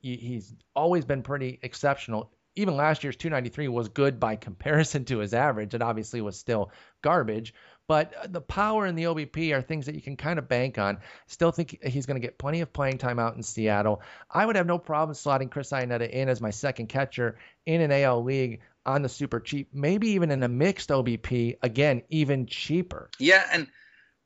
he's 0.00 0.54
always 0.74 1.04
been 1.04 1.22
pretty 1.22 1.58
exceptional 1.62 2.30
even 2.56 2.76
last 2.76 3.04
year's 3.04 3.16
293 3.16 3.68
was 3.68 3.88
good 3.90 4.18
by 4.18 4.36
comparison 4.36 5.04
to 5.04 5.18
his 5.18 5.34
average. 5.34 5.74
It 5.74 5.82
obviously 5.82 6.22
was 6.22 6.38
still 6.38 6.72
garbage, 7.02 7.54
but 7.88 8.14
uh, 8.14 8.26
the 8.28 8.40
power 8.40 8.86
and 8.86 8.98
the 8.98 9.04
OBP 9.04 9.54
are 9.54 9.62
things 9.62 9.86
that 9.86 9.94
you 9.94 10.00
can 10.00 10.16
kind 10.16 10.38
of 10.38 10.48
bank 10.48 10.78
on. 10.78 10.98
Still 11.26 11.52
think 11.52 11.78
he's 11.84 12.06
going 12.06 12.20
to 12.20 12.26
get 12.26 12.38
plenty 12.38 12.60
of 12.60 12.72
playing 12.72 12.98
time 12.98 13.18
out 13.18 13.36
in 13.36 13.42
Seattle. 13.42 14.02
I 14.30 14.44
would 14.44 14.56
have 14.56 14.66
no 14.66 14.78
problem 14.78 15.14
slotting 15.14 15.50
Chris 15.50 15.70
Iannetta 15.70 16.08
in 16.08 16.28
as 16.28 16.40
my 16.40 16.50
second 16.50 16.88
catcher 16.88 17.38
in 17.64 17.80
an 17.80 17.92
AL 17.92 18.24
league 18.24 18.60
on 18.84 19.02
the 19.02 19.08
super 19.08 19.40
cheap, 19.40 19.70
maybe 19.72 20.10
even 20.10 20.30
in 20.30 20.42
a 20.42 20.48
mixed 20.48 20.90
OBP, 20.90 21.58
again, 21.62 22.02
even 22.08 22.46
cheaper. 22.46 23.10
Yeah, 23.18 23.44
and 23.52 23.66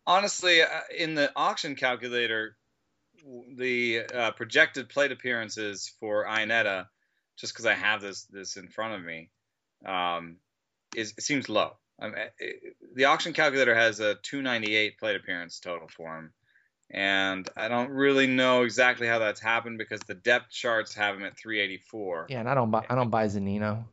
honestly, 0.06 0.60
uh, 0.62 0.66
in 0.96 1.14
the 1.14 1.32
auction 1.34 1.76
calculator, 1.76 2.56
the 3.54 4.02
uh, 4.14 4.30
projected 4.32 4.88
plate 4.88 5.12
appearances 5.12 5.92
for 6.00 6.26
Iannetta– 6.26 6.86
just 7.40 7.54
because 7.54 7.66
I 7.66 7.74
have 7.74 8.02
this 8.02 8.24
this 8.24 8.56
in 8.56 8.68
front 8.68 8.94
of 8.94 9.02
me, 9.02 9.30
um, 9.84 10.36
is 10.94 11.14
it 11.16 11.22
seems 11.22 11.48
low. 11.48 11.72
I 12.00 12.08
mean, 12.08 12.14
the 12.94 13.04
auction 13.04 13.32
calculator 13.32 13.74
has 13.74 14.00
a 14.00 14.14
298 14.16 14.98
plate 14.98 15.16
appearance 15.16 15.60
total 15.60 15.88
for 15.88 16.16
him, 16.16 16.32
and 16.90 17.48
I 17.56 17.68
don't 17.68 17.90
really 17.90 18.26
know 18.26 18.62
exactly 18.62 19.06
how 19.06 19.18
that's 19.18 19.40
happened 19.40 19.78
because 19.78 20.00
the 20.00 20.14
depth 20.14 20.50
charts 20.50 20.94
have 20.94 21.16
him 21.16 21.24
at 21.24 21.36
384. 21.36 22.26
Yeah, 22.28 22.40
and 22.40 22.48
I 22.48 22.54
don't 22.54 22.70
buy 22.70 22.84
I 22.88 22.94
don't 22.94 23.10
buy 23.10 23.26
Zunino. 23.26 23.84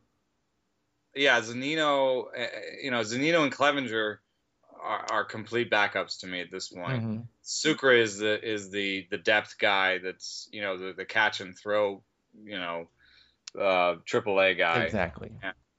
Yeah, 1.15 1.41
Zunino, 1.41 2.25
eh, 2.35 2.43
eh, 2.43 2.61
you 2.83 2.91
know, 2.91 3.01
Zunino 3.01 3.43
and 3.43 3.51
Clevenger 3.51 4.21
are, 4.81 5.05
are 5.11 5.25
complete 5.25 5.69
backups 5.69 6.19
to 6.19 6.27
me 6.27 6.41
at 6.41 6.51
this 6.51 6.69
point. 6.69 7.03
Mhm. 7.03 7.27
Sucre 7.41 7.91
is 7.91 8.17
the 8.17 8.43
is 8.45 8.69
the 8.71 9.07
the 9.09 9.17
depth 9.17 9.57
guy 9.57 9.97
that's 9.99 10.49
you 10.51 10.61
know 10.61 10.77
the, 10.77 10.93
the 10.93 11.05
catch 11.05 11.39
and 11.41 11.57
throw 11.57 12.03
you 12.43 12.59
know 12.59 12.89
uh, 13.59 13.95
triple 14.05 14.39
A 14.39 14.53
guy. 14.53 14.83
Exactly. 14.83 15.31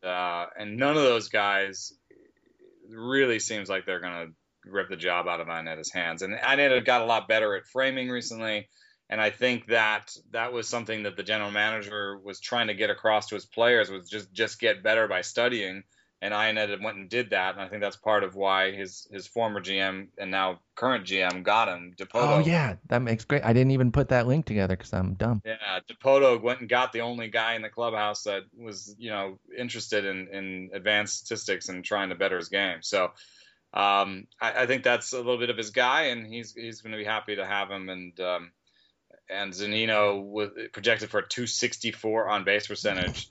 Uh, 0.02 0.46
and 0.56 0.76
none 0.76 0.96
of 0.96 1.02
those 1.02 1.28
guys 1.28 1.92
really 2.88 3.38
seems 3.38 3.68
like 3.68 3.86
they're 3.86 4.00
gonna 4.00 4.28
rip 4.64 4.88
the 4.88 4.96
job 4.96 5.28
out 5.28 5.40
of 5.40 5.48
Iannetta's 5.48 5.92
hands. 5.92 6.22
And 6.22 6.34
Iannetta 6.34 6.84
got 6.84 7.02
a 7.02 7.06
lot 7.06 7.28
better 7.28 7.54
at 7.56 7.66
framing 7.66 8.08
recently, 8.08 8.68
and 9.10 9.20
I 9.20 9.30
think 9.30 9.66
that 9.68 10.10
that 10.32 10.52
was 10.52 10.68
something 10.68 11.04
that 11.04 11.16
the 11.16 11.22
general 11.22 11.50
manager 11.50 12.18
was 12.18 12.40
trying 12.40 12.66
to 12.66 12.74
get 12.74 12.90
across 12.90 13.28
to 13.28 13.34
his 13.34 13.46
players 13.46 13.90
was 13.90 14.08
just 14.08 14.32
just 14.32 14.60
get 14.60 14.82
better 14.82 15.08
by 15.08 15.22
studying. 15.22 15.84
And 16.20 16.34
Iannetta 16.34 16.82
went 16.82 16.96
and 16.96 17.08
did 17.08 17.30
that, 17.30 17.54
and 17.54 17.62
I 17.62 17.68
think 17.68 17.80
that's 17.80 17.96
part 17.96 18.24
of 18.24 18.34
why 18.34 18.72
his 18.72 19.06
his 19.12 19.28
former 19.28 19.60
GM 19.60 20.08
and 20.18 20.32
now 20.32 20.58
current 20.74 21.06
GM 21.06 21.44
got 21.44 21.68
him. 21.68 21.94
Dipoto. 21.96 22.08
Oh 22.14 22.38
yeah, 22.40 22.74
that 22.88 23.02
makes 23.02 23.24
great. 23.24 23.44
I 23.44 23.52
didn't 23.52 23.70
even 23.70 23.92
put 23.92 24.08
that 24.08 24.26
link 24.26 24.44
together 24.44 24.76
because 24.76 24.92
I'm 24.92 25.14
dumb. 25.14 25.42
Yeah, 25.44 25.78
Dipoto 25.88 26.42
went 26.42 26.58
and 26.58 26.68
got 26.68 26.92
the 26.92 27.02
only 27.02 27.28
guy 27.28 27.54
in 27.54 27.62
the 27.62 27.68
clubhouse 27.68 28.24
that 28.24 28.42
was, 28.56 28.96
you 28.98 29.10
know, 29.10 29.38
interested 29.56 30.04
in, 30.04 30.26
in 30.32 30.70
advanced 30.72 31.18
statistics 31.18 31.68
and 31.68 31.84
trying 31.84 32.08
to 32.08 32.16
better 32.16 32.36
his 32.36 32.48
game. 32.48 32.78
So 32.82 33.12
um, 33.72 34.26
I, 34.40 34.62
I 34.62 34.66
think 34.66 34.82
that's 34.82 35.12
a 35.12 35.18
little 35.18 35.38
bit 35.38 35.50
of 35.50 35.56
his 35.56 35.70
guy, 35.70 36.06
and 36.06 36.26
he's 36.26 36.52
he's 36.52 36.80
going 36.80 36.92
to 36.92 36.98
be 36.98 37.04
happy 37.04 37.36
to 37.36 37.46
have 37.46 37.70
him. 37.70 37.88
And 37.88 38.18
um, 38.18 38.52
and 39.30 39.52
Zunino 39.52 40.22
was 40.22 40.50
projected 40.72 41.10
for 41.10 41.18
a 41.18 41.28
264 41.28 42.28
on 42.28 42.44
base 42.44 42.66
percentage. 42.66 43.28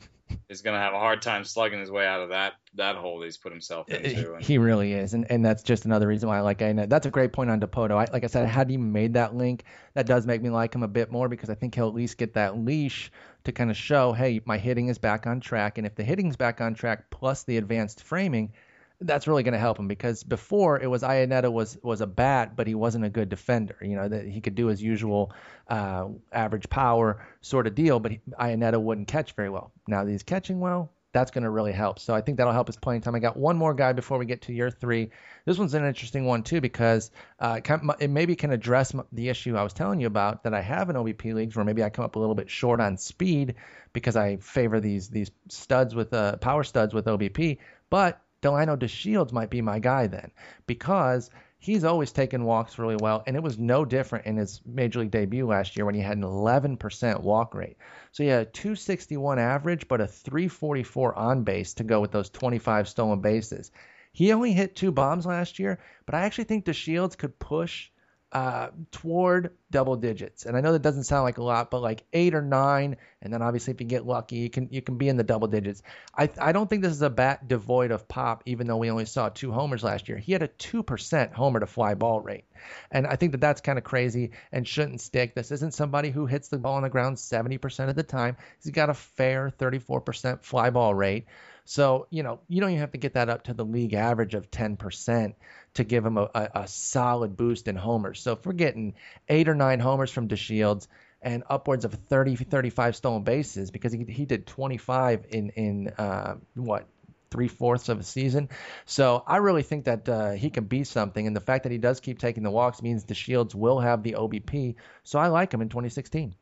Is 0.49 0.61
going 0.61 0.75
to 0.75 0.79
have 0.79 0.93
a 0.93 0.99
hard 0.99 1.21
time 1.21 1.43
slugging 1.43 1.81
his 1.81 1.91
way 1.91 2.07
out 2.07 2.21
of 2.21 2.29
that 2.29 2.53
that 2.75 2.95
hole 2.95 3.21
he's 3.21 3.35
put 3.35 3.51
himself 3.51 3.89
into. 3.89 4.35
And, 4.35 4.41
He 4.41 4.57
really 4.57 4.93
is, 4.93 5.13
and 5.13 5.29
and 5.29 5.43
that's 5.43 5.61
just 5.61 5.83
another 5.83 6.07
reason 6.07 6.29
why 6.29 6.37
I 6.37 6.41
like 6.41 6.59
Iannetta. 6.59 6.87
That's 6.87 7.05
a 7.05 7.11
great 7.11 7.33
point 7.33 7.49
on 7.49 7.59
Dipoto. 7.59 7.91
I, 7.91 8.09
like 8.13 8.23
I 8.23 8.27
said, 8.27 8.43
I 8.45 8.47
hadn't 8.47 8.71
even 8.71 8.93
made 8.93 9.15
that 9.15 9.35
link. 9.35 9.65
That 9.93 10.05
does 10.05 10.25
make 10.25 10.41
me 10.41 10.49
like 10.49 10.73
him 10.73 10.83
a 10.83 10.87
bit 10.87 11.11
more 11.11 11.27
because 11.27 11.49
I 11.49 11.55
think 11.55 11.75
he'll 11.75 11.89
at 11.89 11.93
least 11.93 12.17
get 12.17 12.35
that 12.35 12.57
leash 12.57 13.11
to 13.43 13.51
kind 13.51 13.69
of 13.69 13.75
show, 13.75 14.13
hey, 14.13 14.39
my 14.45 14.57
hitting 14.57 14.87
is 14.87 14.97
back 14.97 15.27
on 15.27 15.41
track, 15.41 15.77
and 15.77 15.85
if 15.85 15.95
the 15.95 16.03
hitting's 16.03 16.37
back 16.37 16.61
on 16.61 16.73
track 16.73 17.09
plus 17.09 17.43
the 17.43 17.57
advanced 17.57 18.01
framing, 18.03 18.53
that's 19.01 19.27
really 19.27 19.43
going 19.43 19.53
to 19.53 19.59
help 19.59 19.77
him 19.77 19.87
because 19.87 20.23
before 20.23 20.79
it 20.81 20.87
was 20.87 21.03
Iannetta 21.03 21.51
was 21.51 21.77
was 21.83 22.01
a 22.01 22.07
bat, 22.07 22.55
but 22.55 22.67
he 22.67 22.75
wasn't 22.75 23.05
a 23.05 23.09
good 23.09 23.29
defender. 23.29 23.77
You 23.81 23.95
know 23.95 24.07
that 24.07 24.25
he 24.25 24.41
could 24.41 24.55
do 24.55 24.67
his 24.67 24.81
usual 24.81 25.31
uh, 25.67 26.07
average 26.31 26.69
power 26.69 27.25
sort 27.41 27.67
of 27.67 27.75
deal, 27.75 27.99
but 27.99 28.13
he, 28.13 28.21
Iannetta 28.39 28.81
wouldn't 28.81 29.07
catch 29.07 29.33
very 29.33 29.49
well. 29.49 29.71
Now 29.87 30.03
that 30.03 30.11
he's 30.11 30.23
catching 30.23 30.59
well, 30.59 30.91
that's 31.13 31.31
going 31.31 31.43
to 31.43 31.49
really 31.49 31.71
help. 31.71 31.99
So 31.99 32.13
I 32.13 32.21
think 32.21 32.37
that'll 32.37 32.53
help 32.53 32.67
his 32.67 32.75
playing 32.77 33.01
time. 33.01 33.15
I 33.15 33.19
got 33.19 33.37
one 33.37 33.57
more 33.57 33.73
guy 33.73 33.93
before 33.93 34.17
we 34.17 34.25
get 34.25 34.43
to 34.43 34.53
year 34.53 34.71
three. 34.71 35.11
This 35.45 35.57
one's 35.57 35.73
an 35.73 35.85
interesting 35.85 36.25
one 36.25 36.43
too 36.43 36.59
because 36.59 37.11
uh, 37.39 37.61
it 37.99 38.09
maybe 38.09 38.35
can 38.35 38.51
address 38.51 38.93
the 39.11 39.29
issue 39.29 39.55
I 39.55 39.63
was 39.63 39.73
telling 39.73 39.99
you 39.99 40.07
about 40.07 40.43
that 40.43 40.53
I 40.53 40.61
have 40.61 40.89
in 40.89 40.95
OBP 40.95 41.33
leagues 41.33 41.55
where 41.55 41.65
maybe 41.65 41.83
I 41.83 41.89
come 41.89 42.05
up 42.05 42.15
a 42.15 42.19
little 42.19 42.35
bit 42.35 42.49
short 42.49 42.79
on 42.79 42.97
speed 42.97 43.55
because 43.93 44.15
I 44.15 44.37
favor 44.37 44.79
these 44.79 45.09
these 45.09 45.31
studs 45.49 45.95
with 45.95 46.13
uh, 46.13 46.37
power 46.37 46.63
studs 46.63 46.93
with 46.93 47.05
OBP, 47.05 47.59
but 47.89 48.21
Delino 48.41 48.77
DeShields 48.77 49.31
might 49.31 49.49
be 49.49 49.61
my 49.61 49.79
guy 49.79 50.07
then 50.07 50.31
because 50.67 51.29
he's 51.59 51.83
always 51.83 52.11
taken 52.11 52.43
walks 52.43 52.77
really 52.77 52.97
well, 52.99 53.23
and 53.25 53.35
it 53.35 53.43
was 53.43 53.57
no 53.57 53.83
different 53.83 54.25
in 54.25 54.37
his 54.37 54.61
major 54.65 54.99
league 54.99 55.11
debut 55.11 55.47
last 55.47 55.75
year 55.75 55.85
when 55.85 55.95
he 55.95 56.01
had 56.01 56.17
an 56.17 56.23
11% 56.23 57.21
walk 57.21 57.55
rate. 57.55 57.77
So 58.11 58.23
he 58.23 58.29
had 58.29 58.47
a 58.47 58.51
261 58.51 59.39
average, 59.39 59.87
but 59.87 60.01
a 60.01 60.07
344 60.07 61.15
on 61.15 61.43
base 61.43 61.73
to 61.75 61.83
go 61.83 61.99
with 61.99 62.11
those 62.11 62.29
25 62.29 62.87
stolen 62.87 63.21
bases. 63.21 63.71
He 64.11 64.31
only 64.31 64.53
hit 64.53 64.75
two 64.75 64.91
bombs 64.91 65.25
last 65.25 65.59
year, 65.59 65.79
but 66.05 66.15
I 66.15 66.21
actually 66.21 66.45
think 66.45 66.65
DeShields 66.65 67.17
could 67.17 67.39
push 67.39 67.89
uh, 68.31 68.67
toward 68.91 69.51
double 69.71 69.95
digits. 69.95 70.45
And 70.45 70.57
I 70.57 70.61
know 70.61 70.73
that 70.73 70.81
doesn't 70.81 71.05
sound 71.05 71.23
like 71.23 71.37
a 71.37 71.43
lot, 71.43 71.71
but 71.71 71.81
like 71.81 72.03
eight 72.11 72.35
or 72.35 72.41
nine, 72.41 72.97
and 73.21 73.31
then 73.31 73.41
obviously 73.41 73.73
if 73.73 73.79
you 73.79 73.87
get 73.87 74.05
lucky, 74.05 74.35
you 74.37 74.49
can 74.49 74.67
you 74.69 74.81
can 74.81 74.97
be 74.97 75.07
in 75.07 75.15
the 75.15 75.23
double 75.23 75.47
digits. 75.47 75.81
I 76.15 76.29
I 76.39 76.51
don't 76.51 76.69
think 76.69 76.83
this 76.83 76.91
is 76.91 77.01
a 77.01 77.09
bat 77.09 77.47
devoid 77.47 77.91
of 77.91 78.07
pop, 78.07 78.43
even 78.45 78.67
though 78.67 78.77
we 78.77 78.91
only 78.91 79.05
saw 79.05 79.29
two 79.29 79.51
homers 79.51 79.83
last 79.83 80.09
year. 80.09 80.17
He 80.17 80.33
had 80.33 80.43
a 80.43 80.47
two 80.49 80.83
percent 80.83 81.33
homer 81.33 81.61
to 81.61 81.65
fly 81.65 81.95
ball 81.95 82.19
rate, 82.19 82.45
and 82.91 83.07
I 83.07 83.15
think 83.15 83.31
that 83.31 83.41
that's 83.41 83.61
kind 83.61 83.77
of 83.77 83.85
crazy 83.85 84.31
and 84.51 84.67
shouldn't 84.67 85.01
stick. 85.01 85.33
This 85.33 85.51
isn't 85.51 85.73
somebody 85.73 86.09
who 86.11 86.25
hits 86.25 86.49
the 86.49 86.57
ball 86.57 86.75
on 86.75 86.83
the 86.83 86.89
ground 86.89 87.17
70% 87.17 87.89
of 87.89 87.95
the 87.95 88.03
time. 88.03 88.35
He's 88.61 88.71
got 88.71 88.89
a 88.89 88.93
fair 88.93 89.51
34% 89.57 90.43
fly 90.43 90.69
ball 90.69 90.93
rate. 90.93 91.27
So, 91.69 92.07
you 92.09 92.23
know, 92.23 92.39
you 92.47 92.61
don't 92.61 92.69
even 92.69 92.79
have 92.79 92.93
to 92.93 92.97
get 92.97 93.15
that 93.15 93.27
up 93.27 93.43
to 93.43 93.53
the 93.53 93.65
league 93.65 93.93
average 93.93 94.35
of 94.35 94.49
10% 94.49 95.35
to 95.73 95.83
give 95.83 96.05
him 96.05 96.17
a, 96.17 96.29
a, 96.33 96.49
a 96.61 96.67
solid 96.67 97.35
boost 97.35 97.67
in 97.67 97.75
homers. 97.75 98.21
So 98.21 98.31
if 98.31 98.45
we're 98.45 98.53
getting 98.53 98.93
eight 99.27 99.49
or 99.49 99.53
nine 99.53 99.81
homers 99.81 100.09
from 100.09 100.29
DeShields 100.29 100.87
and 101.21 101.43
upwards 101.49 101.83
of 101.83 101.93
30, 101.93 102.37
35 102.37 102.95
stolen 102.95 103.23
bases, 103.23 103.69
because 103.69 103.91
he, 103.91 104.05
he 104.05 104.25
did 104.25 104.47
25 104.47 105.25
in, 105.29 105.49
in 105.49 105.87
uh, 105.97 106.35
what, 106.55 106.87
three 107.31 107.49
fourths 107.49 107.89
of 107.89 107.99
a 107.99 108.03
season. 108.03 108.47
So 108.85 109.21
I 109.27 109.37
really 109.37 109.63
think 109.63 109.85
that 109.85 110.07
uh, 110.07 110.31
he 110.31 110.49
can 110.49 110.63
be 110.63 110.85
something. 110.85 111.27
And 111.27 111.35
the 111.35 111.41
fact 111.41 111.63
that 111.63 111.73
he 111.73 111.79
does 111.79 111.99
keep 111.99 112.17
taking 112.17 112.43
the 112.43 112.51
walks 112.51 112.81
means 112.81 113.03
DeShields 113.03 113.53
will 113.53 113.81
have 113.81 114.03
the 114.03 114.13
OBP. 114.13 114.75
So 115.03 115.19
I 115.19 115.27
like 115.27 115.53
him 115.53 115.61
in 115.61 115.67
2016. 115.67 116.33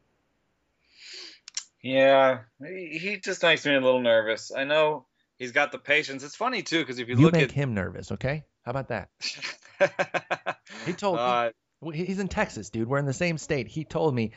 yeah, 1.81 2.41
he 2.63 3.19
just 3.23 3.41
makes 3.41 3.65
me 3.65 3.73
a 3.73 3.81
little 3.81 4.01
nervous. 4.01 4.51
I 4.55 4.65
know 4.65 5.07
he's 5.37 5.51
got 5.51 5.71
the 5.71 5.77
patience. 5.77 6.23
It's 6.23 6.35
funny 6.35 6.61
too 6.61 6.79
because 6.79 6.99
if 6.99 7.07
you, 7.07 7.15
look 7.15 7.19
at. 7.19 7.19
You 7.19 7.25
look 7.25 7.33
make 7.33 7.43
at 7.43 7.51
him 7.51 7.73
nervous, 7.73 8.11
okay? 8.11 8.45
How 8.63 8.71
about 8.71 8.89
that? 8.89 9.09
He 10.85 10.93
told 10.93 11.17
uh, 11.19 11.51
me 11.81 11.95
he's 11.95 12.19
in 12.19 12.27
Texas, 12.27 12.69
dude. 12.69 12.87
We're 12.87 12.99
in 12.99 13.05
the 13.05 13.13
same 13.13 13.37
state. 13.37 13.67
He 13.67 13.83
told 13.83 14.13
me, 14.13 14.31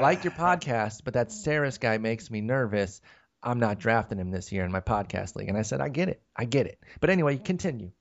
like 0.00 0.24
your 0.24 0.32
podcast, 0.38 1.02
but 1.04 1.14
that 1.14 1.28
Sarris 1.28 1.78
guy 1.78 1.98
makes 1.98 2.30
me 2.30 2.40
nervous. 2.40 3.00
I'm 3.42 3.60
not 3.60 3.78
drafting 3.78 4.18
him 4.18 4.30
this 4.30 4.52
year 4.52 4.64
in 4.64 4.72
my 4.72 4.80
podcast 4.80 5.36
league. 5.36 5.48
And 5.48 5.58
I 5.58 5.62
said, 5.62 5.80
I 5.80 5.88
get 5.90 6.08
it. 6.08 6.22
I 6.34 6.46
get 6.46 6.66
it. 6.66 6.78
But 7.00 7.10
anyway, 7.10 7.36
continue. 7.36 7.92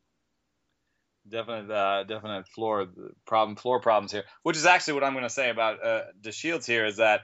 definite 1.28 1.70
uh, 1.70 2.04
definite 2.04 2.48
floor 2.48 2.88
problem 3.26 3.56
floor 3.56 3.80
problems 3.80 4.12
here 4.12 4.24
which 4.44 4.58
is 4.58 4.66
actually 4.66 4.94
what 4.94 5.04
i'm 5.04 5.14
going 5.14 5.24
to 5.24 5.30
say 5.30 5.50
about 5.50 5.84
uh 5.84 6.02
DeShields 6.22 6.66
here 6.66 6.86
is 6.86 6.98
that 6.98 7.22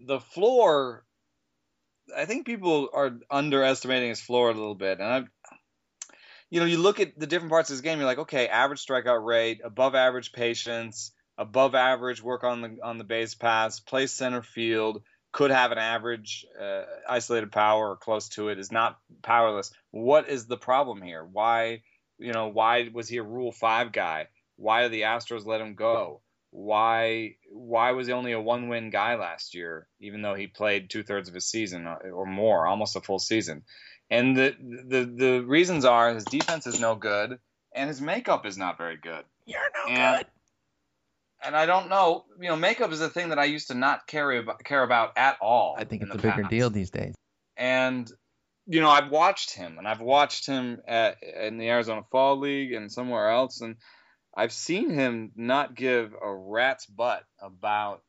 the 0.00 0.20
floor 0.20 1.04
i 2.16 2.24
think 2.24 2.46
people 2.46 2.88
are 2.92 3.18
underestimating 3.30 4.08
his 4.08 4.20
floor 4.20 4.50
a 4.50 4.54
little 4.54 4.74
bit 4.74 4.98
and 5.00 5.08
i 5.08 5.22
you 6.50 6.60
know 6.60 6.66
you 6.66 6.78
look 6.78 7.00
at 7.00 7.18
the 7.18 7.26
different 7.26 7.50
parts 7.50 7.70
of 7.70 7.74
his 7.74 7.80
game 7.80 7.98
you're 7.98 8.06
like 8.06 8.18
okay 8.18 8.48
average 8.48 8.84
strikeout 8.84 9.24
rate 9.24 9.60
above 9.64 9.94
average 9.94 10.32
patience 10.32 11.12
above 11.36 11.74
average 11.74 12.22
work 12.22 12.44
on 12.44 12.60
the 12.60 12.78
on 12.82 12.98
the 12.98 13.04
base 13.04 13.34
paths 13.34 13.80
plays 13.80 14.12
center 14.12 14.42
field 14.42 15.02
could 15.30 15.50
have 15.50 15.72
an 15.72 15.78
average 15.78 16.46
uh, 16.58 16.82
isolated 17.08 17.52
power 17.52 17.90
or 17.90 17.96
close 17.96 18.30
to 18.30 18.48
it 18.48 18.58
is 18.58 18.72
not 18.72 18.98
powerless 19.22 19.70
what 19.90 20.28
is 20.28 20.46
the 20.46 20.56
problem 20.56 21.02
here 21.02 21.22
why 21.24 21.82
you 22.18 22.32
know, 22.32 22.48
why 22.48 22.90
was 22.92 23.08
he 23.08 23.18
a 23.18 23.22
Rule 23.22 23.52
Five 23.52 23.92
guy? 23.92 24.28
Why 24.56 24.82
did 24.82 24.92
the 24.92 25.02
Astros 25.02 25.46
let 25.46 25.60
him 25.60 25.74
go? 25.74 26.20
Why 26.50 27.34
why 27.50 27.92
was 27.92 28.06
he 28.06 28.12
only 28.12 28.32
a 28.32 28.40
one 28.40 28.68
win 28.68 28.90
guy 28.90 29.16
last 29.16 29.54
year, 29.54 29.86
even 30.00 30.22
though 30.22 30.34
he 30.34 30.46
played 30.46 30.88
two 30.90 31.02
thirds 31.02 31.28
of 31.28 31.36
a 31.36 31.40
season 31.40 31.86
uh, 31.86 31.96
or 32.12 32.26
more, 32.26 32.66
almost 32.66 32.96
a 32.96 33.00
full 33.00 33.18
season? 33.18 33.62
And 34.10 34.36
the 34.36 34.54
the 34.88 35.04
the 35.04 35.44
reasons 35.46 35.84
are 35.84 36.14
his 36.14 36.24
defense 36.24 36.66
is 36.66 36.80
no 36.80 36.94
good 36.94 37.38
and 37.74 37.88
his 37.88 38.00
makeup 38.00 38.46
is 38.46 38.56
not 38.56 38.78
very 38.78 38.96
good. 38.96 39.24
You're 39.46 39.60
no 39.86 39.92
And- 39.94 40.18
good. 40.18 40.26
And 41.40 41.54
I 41.54 41.66
don't 41.66 41.88
know, 41.88 42.24
you 42.40 42.48
know, 42.48 42.56
makeup 42.56 42.90
is 42.90 43.00
a 43.00 43.08
thing 43.08 43.28
that 43.28 43.38
I 43.38 43.44
used 43.44 43.68
to 43.68 43.74
not 43.74 44.08
care 44.08 44.32
about, 44.32 44.64
care 44.64 44.82
about 44.82 45.12
at 45.16 45.36
all. 45.40 45.76
I 45.78 45.84
think 45.84 46.02
it's 46.02 46.10
a 46.10 46.16
the 46.16 46.22
bigger 46.22 46.42
past. 46.42 46.50
deal 46.50 46.68
these 46.68 46.90
days. 46.90 47.14
and 47.56 48.10
you 48.66 48.80
know 48.80 48.90
I've 48.90 49.10
watched 49.10 49.54
him 49.54 49.78
and 49.78 49.86
I've 49.86 50.00
watched 50.00 50.46
him 50.46 50.80
at, 50.88 51.16
in 51.22 51.56
the 51.58 51.68
Arizona 51.68 52.02
Fall 52.10 52.38
League 52.40 52.72
and 52.72 52.90
somewhere 52.90 53.30
else 53.30 53.60
and 53.60 53.76
I've 54.38 54.52
seen 54.52 54.90
him 54.90 55.32
not 55.36 55.74
give 55.74 56.14
a 56.14 56.32
rat's 56.34 56.86
butt 56.86 57.24
about 57.40 58.02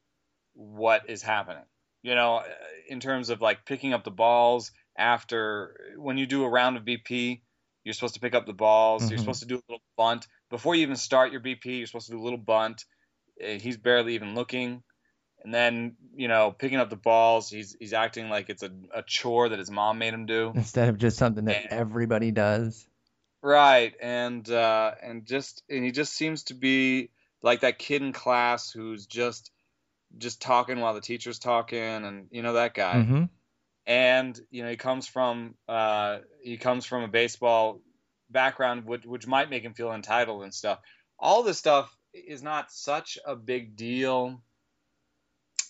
what 0.54 1.10
is 1.10 1.22
happening 1.22 1.63
you 2.04 2.15
know 2.15 2.44
in 2.88 3.00
terms 3.00 3.30
of 3.30 3.42
like 3.42 3.66
picking 3.66 3.93
up 3.93 4.03
the 4.03 4.12
balls 4.12 4.72
after 4.97 5.93
when 5.97 6.18
you 6.18 6.26
do 6.26 6.43
a 6.43 6.49
round 6.49 6.76
of 6.78 6.84
BP 6.84 7.41
you're 7.84 7.93
supposed 7.93 8.16
to 8.16 8.20
pick 8.20 8.36
up 8.36 8.45
the 8.45 8.53
balls 8.53 9.10
you're 9.10 9.18
Mhm. 9.18 9.22
supposed 9.22 9.39
to 9.41 9.47
do 9.47 9.56
a 9.56 9.64
little 9.70 9.84
bunt 9.97 10.28
before 10.49 10.76
you 10.76 10.82
even 10.84 10.95
start 10.97 11.32
your 11.32 11.41
BP 11.41 11.78
you're 11.78 11.88
supposed 11.88 12.08
to 12.08 12.14
do 12.14 12.20
a 12.20 12.26
little 12.28 12.38
bunt 12.39 12.84
Uh, 13.41 13.58
he's 13.58 13.78
barely 13.78 14.16
even 14.16 14.36
looking 14.36 14.84
and 15.43 15.53
then 15.53 15.95
you 16.14 16.28
know 16.28 16.51
picking 16.51 16.78
up 16.80 16.89
the 16.89 16.97
balls 16.97 17.49
he's 17.49 17.76
he's 17.80 17.93
acting 17.93 18.30
like 18.30 18.49
it's 18.49 18.64
a, 18.64 18.72
a 18.93 19.01
chore 19.03 19.47
that 19.47 19.60
his 19.60 19.72
mom 19.72 19.97
made 19.97 20.14
him 20.14 20.26
do 20.26 20.51
Instead 20.56 20.89
of 20.89 20.97
just 20.97 21.18
something 21.18 21.45
that 21.45 21.64
And- 21.64 21.72
everybody 21.72 22.32
does. 22.32 22.86
Right 23.42 23.94
and 24.02 24.50
uh 24.50 24.92
and 25.02 25.26
just 25.26 25.64
and 25.70 25.84
he 25.86 25.92
just 25.92 26.14
seems 26.14 26.44
to 26.44 26.54
be 26.54 27.10
like 27.42 27.62
that 27.62 27.80
kid 27.80 28.02
in 28.02 28.12
class 28.12 28.72
who's 28.72 29.06
just 29.06 29.52
just 30.18 30.42
talking 30.42 30.80
while 30.80 30.94
the 30.94 31.02
teacher's 31.02 31.40
talking 31.40 31.80
and 31.80 32.28
you 32.32 32.42
know 32.42 32.54
that 32.54 32.74
guy 32.74 33.04
hmm 33.04 33.24
and 33.86 34.40
you 34.52 34.64
know 34.64 34.70
he 34.70 34.76
comes 34.76 35.08
from 35.08 35.56
uh 35.68 36.20
he 36.44 36.58
comes 36.58 36.86
from 36.86 37.04
a 37.04 37.08
baseball 37.08 37.82
background, 38.30 38.86
which 38.86 39.06
which 39.06 39.28
might 39.28 39.50
make 39.50 39.64
him 39.64 39.74
feel 39.74 39.92
entitled 39.92 40.44
and 40.44 40.54
stuff. 40.54 40.80
All 41.18 41.44
this 41.44 41.58
stuff 41.58 41.96
is 42.14 42.42
not 42.44 42.72
such 42.72 43.18
a 43.26 43.36
big 43.36 43.76
deal 43.76 44.42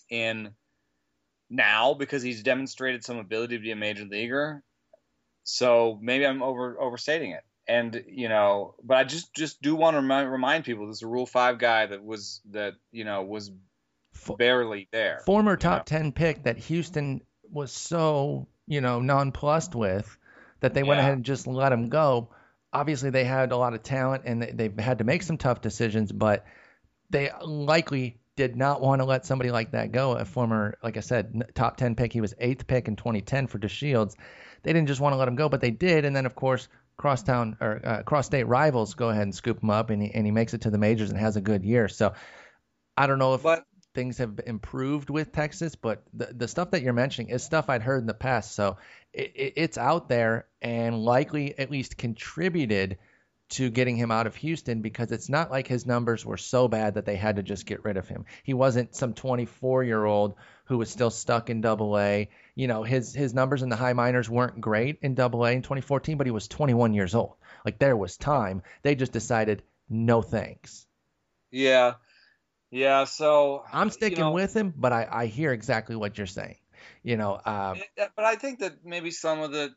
in 0.08 0.54
now 1.48 1.94
because 1.94 2.22
he's 2.22 2.42
demonstrated 2.42 3.04
some 3.04 3.18
ability 3.18 3.56
to 3.56 3.62
be 3.62 3.72
a 3.72 3.76
major 3.76 4.04
leaguer. 4.04 4.62
So 5.44 5.98
maybe 6.00 6.26
I'm 6.26 6.42
over 6.42 6.80
overstating 6.80 7.32
it. 7.32 7.42
And 7.70 8.04
you 8.08 8.28
know, 8.28 8.74
but 8.82 8.96
I 8.96 9.04
just 9.04 9.32
just 9.32 9.62
do 9.62 9.76
want 9.76 9.94
to 9.94 10.00
remind, 10.00 10.30
remind 10.30 10.64
people 10.64 10.88
this 10.88 10.96
is 10.96 11.02
a 11.02 11.06
Rule 11.06 11.24
Five 11.24 11.58
guy 11.60 11.86
that 11.86 12.04
was 12.04 12.40
that 12.50 12.74
you 12.90 13.04
know 13.04 13.22
was 13.22 13.52
barely 14.36 14.88
there. 14.90 15.22
Former 15.24 15.56
top 15.56 15.78
know? 15.78 15.98
ten 15.98 16.10
pick 16.10 16.42
that 16.42 16.58
Houston 16.58 17.20
was 17.48 17.70
so 17.70 18.48
you 18.66 18.80
know 18.80 19.00
nonplussed 19.00 19.76
with 19.76 20.18
that 20.58 20.74
they 20.74 20.82
yeah. 20.82 20.88
went 20.88 21.00
ahead 21.00 21.12
and 21.12 21.24
just 21.24 21.46
let 21.46 21.70
him 21.70 21.88
go. 21.88 22.30
Obviously, 22.72 23.10
they 23.10 23.24
had 23.24 23.52
a 23.52 23.56
lot 23.56 23.72
of 23.72 23.84
talent 23.84 24.24
and 24.26 24.42
they, 24.42 24.50
they've 24.50 24.78
had 24.78 24.98
to 24.98 25.04
make 25.04 25.22
some 25.22 25.38
tough 25.38 25.60
decisions, 25.60 26.10
but 26.10 26.44
they 27.08 27.30
likely 27.40 28.18
did 28.36 28.56
not 28.56 28.80
want 28.80 29.00
to 29.00 29.04
let 29.04 29.26
somebody 29.26 29.50
like 29.50 29.72
that 29.72 29.92
go. 29.92 30.12
A 30.12 30.24
former, 30.24 30.76
like 30.82 30.96
I 30.96 31.00
said, 31.00 31.44
top 31.54 31.76
10 31.76 31.94
pick. 31.94 32.12
He 32.12 32.20
was 32.20 32.34
eighth 32.38 32.66
pick 32.66 32.88
in 32.88 32.96
2010 32.96 33.46
for 33.46 33.58
DeShields. 33.58 34.14
They 34.62 34.72
didn't 34.72 34.88
just 34.88 35.00
want 35.00 35.12
to 35.12 35.16
let 35.16 35.28
him 35.28 35.36
go, 35.36 35.48
but 35.48 35.60
they 35.60 35.70
did. 35.70 36.04
And 36.04 36.16
then, 36.16 36.26
of 36.26 36.34
course, 36.34 36.68
crosstown 37.00 37.56
or 37.62 37.80
uh, 37.82 38.02
cross 38.02 38.26
state 38.26 38.44
rivals 38.44 38.92
go 38.92 39.08
ahead 39.08 39.22
and 39.22 39.34
scoop 39.34 39.62
him 39.62 39.70
up, 39.70 39.88
and 39.88 40.02
he, 40.02 40.10
and 40.12 40.26
he 40.26 40.30
makes 40.30 40.52
it 40.52 40.60
to 40.60 40.70
the 40.70 40.78
majors 40.78 41.08
and 41.08 41.18
has 41.18 41.36
a 41.36 41.40
good 41.40 41.64
year. 41.64 41.88
So 41.88 42.12
I 42.94 43.06
don't 43.06 43.18
know 43.18 43.32
if 43.32 43.42
but, 43.42 43.64
things 43.94 44.18
have 44.18 44.38
improved 44.46 45.08
with 45.08 45.32
Texas, 45.32 45.74
but 45.74 46.02
the 46.12 46.26
the 46.26 46.46
stuff 46.46 46.70
that 46.72 46.82
you're 46.82 46.92
mentioning 46.92 47.30
is 47.30 47.42
stuff 47.42 47.70
I'd 47.70 47.82
heard 47.82 48.02
in 48.02 48.06
the 48.06 48.12
past. 48.12 48.54
So 48.54 48.76
it, 49.14 49.32
it, 49.34 49.52
it's 49.56 49.78
out 49.78 50.10
there 50.10 50.46
and 50.60 51.02
likely 51.02 51.58
at 51.58 51.70
least 51.70 51.96
contributed 51.96 52.98
to 53.50 53.68
getting 53.68 53.96
him 53.96 54.10
out 54.10 54.26
of 54.26 54.36
Houston 54.36 54.80
because 54.80 55.10
it's 55.10 55.28
not 55.28 55.50
like 55.50 55.66
his 55.66 55.84
numbers 55.84 56.24
were 56.24 56.36
so 56.36 56.68
bad 56.68 56.94
that 56.94 57.04
they 57.04 57.16
had 57.16 57.36
to 57.36 57.42
just 57.42 57.66
get 57.66 57.84
rid 57.84 57.96
of 57.96 58.08
him. 58.08 58.24
He 58.44 58.54
wasn't 58.54 58.94
some 58.94 59.12
24 59.12 59.84
year 59.84 60.04
old 60.04 60.36
who 60.66 60.78
was 60.78 60.90
still 60.90 61.10
stuck 61.10 61.50
in 61.50 61.60
double 61.60 61.98
A. 61.98 62.28
You 62.54 62.68
know, 62.68 62.84
his 62.84 63.12
his 63.12 63.34
numbers 63.34 63.62
in 63.62 63.68
the 63.68 63.76
high 63.76 63.92
minors 63.92 64.30
weren't 64.30 64.60
great 64.60 65.00
in 65.02 65.14
double 65.14 65.44
A 65.44 65.50
in 65.52 65.62
2014, 65.62 66.16
but 66.16 66.26
he 66.26 66.30
was 66.30 66.46
21 66.48 66.94
years 66.94 67.14
old. 67.14 67.34
Like 67.64 67.78
there 67.78 67.96
was 67.96 68.16
time. 68.16 68.62
They 68.82 68.94
just 68.94 69.12
decided 69.12 69.62
no 69.88 70.22
thanks. 70.22 70.86
Yeah. 71.50 71.94
Yeah, 72.72 73.02
so 73.02 73.64
I'm 73.72 73.90
sticking 73.90 74.18
you 74.18 74.24
know, 74.24 74.30
with 74.30 74.54
him, 74.54 74.72
but 74.76 74.92
I, 74.92 75.08
I 75.10 75.26
hear 75.26 75.52
exactly 75.52 75.96
what 75.96 76.16
you're 76.16 76.28
saying 76.28 76.54
you 77.02 77.16
know. 77.16 77.34
Uh, 77.34 77.76
but 77.96 78.24
I 78.24 78.36
think 78.36 78.60
that 78.60 78.84
maybe 78.84 79.10
some 79.10 79.40
of 79.40 79.52
the, 79.52 79.70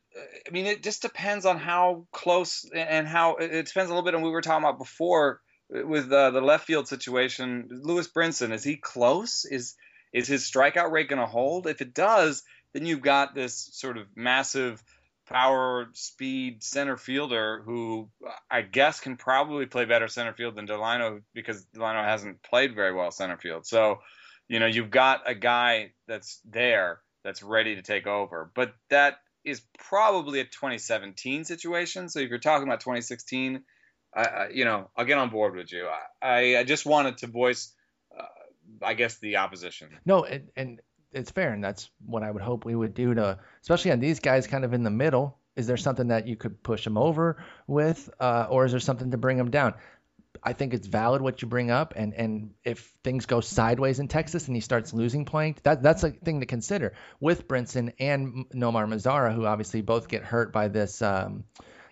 I 0.46 0.50
mean, 0.50 0.66
it 0.66 0.82
just 0.82 1.02
depends 1.02 1.46
on 1.46 1.58
how 1.58 2.06
close 2.12 2.68
and 2.74 3.06
how 3.06 3.36
it 3.36 3.66
depends 3.66 3.90
a 3.90 3.94
little 3.94 4.02
bit 4.02 4.14
on 4.14 4.22
what 4.22 4.28
we 4.28 4.32
were 4.32 4.42
talking 4.42 4.64
about 4.64 4.78
before 4.78 5.40
with 5.68 6.12
uh, 6.12 6.30
the 6.30 6.40
left 6.40 6.66
field 6.66 6.88
situation. 6.88 7.68
Lewis 7.70 8.08
Brinson, 8.08 8.52
is 8.52 8.64
he 8.64 8.76
close? 8.76 9.44
Is 9.44 9.74
is 10.12 10.28
his 10.28 10.48
strikeout 10.48 10.92
rate 10.92 11.08
going 11.08 11.20
to 11.20 11.26
hold? 11.26 11.66
If 11.66 11.80
it 11.80 11.92
does, 11.92 12.44
then 12.72 12.86
you've 12.86 13.02
got 13.02 13.34
this 13.34 13.68
sort 13.72 13.98
of 13.98 14.06
massive 14.14 14.82
power 15.26 15.88
speed 15.94 16.62
center 16.62 16.96
fielder 16.96 17.62
who 17.64 18.08
I 18.50 18.62
guess 18.62 19.00
can 19.00 19.16
probably 19.16 19.66
play 19.66 19.86
better 19.86 20.08
center 20.08 20.34
field 20.34 20.54
than 20.54 20.66
Delino 20.66 21.22
because 21.34 21.64
Delino 21.74 22.04
hasn't 22.04 22.42
played 22.42 22.74
very 22.74 22.92
well 22.92 23.10
center 23.10 23.36
field. 23.36 23.66
So, 23.66 24.00
you 24.48 24.60
know, 24.60 24.66
you've 24.66 24.90
got 24.90 25.22
a 25.26 25.34
guy 25.34 25.92
that's 26.06 26.40
there 26.44 27.00
that's 27.24 27.42
ready 27.42 27.76
to 27.76 27.82
take 27.82 28.06
over. 28.06 28.50
But 28.54 28.74
that 28.90 29.16
is 29.44 29.62
probably 29.78 30.40
a 30.40 30.44
2017 30.44 31.44
situation. 31.44 32.08
So 32.08 32.20
if 32.20 32.30
you're 32.30 32.38
talking 32.38 32.66
about 32.66 32.80
2016, 32.80 33.62
I, 34.14 34.48
you 34.52 34.64
know, 34.64 34.90
I'll 34.96 35.04
get 35.04 35.18
on 35.18 35.30
board 35.30 35.56
with 35.56 35.72
you. 35.72 35.88
I, 36.22 36.56
I 36.56 36.64
just 36.64 36.86
wanted 36.86 37.18
to 37.18 37.26
voice, 37.26 37.72
uh, 38.16 38.24
I 38.82 38.94
guess, 38.94 39.18
the 39.18 39.38
opposition. 39.38 39.88
No, 40.04 40.24
and, 40.24 40.48
and 40.56 40.80
it's 41.12 41.30
fair, 41.30 41.52
and 41.52 41.62
that's 41.62 41.90
what 42.06 42.22
I 42.22 42.30
would 42.30 42.42
hope 42.42 42.64
we 42.64 42.74
would 42.74 42.94
do 42.94 43.14
to, 43.14 43.38
especially 43.62 43.90
on 43.90 44.00
these 44.00 44.20
guys, 44.20 44.46
kind 44.46 44.64
of 44.64 44.72
in 44.72 44.82
the 44.84 44.90
middle. 44.90 45.38
Is 45.56 45.66
there 45.66 45.76
something 45.76 46.08
that 46.08 46.26
you 46.26 46.36
could 46.36 46.62
push 46.62 46.84
them 46.84 46.98
over 46.98 47.42
with, 47.66 48.10
uh, 48.18 48.46
or 48.50 48.64
is 48.64 48.72
there 48.72 48.80
something 48.80 49.12
to 49.12 49.16
bring 49.16 49.36
them 49.36 49.50
down? 49.50 49.74
I 50.42 50.52
think 50.52 50.74
it's 50.74 50.86
valid 50.86 51.22
what 51.22 51.42
you 51.42 51.48
bring 51.48 51.70
up, 51.70 51.94
and 51.96 52.14
and 52.14 52.50
if 52.64 52.92
things 53.02 53.26
go 53.26 53.40
sideways 53.40 53.98
in 53.98 54.08
Texas 54.08 54.46
and 54.46 54.56
he 54.56 54.60
starts 54.60 54.92
losing 54.92 55.24
playing, 55.24 55.56
that 55.62 55.82
that's 55.82 56.04
a 56.04 56.10
thing 56.10 56.40
to 56.40 56.46
consider 56.46 56.94
with 57.20 57.48
Brinson 57.48 57.92
and 57.98 58.46
Nomar 58.50 58.86
Mazara, 58.86 59.34
who 59.34 59.46
obviously 59.46 59.82
both 59.82 60.08
get 60.08 60.22
hurt 60.22 60.52
by 60.52 60.68
this 60.68 61.02
um, 61.02 61.44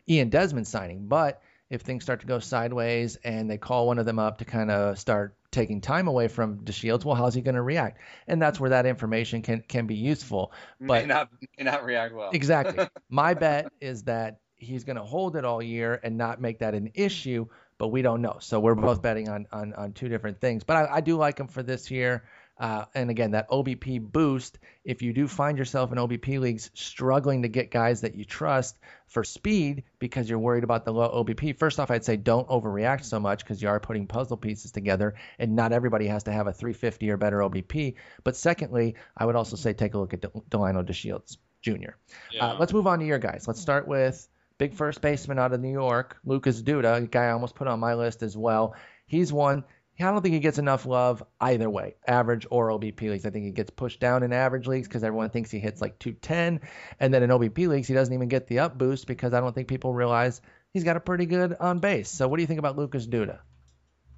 Ian 0.08 0.28
Desmond 0.28 0.66
signing. 0.66 1.06
But 1.06 1.42
if 1.70 1.80
things 1.82 2.02
start 2.02 2.20
to 2.20 2.26
go 2.26 2.38
sideways 2.38 3.16
and 3.16 3.50
they 3.50 3.58
call 3.58 3.86
one 3.86 3.98
of 3.98 4.04
them 4.06 4.18
up 4.18 4.38
to 4.38 4.44
kind 4.44 4.70
of 4.70 4.98
start 4.98 5.36
taking 5.50 5.80
time 5.80 6.06
away 6.08 6.28
from 6.28 6.58
DeShields, 6.64 7.04
well, 7.04 7.14
how's 7.14 7.34
he 7.34 7.40
going 7.40 7.54
to 7.54 7.62
react? 7.62 7.98
And 8.26 8.40
that's 8.40 8.60
where 8.60 8.70
that 8.70 8.86
information 8.86 9.42
can 9.42 9.62
can 9.66 9.86
be 9.86 9.94
useful. 9.94 10.52
But 10.80 11.02
may 11.02 11.06
not 11.06 11.30
may 11.58 11.64
not 11.64 11.84
react 11.84 12.14
well. 12.14 12.30
exactly. 12.32 12.86
My 13.08 13.34
bet 13.34 13.72
is 13.80 14.04
that 14.04 14.40
he's 14.56 14.84
going 14.84 14.96
to 14.96 15.02
hold 15.02 15.36
it 15.36 15.44
all 15.44 15.62
year 15.62 15.98
and 16.02 16.16
not 16.16 16.40
make 16.40 16.60
that 16.60 16.74
an 16.74 16.90
issue 16.94 17.46
but 17.82 17.88
we 17.88 18.00
don't 18.00 18.22
know. 18.22 18.36
So 18.38 18.60
we're 18.60 18.76
both 18.76 19.02
betting 19.02 19.28
on 19.28 19.48
on, 19.50 19.72
on 19.72 19.92
two 19.92 20.08
different 20.08 20.40
things. 20.40 20.62
But 20.62 20.76
I, 20.76 20.98
I 20.98 21.00
do 21.00 21.16
like 21.16 21.40
him 21.40 21.48
for 21.48 21.64
this 21.64 21.90
year. 21.90 22.22
Uh, 22.56 22.84
and 22.94 23.10
again, 23.10 23.32
that 23.32 23.50
OBP 23.50 24.00
boost, 24.00 24.60
if 24.84 25.02
you 25.02 25.12
do 25.12 25.26
find 25.26 25.58
yourself 25.58 25.90
in 25.90 25.98
OBP 25.98 26.38
leagues 26.38 26.70
struggling 26.74 27.42
to 27.42 27.48
get 27.48 27.72
guys 27.72 28.02
that 28.02 28.14
you 28.14 28.24
trust 28.24 28.78
for 29.08 29.24
speed 29.24 29.82
because 29.98 30.30
you're 30.30 30.38
worried 30.38 30.62
about 30.62 30.84
the 30.84 30.92
low 30.92 31.24
OBP, 31.24 31.58
first 31.58 31.80
off, 31.80 31.90
I'd 31.90 32.04
say 32.04 32.16
don't 32.16 32.46
overreact 32.46 33.02
so 33.04 33.18
much 33.18 33.40
because 33.42 33.60
you 33.60 33.68
are 33.68 33.80
putting 33.80 34.06
puzzle 34.06 34.36
pieces 34.36 34.70
together 34.70 35.16
and 35.40 35.56
not 35.56 35.72
everybody 35.72 36.06
has 36.06 36.22
to 36.24 36.32
have 36.32 36.46
a 36.46 36.52
350 36.52 37.10
or 37.10 37.16
better 37.16 37.38
OBP. 37.38 37.96
But 38.22 38.36
secondly, 38.36 38.94
I 39.16 39.26
would 39.26 39.34
also 39.34 39.56
say 39.56 39.72
take 39.72 39.94
a 39.94 39.98
look 39.98 40.14
at 40.14 40.20
Delino 40.20 40.86
DeShields 40.86 41.38
Jr. 41.62 41.94
Yeah. 42.30 42.46
Uh, 42.46 42.56
let's 42.60 42.72
move 42.72 42.86
on 42.86 43.00
to 43.00 43.04
your 43.04 43.18
guys. 43.18 43.48
Let's 43.48 43.60
start 43.60 43.88
with 43.88 44.28
big 44.62 44.74
first 44.74 45.00
baseman 45.00 45.40
out 45.40 45.52
of 45.52 45.60
New 45.60 45.72
York, 45.72 46.18
Lucas 46.24 46.62
Duda, 46.62 47.02
a 47.02 47.06
guy 47.08 47.24
I 47.24 47.30
almost 47.32 47.56
put 47.56 47.66
on 47.66 47.80
my 47.80 47.94
list 47.94 48.22
as 48.22 48.36
well. 48.36 48.76
He's 49.06 49.32
one. 49.32 49.64
I 49.98 50.04
don't 50.04 50.22
think 50.22 50.34
he 50.34 50.40
gets 50.40 50.58
enough 50.58 50.86
love 50.86 51.20
either 51.40 51.68
way, 51.68 51.96
average 52.06 52.46
or 52.48 52.68
OBP 52.68 53.10
leagues. 53.10 53.26
I 53.26 53.30
think 53.30 53.44
he 53.44 53.50
gets 53.50 53.70
pushed 53.70 53.98
down 53.98 54.22
in 54.22 54.32
average 54.32 54.68
leagues 54.68 54.86
because 54.86 55.02
everyone 55.02 55.30
thinks 55.30 55.50
he 55.50 55.58
hits 55.58 55.80
like 55.80 55.98
210. 55.98 56.60
And 57.00 57.12
then 57.12 57.24
in 57.24 57.30
OBP 57.30 57.66
leagues, 57.66 57.88
he 57.88 57.94
doesn't 57.94 58.14
even 58.14 58.28
get 58.28 58.46
the 58.46 58.60
up 58.60 58.78
boost 58.78 59.08
because 59.08 59.34
I 59.34 59.40
don't 59.40 59.52
think 59.52 59.66
people 59.66 59.92
realize 59.92 60.40
he's 60.72 60.84
got 60.84 60.96
a 60.96 61.00
pretty 61.00 61.26
good 61.26 61.56
on 61.58 61.80
base. 61.80 62.08
So 62.08 62.28
what 62.28 62.36
do 62.36 62.42
you 62.42 62.46
think 62.46 62.60
about 62.60 62.78
Lucas 62.78 63.04
Duda? 63.04 63.40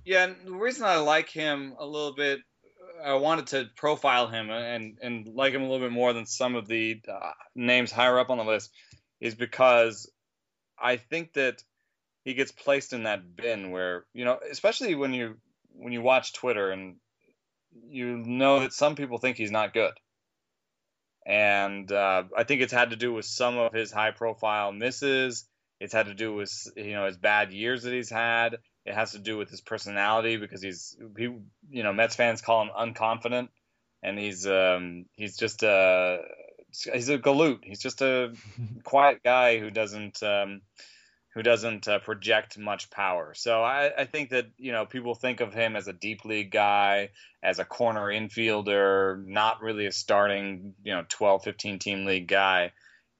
Yeah, 0.04 0.30
the 0.44 0.52
reason 0.52 0.84
I 0.84 0.96
like 0.96 1.30
him 1.30 1.74
a 1.78 1.86
little 1.86 2.14
bit, 2.14 2.40
I 3.02 3.14
wanted 3.14 3.46
to 3.48 3.70
profile 3.76 4.28
him 4.28 4.50
and, 4.50 4.98
and 5.02 5.26
like 5.26 5.54
him 5.54 5.62
a 5.62 5.70
little 5.70 5.86
bit 5.86 5.92
more 5.92 6.12
than 6.12 6.26
some 6.26 6.54
of 6.54 6.68
the 6.68 7.00
uh, 7.08 7.30
names 7.54 7.90
higher 7.90 8.18
up 8.18 8.28
on 8.28 8.36
the 8.36 8.44
list 8.44 8.70
is 9.20 9.34
because 9.34 10.10
I 10.84 10.98
think 10.98 11.32
that 11.32 11.64
he 12.24 12.34
gets 12.34 12.52
placed 12.52 12.92
in 12.92 13.04
that 13.04 13.34
bin 13.34 13.70
where 13.70 14.04
you 14.12 14.24
know, 14.26 14.38
especially 14.50 14.94
when 14.94 15.14
you 15.14 15.36
when 15.72 15.92
you 15.92 16.02
watch 16.02 16.34
Twitter 16.34 16.70
and 16.70 16.96
you 17.88 18.18
know 18.18 18.60
that 18.60 18.74
some 18.74 18.94
people 18.94 19.18
think 19.18 19.38
he's 19.38 19.50
not 19.50 19.72
good, 19.72 19.94
and 21.26 21.90
uh, 21.90 22.24
I 22.36 22.44
think 22.44 22.60
it's 22.60 22.72
had 22.72 22.90
to 22.90 22.96
do 22.96 23.14
with 23.14 23.24
some 23.24 23.56
of 23.56 23.72
his 23.72 23.90
high 23.90 24.10
profile 24.10 24.72
misses. 24.72 25.46
It's 25.80 25.94
had 25.94 26.06
to 26.06 26.14
do 26.14 26.34
with 26.34 26.52
you 26.76 26.92
know 26.92 27.06
his 27.06 27.16
bad 27.16 27.52
years 27.52 27.84
that 27.84 27.92
he's 27.92 28.10
had. 28.10 28.58
It 28.84 28.94
has 28.94 29.12
to 29.12 29.18
do 29.18 29.38
with 29.38 29.48
his 29.48 29.62
personality 29.62 30.36
because 30.36 30.60
he's 30.60 30.96
he 31.16 31.24
you 31.70 31.82
know 31.82 31.94
Mets 31.94 32.14
fans 32.14 32.42
call 32.42 32.62
him 32.62 32.70
unconfident, 32.78 33.48
and 34.02 34.18
he's 34.18 34.46
um, 34.46 35.06
he's 35.12 35.38
just 35.38 35.62
a 35.62 36.20
he's 36.82 37.08
a 37.08 37.18
galoot. 37.18 37.60
He's 37.62 37.80
just 37.80 38.02
a 38.02 38.32
quiet 38.84 39.22
guy 39.22 39.58
who 39.58 39.70
doesn't 39.70 40.22
um, 40.22 40.60
who 41.34 41.42
doesn't 41.42 41.88
uh, 41.88 41.98
project 41.98 42.56
much 42.58 42.90
power. 42.90 43.34
So 43.34 43.62
I, 43.62 43.90
I, 43.98 44.04
think 44.04 44.30
that 44.30 44.46
you 44.56 44.70
know 44.72 44.86
people 44.86 45.14
think 45.14 45.40
of 45.40 45.52
him 45.52 45.74
as 45.74 45.88
a 45.88 45.92
deep 45.92 46.24
league 46.24 46.52
guy, 46.52 47.10
as 47.42 47.58
a 47.58 47.64
corner 47.64 48.06
infielder, 48.06 49.24
not 49.26 49.60
really 49.60 49.86
a 49.86 49.92
starting 49.92 50.74
you 50.84 50.94
know 50.94 51.04
12, 51.08 51.42
15 51.42 51.78
team 51.78 52.04
league 52.04 52.28
guy. 52.28 52.72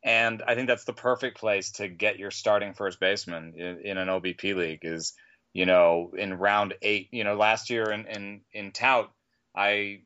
And 0.04 0.42
I 0.46 0.54
think 0.54 0.68
that's 0.68 0.84
the 0.84 0.92
perfect 0.92 1.38
place 1.38 1.72
to 1.72 1.88
get 1.88 2.18
your 2.18 2.30
starting 2.30 2.74
first 2.74 3.00
baseman 3.00 3.54
in, 3.56 3.80
in 3.80 3.98
an 3.98 4.08
OBP 4.08 4.54
league 4.54 4.80
is 4.82 5.14
you 5.52 5.66
know 5.66 6.12
in 6.16 6.34
round 6.34 6.74
eight. 6.82 7.08
You 7.10 7.24
know 7.24 7.34
last 7.34 7.68
year 7.68 7.90
in 7.90 8.06
in, 8.06 8.40
in 8.52 8.72
tout 8.72 9.10
I 9.56 10.02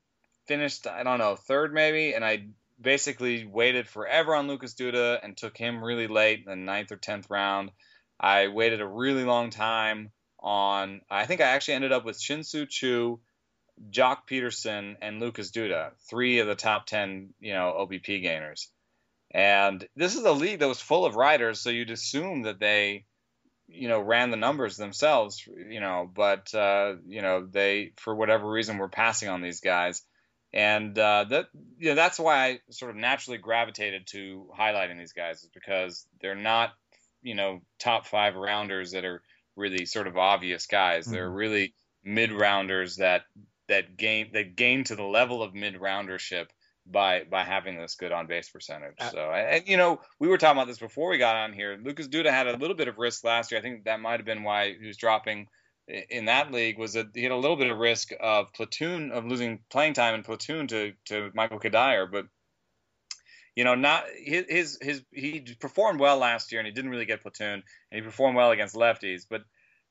finished 0.47 0.87
I 0.87 1.03
don't 1.03 1.19
know 1.19 1.37
third 1.37 1.75
maybe, 1.75 2.15
and 2.15 2.25
I 2.25 2.47
basically 2.81 3.45
waited 3.45 3.89
forever 3.89 4.35
on 4.35 4.49
Lucas 4.49 4.75
Duda 4.75 5.19
and 5.23 5.37
took 5.37 5.57
him 5.57 5.83
really 5.83 6.07
late 6.07 6.41
in 6.41 6.45
the 6.47 6.57
ninth 6.57 6.93
or 6.93 6.97
tenth 6.97 7.29
round. 7.31 7.71
I 8.21 8.49
waited 8.49 8.81
a 8.81 8.87
really 8.87 9.25
long 9.25 9.51
time 9.51 10.11
on. 10.41 11.01
I 11.11 11.27
think 11.27 11.41
I 11.41 11.49
actually 11.49 11.75
ended 11.75 11.93
up 11.93 12.05
with 12.05 12.21
Shin-Soo 12.21 12.67
Choo, 12.67 13.21
Joc 13.91 14.29
Pederson, 14.29 14.97
and 15.01 15.21
Lucas 15.21 15.51
Duda, 15.51 15.93
three 16.09 16.41
of 16.41 16.47
the 16.47 16.55
top 16.55 16.87
ten, 16.87 17.35
you 17.41 17.53
know, 17.53 17.75
OBP 17.81 18.23
gainers. 18.23 18.69
And 19.31 19.87
this 19.95 20.17
is 20.17 20.25
a 20.25 20.33
league 20.33 20.61
that 20.61 20.69
was 20.69 20.81
full 20.81 21.05
of 21.05 21.17
riders, 21.17 21.61
so 21.61 21.71
you'd 21.71 21.91
assume 21.91 22.43
that 22.43 22.59
they 22.59 23.05
you 23.69 23.89
know, 23.89 24.01
ran 24.01 24.31
the 24.31 24.37
numbers 24.37 24.77
themselves, 24.77 25.47
you 25.47 25.81
know, 25.81 26.11
but 26.13 26.53
uh, 26.55 26.95
you 27.07 27.21
know, 27.21 27.47
they 27.47 27.93
for 27.97 28.15
whatever 28.15 28.51
reason 28.51 28.79
were 28.79 28.89
passing 28.89 29.29
on 29.29 29.43
these 29.43 29.61
guys, 29.61 30.03
and 30.53 30.99
uh, 30.99 31.25
that 31.29 31.47
you 31.79 31.91
know 31.91 31.95
that's 31.95 32.19
why 32.19 32.47
I 32.47 32.61
sort 32.71 32.91
of 32.91 32.97
naturally 32.97 33.39
gravitated 33.39 34.07
to 34.09 34.47
highlighting 34.59 34.99
these 34.99 35.13
guys 35.13 35.43
is 35.43 35.51
because 35.53 36.07
they're 36.21 36.35
not, 36.35 36.71
you 37.23 37.35
know, 37.35 37.61
top 37.79 38.07
five 38.07 38.35
rounders 38.35 38.93
that 38.93 39.05
are 39.05 39.23
really 39.57 39.85
sort 39.85 40.07
of 40.07 40.17
obvious 40.17 40.67
guys. 40.67 41.05
Mm-hmm. 41.05 41.13
They're 41.13 41.31
really 41.31 41.75
mid 42.05 42.33
rounders 42.33 42.97
that 42.97 43.23
that 43.69 43.97
gain 43.97 44.31
that 44.33 44.57
gain 44.57 44.85
to 44.85 44.97
the 44.97 45.05
level 45.05 45.43
of 45.43 45.55
mid 45.55 45.79
roundership 45.79 46.51
by 46.91 47.25
by 47.25 47.45
having 47.45 47.77
this 47.77 47.95
good 47.95 48.13
on 48.13 48.27
base 48.27 48.49
percentage. 48.49 48.95
Uh, 48.99 49.11
so 49.11 49.31
and 49.31 49.69
you 49.69 49.77
know 49.77 50.01
we 50.19 50.29
were 50.29 50.39
talking 50.39 50.57
about 50.57 50.69
this 50.69 50.79
before 50.79 51.11
we 51.11 51.19
got 51.19 51.37
on 51.37 51.53
here. 51.53 51.79
Lucas 51.83 52.09
Duda 52.09 52.31
had 52.31 52.47
a 52.47 52.57
little 52.57 52.77
bit 52.77 52.89
of 52.89 52.99
risk 52.99 53.25
last 53.25 53.53
year. 53.53 53.59
I 53.59 53.63
think 53.63 53.85
that 53.85 54.01
might 54.01 54.19
have 54.19 54.27
been 54.27 54.43
why 54.43 54.75
he 54.81 54.87
was 54.87 54.97
dropping 54.97 55.49
in 56.11 56.27
that 56.27 56.53
league. 56.53 56.79
Was 56.79 56.95
that 56.95 57.09
he 57.15 57.23
had 57.23 57.33
a 57.33 57.37
little 57.37 57.57
bit 57.57 57.71
of 57.71 57.79
risk 57.79 58.13
of 58.21 58.53
platoon 58.53 59.11
of 59.11 59.25
losing 59.25 59.61
playing 59.71 59.95
time 59.95 60.15
in 60.15 60.23
platoon 60.23 60.67
to 60.69 60.93
to 61.07 61.31
Michael 61.35 61.61
Cuddyer, 61.61 62.11
but. 62.11 62.27
You 63.57 63.65
know, 63.65 63.75
not 63.75 64.05
his, 64.17 64.45
his 64.49 64.79
his 64.81 65.03
he 65.11 65.45
performed 65.59 65.99
well 65.99 66.19
last 66.19 66.53
year, 66.53 66.61
and 66.61 66.67
he 66.69 66.73
didn't 66.73 66.93
really 66.93 67.07
get 67.07 67.23
platoon, 67.23 67.55
and 67.55 67.65
he 67.91 68.03
performed 68.03 68.37
well 68.37 68.53
against 68.53 68.77
lefties. 68.77 69.27
But 69.29 69.43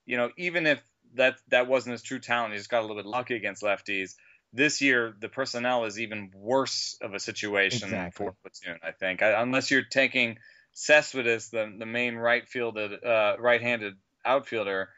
you 0.06 0.16
know, 0.16 0.30
even 0.38 0.66
if 0.66 0.82
that 1.16 1.36
that 1.50 1.68
wasn't 1.68 1.92
his 1.92 2.02
true 2.02 2.20
talent, 2.20 2.54
he 2.54 2.60
just 2.60 2.70
got 2.70 2.80
a 2.80 2.84
little 2.84 2.96
bit 2.96 3.06
lucky 3.06 3.36
against 3.36 3.64
lefties 3.64 4.14
this 4.54 4.82
year 4.82 5.16
the 5.20 5.30
personnel 5.30 5.86
is 5.86 6.00
even 6.00 6.32
worse 6.36 6.98
of 7.02 7.14
a 7.14 7.20
situation 7.20 7.88
exactly. 7.88 8.26
for 8.26 8.36
platoon. 8.42 8.80
I 8.84 8.92
think 8.92 9.22
I, 9.22 9.42
unless 9.42 9.72
you're 9.72 9.84
taking 9.84 10.38
Cespedes, 10.74 11.50
the 11.50 11.74
the 11.78 11.86
main 11.86 12.16
right 12.16 12.48
fielded 12.48 13.04
uh, 13.04 13.36
right-handed 13.40 13.96
outfielder, 14.26 14.90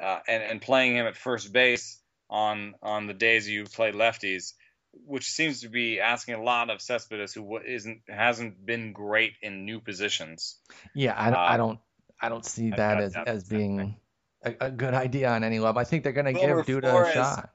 uh, 0.00 0.20
and 0.26 0.42
and 0.42 0.62
playing 0.62 0.96
him 0.96 1.06
at 1.06 1.16
first 1.16 1.52
base 1.52 1.98
on 2.30 2.74
on 2.82 3.06
the 3.06 3.14
days 3.14 3.48
you 3.48 3.64
play 3.64 3.92
lefties, 3.92 4.54
which 5.06 5.30
seems 5.30 5.62
to 5.62 5.68
be 5.68 6.00
asking 6.00 6.34
a 6.34 6.42
lot 6.42 6.70
of 6.70 6.80
Cespedes, 6.80 7.34
who 7.34 7.58
isn't 7.58 8.02
hasn't 8.08 8.64
been 8.64 8.92
great 8.92 9.34
in 9.42 9.64
new 9.64 9.80
positions. 9.80 10.58
Yeah, 10.94 11.14
I, 11.14 11.30
uh, 11.30 11.38
I 11.38 11.56
don't 11.56 11.78
I 12.20 12.28
don't 12.28 12.44
see 12.44 12.70
that 12.70 13.00
as 13.00 13.16
as 13.26 13.44
being 13.44 13.96
a, 14.44 14.54
a, 14.60 14.70
good 14.70 14.94
idea 14.94 15.28
on 15.30 15.44
any 15.44 15.58
level. 15.58 15.80
I 15.80 15.84
think 15.84 16.04
they're 16.04 16.12
going 16.12 16.26
to 16.26 16.32
give 16.32 16.50
Duda 16.50 16.90
Flores, 16.90 17.08
a 17.10 17.12
shot. 17.12 17.50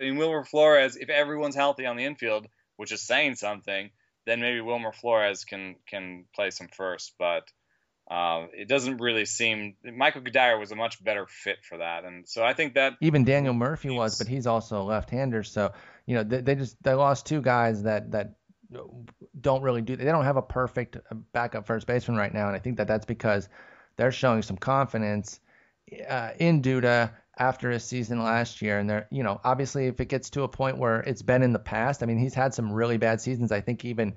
I 0.00 0.04
mean, 0.04 0.16
Wilmer 0.16 0.44
Flores, 0.44 0.96
if 0.96 1.08
everyone's 1.08 1.54
healthy 1.54 1.86
on 1.86 1.96
the 1.96 2.04
infield, 2.04 2.46
which 2.76 2.92
is 2.92 3.02
saying 3.02 3.36
something, 3.36 3.90
then 4.26 4.40
maybe 4.40 4.60
Wilmer 4.60 4.92
Flores 4.92 5.44
can 5.44 5.76
can 5.86 6.24
play 6.34 6.50
some 6.50 6.68
first. 6.68 7.14
But 7.18 7.50
uh, 8.10 8.46
it 8.52 8.68
doesn't 8.68 8.98
really 8.98 9.24
seem 9.24 9.76
Michael 9.84 10.22
Cuddyer 10.22 10.58
was 10.58 10.72
a 10.72 10.76
much 10.76 11.02
better 11.02 11.26
fit 11.26 11.64
for 11.64 11.78
that, 11.78 12.04
and 12.04 12.28
so 12.28 12.44
I 12.44 12.52
think 12.52 12.74
that 12.74 12.94
even 13.00 13.24
Daniel 13.24 13.54
Murphy 13.54 13.90
was, 13.90 14.18
but 14.18 14.28
he's 14.28 14.46
also 14.46 14.82
a 14.82 14.84
left-hander. 14.84 15.42
So 15.42 15.72
you 16.06 16.16
know 16.16 16.22
they, 16.22 16.40
they 16.40 16.54
just 16.54 16.82
they 16.82 16.94
lost 16.94 17.26
two 17.26 17.40
guys 17.40 17.82
that 17.84 18.12
that 18.12 18.34
don't 19.40 19.62
really 19.62 19.82
do 19.82 19.96
they 19.96 20.04
don't 20.04 20.24
have 20.24 20.36
a 20.36 20.42
perfect 20.42 20.96
backup 21.32 21.66
first 21.66 21.86
baseman 21.86 22.16
right 22.16 22.32
now, 22.32 22.46
and 22.46 22.56
I 22.56 22.58
think 22.58 22.76
that 22.76 22.88
that's 22.88 23.06
because 23.06 23.48
they're 23.96 24.12
showing 24.12 24.42
some 24.42 24.56
confidence 24.56 25.40
uh, 26.08 26.30
in 26.38 26.62
Duda 26.62 27.12
after 27.36 27.70
his 27.70 27.84
season 27.84 28.22
last 28.22 28.62
year. 28.62 28.78
And 28.78 28.88
they're, 28.88 29.06
you 29.10 29.22
know, 29.22 29.40
obviously 29.42 29.86
if 29.86 30.00
it 30.00 30.08
gets 30.08 30.30
to 30.30 30.42
a 30.42 30.48
point 30.48 30.78
where 30.78 31.00
it's 31.00 31.22
been 31.22 31.42
in 31.42 31.52
the 31.52 31.58
past, 31.58 32.02
I 32.02 32.06
mean, 32.06 32.18
he's 32.18 32.34
had 32.34 32.54
some 32.54 32.72
really 32.72 32.96
bad 32.96 33.20
seasons. 33.20 33.52
I 33.52 33.60
think 33.60 33.84
even 33.84 34.14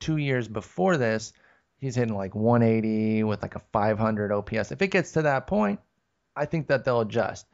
two 0.00 0.16
years 0.16 0.48
before 0.48 0.96
this, 0.96 1.32
he's 1.78 1.94
hitting 1.94 2.14
like 2.14 2.34
180 2.34 3.24
with 3.24 3.42
like 3.42 3.54
a 3.54 3.62
500 3.72 4.32
OPS. 4.32 4.72
If 4.72 4.82
it 4.82 4.88
gets 4.88 5.12
to 5.12 5.22
that 5.22 5.46
point, 5.46 5.80
I 6.36 6.44
think 6.44 6.68
that 6.68 6.84
they'll 6.84 7.00
adjust. 7.00 7.46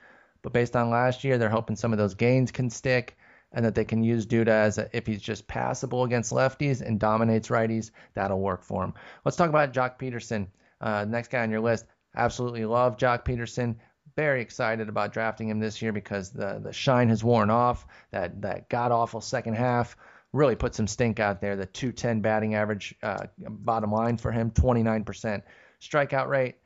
But 0.43 0.53
based 0.53 0.77
on 0.77 0.91
last 0.91 1.25
year, 1.25 1.39
they're 1.39 1.49
hoping 1.49 1.77
some 1.77 1.93
of 1.93 1.99
those 1.99 2.15
gains 2.15 2.51
can 2.51 2.69
stick 2.71 3.17
and 3.53 3.65
that 3.65 3.75
they 3.75 3.85
can 3.85 4.03
use 4.03 4.27
Duda 4.27 4.49
as 4.49 4.79
a, 4.79 4.95
if 4.95 5.07
he's 5.07 5.23
just 5.23 5.47
passable 5.47 6.05
against 6.05 6.33
lefties 6.33 6.81
and 6.83 6.99
dominates 6.99 7.49
righties, 7.49 7.93
that'll 8.15 8.41
work 8.41 8.63
for 8.63 8.83
him. 8.83 8.95
Let's 9.25 9.37
talk 9.37 9.49
about 9.49 9.73
Joc 9.73 9.99
Pederson, 9.99 10.49
uh, 10.81 11.05
next 11.09 11.29
guy 11.29 11.43
on 11.43 11.51
your 11.51 11.61
list. 11.61 11.87
Absolutely 12.17 12.65
love 12.65 12.97
Joc 12.97 13.25
Pederson. 13.25 13.77
very 14.17 14.43
excited 14.43 14.89
about 14.89 15.13
drafting 15.13 15.49
him 15.49 15.61
this 15.61 15.81
year 15.83 15.93
because 15.93 16.31
the 16.31 16.61
the 16.63 16.73
shine 16.73 17.09
has 17.09 17.25
worn 17.25 17.51
off. 17.51 17.87
That 18.11 18.43
that 18.43 18.69
god 18.69 18.93
awful 18.93 19.21
second 19.21 19.55
half 19.55 19.97
really 20.35 20.57
put 20.57 20.75
some 20.75 20.89
stink 20.89 21.21
out 21.21 21.41
there. 21.41 21.57
The 21.57 21.65
210 21.65 22.21
batting 22.21 22.57
average, 22.57 22.95
uh, 23.03 23.27
bottom 23.39 23.93
line 23.93 24.17
for 24.17 24.33
him, 24.33 24.51
29% 24.51 25.43
strikeout 25.81 26.29
rate. 26.29 26.57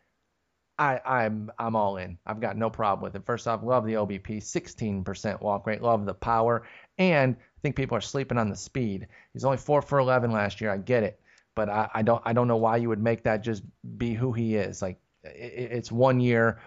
I, 0.78 1.00
I'm 1.04 1.50
I'm 1.58 1.74
all 1.74 1.96
in. 1.96 2.18
I've 2.24 2.40
got 2.40 2.56
no 2.56 2.70
problem 2.70 3.02
with 3.02 3.16
it. 3.16 3.26
First 3.26 3.48
off, 3.48 3.64
love 3.64 3.84
the 3.84 3.94
OBP, 3.94 4.38
16% 4.38 5.40
walk 5.40 5.66
rate, 5.66 5.82
love 5.82 6.06
the 6.06 6.14
power, 6.14 6.62
and 6.98 7.34
I 7.34 7.60
think 7.62 7.74
people 7.74 7.96
are 7.96 8.00
sleeping 8.00 8.38
on 8.38 8.48
the 8.48 8.56
speed. 8.56 9.08
He's 9.32 9.44
only 9.44 9.58
four 9.58 9.82
for 9.82 9.98
11 9.98 10.30
last 10.30 10.60
year. 10.60 10.70
I 10.70 10.78
get 10.78 11.02
it, 11.02 11.20
but 11.56 11.68
I, 11.68 11.90
I 11.94 12.02
don't 12.02 12.22
I 12.24 12.32
don't 12.32 12.46
know 12.46 12.56
why 12.56 12.76
you 12.76 12.88
would 12.88 13.02
make 13.02 13.24
that 13.24 13.42
just 13.42 13.64
be 13.98 14.14
who 14.14 14.32
he 14.32 14.54
is. 14.54 14.80
Like 14.80 15.00
it, 15.24 15.72
it's 15.72 15.90
one 15.90 16.20
year 16.20 16.60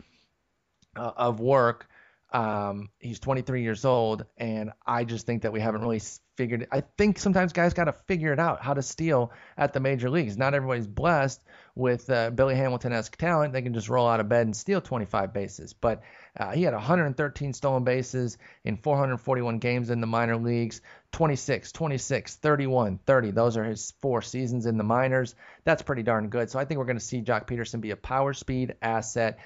uh, 0.97 1.13
of 1.15 1.39
work. 1.39 1.87
Um, 2.33 2.89
he's 2.99 3.19
23 3.19 3.61
years 3.63 3.85
old, 3.85 4.25
and 4.37 4.71
I 4.85 5.05
just 5.05 5.25
think 5.25 5.43
that 5.43 5.53
we 5.53 5.61
haven't 5.61 5.81
really 5.81 5.99
figured. 6.41 6.67
I 6.71 6.81
think 6.97 7.19
sometimes 7.19 7.53
guys 7.53 7.75
got 7.75 7.83
to 7.83 7.93
figure 7.93 8.33
it 8.33 8.39
out 8.39 8.63
how 8.63 8.73
to 8.73 8.81
steal 8.81 9.31
at 9.55 9.73
the 9.73 9.79
major 9.79 10.09
leagues. 10.09 10.37
Not 10.37 10.55
everybody's 10.55 10.87
blessed 10.87 11.39
with 11.75 12.09
uh, 12.09 12.31
Billy 12.31 12.55
Hamilton-esque 12.55 13.15
talent. 13.15 13.53
They 13.53 13.61
can 13.61 13.75
just 13.75 13.89
roll 13.89 14.07
out 14.07 14.19
of 14.19 14.27
bed 14.27 14.47
and 14.47 14.55
steal 14.55 14.81
25 14.81 15.33
bases. 15.33 15.73
But 15.73 16.01
uh, 16.35 16.49
he 16.53 16.63
had 16.63 16.73
113 16.73 17.53
stolen 17.53 17.83
bases 17.83 18.39
in 18.63 18.77
441 18.77 19.59
games 19.59 19.91
in 19.91 20.01
the 20.01 20.07
minor 20.07 20.35
leagues. 20.35 20.81
26, 21.11 21.71
26, 21.73 22.35
31, 22.37 22.99
30. 23.05 23.31
Those 23.31 23.57
are 23.57 23.63
his 23.63 23.91
four 24.01 24.23
seasons 24.23 24.65
in 24.65 24.77
the 24.79 24.83
minors. 24.83 25.35
That's 25.63 25.83
pretty 25.83 26.01
darn 26.01 26.29
good. 26.29 26.49
So 26.49 26.57
I 26.57 26.65
think 26.65 26.79
we're 26.79 26.85
going 26.85 26.97
to 26.97 27.05
see 27.05 27.21
Joc 27.21 27.45
Pederson 27.45 27.81
be 27.81 27.91
a 27.91 27.95
power 27.95 28.33
speed 28.33 28.73
asset 28.81 29.37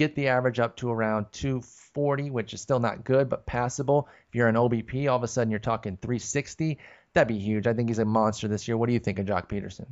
get 0.00 0.14
the 0.14 0.28
average 0.28 0.58
up 0.58 0.76
to 0.76 0.90
around 0.90 1.26
240, 1.32 2.30
which 2.30 2.54
is 2.54 2.62
still 2.62 2.80
not 2.80 3.04
good, 3.04 3.28
but 3.28 3.44
passable. 3.44 4.08
If 4.30 4.34
you're 4.34 4.48
an 4.48 4.54
OBP, 4.54 5.10
all 5.10 5.16
of 5.18 5.22
a 5.22 5.28
sudden 5.28 5.50
you're 5.50 5.60
talking 5.60 5.98
360. 6.00 6.78
That'd 7.12 7.28
be 7.28 7.38
huge. 7.38 7.66
I 7.66 7.74
think 7.74 7.90
he's 7.90 7.98
a 7.98 8.06
monster 8.06 8.48
this 8.48 8.66
year. 8.66 8.78
What 8.78 8.86
do 8.86 8.94
you 8.94 8.98
think 8.98 9.18
of 9.18 9.26
Joc 9.26 9.50
Pederson? 9.50 9.88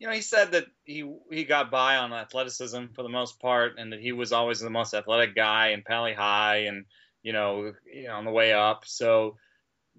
You 0.00 0.08
know, 0.08 0.12
he 0.12 0.22
said 0.22 0.50
that 0.52 0.66
he 0.82 1.08
he 1.30 1.44
got 1.44 1.70
by 1.70 1.96
on 1.96 2.12
athleticism 2.12 2.86
for 2.96 3.04
the 3.04 3.08
most 3.08 3.38
part, 3.38 3.78
and 3.78 3.92
that 3.92 4.00
he 4.00 4.10
was 4.10 4.32
always 4.32 4.58
the 4.58 4.70
most 4.70 4.92
athletic 4.92 5.36
guy 5.36 5.68
in 5.68 5.82
Pali 5.82 6.12
High, 6.12 6.64
and 6.66 6.84
you 7.22 7.32
know, 7.32 7.72
you 7.86 8.08
know, 8.08 8.16
on 8.16 8.24
the 8.24 8.32
way 8.32 8.52
up. 8.52 8.82
So 8.86 9.36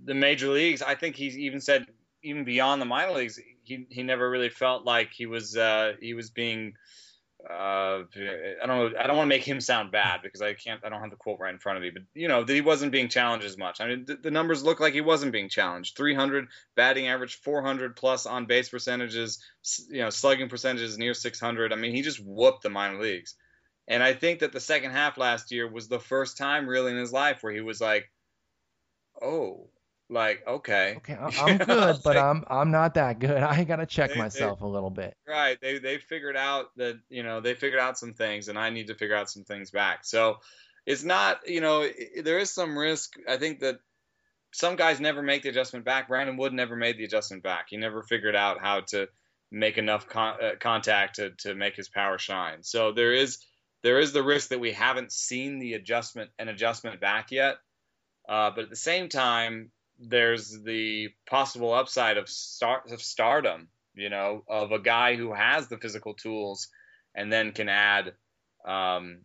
the 0.03 0.13
major 0.13 0.49
leagues, 0.49 0.81
I 0.81 0.95
think 0.95 1.15
he's 1.15 1.37
even 1.37 1.61
said 1.61 1.87
even 2.23 2.43
beyond 2.43 2.81
the 2.81 2.85
minor 2.85 3.13
leagues, 3.13 3.39
he 3.63 3.87
he 3.89 4.03
never 4.03 4.29
really 4.29 4.49
felt 4.49 4.83
like 4.83 5.13
he 5.13 5.27
was 5.27 5.55
uh, 5.55 5.93
he 6.01 6.13
was 6.13 6.29
being 6.29 6.73
uh, 7.49 8.03
I 8.03 8.65
don't 8.65 8.93
know. 8.93 8.99
I 8.99 9.05
don't 9.05 9.17
want 9.17 9.27
to 9.27 9.35
make 9.35 9.43
him 9.43 9.61
sound 9.61 9.91
bad 9.91 10.21
because 10.23 10.41
I 10.41 10.53
can't. 10.53 10.83
I 10.83 10.89
don't 10.89 11.01
have 11.01 11.11
the 11.11 11.15
quote 11.15 11.39
right 11.39 11.53
in 11.53 11.59
front 11.59 11.77
of 11.77 11.83
me. 11.83 11.91
But 11.91 12.03
you 12.13 12.27
know, 12.27 12.43
that 12.43 12.53
he 12.53 12.61
wasn't 12.61 12.91
being 12.91 13.07
challenged 13.07 13.45
as 13.45 13.57
much. 13.57 13.81
I 13.81 13.87
mean, 13.87 14.05
the, 14.05 14.15
the 14.15 14.31
numbers 14.31 14.63
look 14.63 14.79
like 14.79 14.93
he 14.93 15.01
wasn't 15.01 15.31
being 15.31 15.49
challenged. 15.49 15.95
300 15.95 16.47
batting 16.75 17.07
average, 17.07 17.35
400 17.41 17.95
plus 17.95 18.25
on 18.25 18.45
base 18.45 18.69
percentages. 18.69 19.43
You 19.89 20.01
know, 20.01 20.09
slugging 20.09 20.49
percentages 20.49 20.97
near 20.97 21.13
600. 21.13 21.71
I 21.71 21.75
mean, 21.75 21.93
he 21.93 22.01
just 22.01 22.23
whooped 22.23 22.63
the 22.63 22.69
minor 22.69 22.99
leagues. 22.99 23.35
And 23.87 24.01
I 24.01 24.13
think 24.13 24.39
that 24.39 24.51
the 24.51 24.59
second 24.59 24.91
half 24.91 25.17
last 25.17 25.51
year 25.51 25.69
was 25.69 25.87
the 25.87 25.99
first 25.99 26.37
time 26.37 26.67
really 26.67 26.91
in 26.91 26.97
his 26.97 27.13
life 27.13 27.43
where 27.43 27.53
he 27.53 27.61
was 27.61 27.79
like, 27.79 28.09
"Oh, 29.21 29.69
like 30.09 30.43
okay. 30.47 30.95
Okay 30.97 31.17
i'm 31.19 31.57
good 31.65 31.97
but 32.03 32.17
i'm 32.17 32.43
i'm 32.47 32.71
not 32.71 32.93
that 32.93 33.19
good. 33.19 33.37
I 33.43 33.63
gotta 33.63 33.85
check 33.85 34.11
they, 34.11 34.19
myself 34.19 34.59
they, 34.59 34.65
a 34.65 34.69
little 34.69 34.89
bit. 34.89 35.15
Right 35.27 35.57
they 35.61 35.79
they 35.79 35.97
figured 35.97 36.37
out 36.37 36.67
that 36.77 36.99
you 37.09 37.23
know 37.23 37.41
they 37.41 37.55
figured 37.55 37.79
out 37.79 37.97
some 37.97 38.13
things 38.13 38.47
and 38.47 38.57
i 38.57 38.69
need 38.69 38.87
to 38.87 38.95
figure 38.95 39.15
out 39.15 39.29
some 39.29 39.43
things 39.43 39.71
back. 39.71 40.05
So 40.05 40.37
it's 40.85 41.03
not 41.03 41.47
you 41.47 41.61
know 41.61 41.81
it, 41.81 42.23
there 42.23 42.37
is 42.37 42.51
some 42.51 42.77
risk 42.77 43.13
i 43.27 43.37
think 43.37 43.59
that 43.61 43.77
some 44.53 44.75
guys 44.75 45.01
never 45.01 45.21
make 45.21 45.43
the 45.43 45.49
adjustment 45.49 45.83
back. 45.83 46.07
Brandon 46.07 46.37
wood 46.37 46.53
never 46.53 46.77
made 46.77 46.97
the 46.97 47.03
adjustment 47.03 47.43
back. 47.43 47.65
He 47.69 47.75
never 47.75 48.03
figured 48.03 48.37
out 48.37 48.61
how 48.61 48.79
to 48.87 49.09
make 49.51 49.77
enough 49.77 50.07
con- 50.07 50.37
uh, 50.41 50.51
contact 50.61 51.15
to, 51.15 51.31
to 51.39 51.55
make 51.55 51.75
his 51.75 51.89
power 51.89 52.17
shine. 52.17 52.63
So 52.63 52.93
there 52.93 53.11
is 53.11 53.39
there 53.83 53.99
is 53.99 54.13
the 54.13 54.23
risk 54.23 54.49
that 54.49 54.61
we 54.61 54.71
haven't 54.71 55.11
seen 55.11 55.59
the 55.59 55.73
adjustment 55.73 56.29
and 56.39 56.49
adjustment 56.49 57.01
back 57.01 57.31
yet 57.31 57.57
uh, 58.27 58.51
but 58.55 58.65
at 58.65 58.69
the 58.69 58.75
same 58.75 59.09
time 59.09 59.71
there's 59.99 60.61
the 60.63 61.09
possible 61.25 61.73
upside 61.73 62.17
of 62.17 62.29
star 62.29 62.83
of 62.91 63.01
stardom, 63.01 63.67
you 63.93 64.09
know, 64.09 64.43
of 64.47 64.71
a 64.71 64.79
guy 64.79 65.15
who 65.15 65.33
has 65.33 65.67
the 65.67 65.77
physical 65.77 66.13
tools 66.13 66.67
and 67.15 67.31
then 67.31 67.51
can 67.51 67.69
add 67.69 68.13
um, 68.65 69.19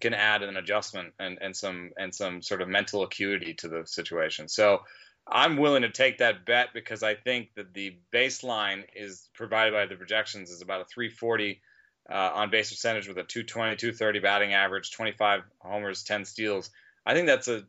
can 0.00 0.14
add 0.14 0.42
an 0.42 0.56
adjustment 0.56 1.14
and, 1.18 1.38
and 1.40 1.56
some 1.56 1.90
and 1.96 2.14
some 2.14 2.42
sort 2.42 2.62
of 2.62 2.68
mental 2.68 3.02
acuity 3.02 3.54
to 3.54 3.68
the 3.68 3.86
situation. 3.86 4.48
So 4.48 4.80
I'm 5.28 5.56
willing 5.56 5.82
to 5.82 5.90
take 5.90 6.18
that 6.18 6.44
bet 6.46 6.68
because 6.72 7.02
I 7.02 7.14
think 7.14 7.54
that 7.54 7.74
the 7.74 7.98
baseline 8.12 8.84
is 8.94 9.28
provided 9.34 9.72
by 9.72 9.86
the 9.86 9.96
projections 9.96 10.50
is 10.50 10.62
about 10.62 10.82
a 10.82 10.84
340 10.84 11.60
uh, 12.08 12.30
on 12.34 12.50
base 12.50 12.70
percentage 12.70 13.08
with 13.08 13.18
a 13.18 13.24
220, 13.24 13.76
230 13.76 14.20
batting 14.20 14.52
average, 14.54 14.92
25 14.92 15.42
homers, 15.58 16.04
10 16.04 16.24
steals. 16.24 16.70
I 17.04 17.14
think 17.14 17.26
that's 17.26 17.48
a 17.48 17.64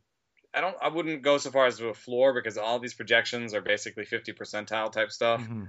I 0.57 0.61
don't 0.61 0.75
I 0.81 0.87
wouldn't 0.87 1.21
go 1.21 1.37
so 1.37 1.51
far 1.51 1.67
as 1.67 1.77
to 1.77 1.89
a 1.89 1.93
floor 1.93 2.33
because 2.33 2.57
all 2.57 2.79
these 2.79 2.95
projections 2.95 3.53
are 3.53 3.61
basically 3.61 4.05
50 4.05 4.33
percentile 4.33 4.91
type 4.91 5.11
stuff. 5.11 5.41
Mm-hmm. 5.41 5.65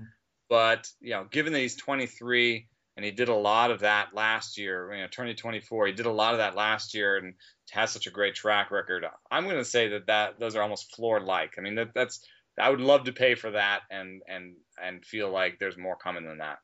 But 0.48 0.88
you 1.00 1.10
know, 1.10 1.26
given 1.30 1.52
that 1.52 1.58
he's 1.58 1.76
23 1.76 2.66
and 2.96 3.04
he 3.04 3.10
did 3.10 3.28
a 3.28 3.34
lot 3.34 3.70
of 3.70 3.80
that 3.80 4.14
last 4.14 4.56
year, 4.56 4.92
you 4.94 5.02
know, 5.02 5.06
2024, 5.08 5.88
he 5.88 5.92
did 5.92 6.06
a 6.06 6.10
lot 6.10 6.32
of 6.32 6.38
that 6.38 6.56
last 6.56 6.94
year 6.94 7.18
and 7.18 7.34
has 7.70 7.90
such 7.90 8.06
a 8.06 8.10
great 8.10 8.34
track 8.34 8.70
record. 8.70 9.04
I'm 9.30 9.44
going 9.44 9.56
to 9.56 9.64
say 9.64 9.88
that 9.88 10.06
that 10.06 10.40
those 10.40 10.56
are 10.56 10.62
almost 10.62 10.96
floor 10.96 11.20
like. 11.20 11.56
I 11.58 11.60
mean, 11.60 11.74
that 11.74 11.92
that's 11.94 12.26
I 12.58 12.70
would 12.70 12.80
love 12.80 13.04
to 13.04 13.12
pay 13.12 13.34
for 13.34 13.50
that 13.50 13.82
and 13.90 14.22
and 14.26 14.54
and 14.82 15.04
feel 15.04 15.30
like 15.30 15.58
there's 15.58 15.76
more 15.76 15.96
coming 15.96 16.24
than 16.24 16.38
that. 16.38 16.60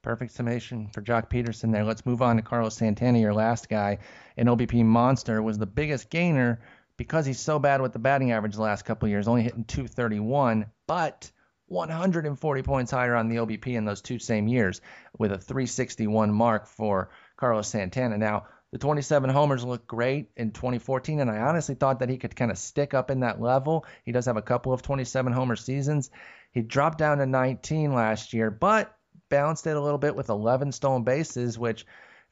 Perfect 0.00 0.32
summation 0.32 0.88
for 0.94 1.02
Joc 1.02 1.28
Pederson 1.28 1.72
there. 1.72 1.84
Let's 1.84 2.06
move 2.06 2.22
on 2.22 2.36
to 2.36 2.42
Carlos 2.42 2.76
Santana, 2.76 3.18
your 3.18 3.34
last 3.34 3.68
guy. 3.68 3.98
An 4.38 4.46
OBP 4.46 4.84
monster 4.84 5.42
was 5.42 5.58
the 5.58 5.66
biggest 5.66 6.08
gainer 6.08 6.60
because 6.98 7.24
he's 7.24 7.40
so 7.40 7.58
bad 7.58 7.80
with 7.80 7.94
the 7.94 7.98
batting 7.98 8.32
average 8.32 8.56
the 8.56 8.60
last 8.60 8.84
couple 8.84 9.06
of 9.06 9.10
years, 9.10 9.26
only 9.26 9.42
hitting 9.42 9.64
231, 9.64 10.66
but 10.86 11.30
140 11.68 12.62
points 12.62 12.90
higher 12.90 13.14
on 13.14 13.28
the 13.28 13.36
OBP 13.36 13.68
in 13.68 13.86
those 13.86 14.02
two 14.02 14.18
same 14.18 14.48
years 14.48 14.82
with 15.18 15.32
a 15.32 15.38
361 15.38 16.32
mark 16.32 16.66
for 16.66 17.10
Carlos 17.36 17.68
Santana. 17.68 18.18
Now, 18.18 18.46
the 18.72 18.78
27 18.78 19.30
homers 19.30 19.64
look 19.64 19.86
great 19.86 20.30
in 20.36 20.50
2014, 20.50 21.20
and 21.20 21.30
I 21.30 21.38
honestly 21.38 21.74
thought 21.74 22.00
that 22.00 22.10
he 22.10 22.18
could 22.18 22.36
kind 22.36 22.50
of 22.50 22.58
stick 22.58 22.92
up 22.92 23.10
in 23.10 23.20
that 23.20 23.40
level. 23.40 23.86
He 24.04 24.12
does 24.12 24.26
have 24.26 24.36
a 24.36 24.42
couple 24.42 24.72
of 24.72 24.82
27 24.82 25.32
homer 25.32 25.56
seasons. 25.56 26.10
He 26.52 26.60
dropped 26.60 26.98
down 26.98 27.18
to 27.18 27.26
19 27.26 27.94
last 27.94 28.34
year, 28.34 28.50
but 28.50 28.94
balanced 29.30 29.66
it 29.66 29.76
a 29.76 29.80
little 29.80 29.98
bit 29.98 30.16
with 30.16 30.28
11 30.28 30.72
stolen 30.72 31.04
bases, 31.04 31.58
which 31.58 31.86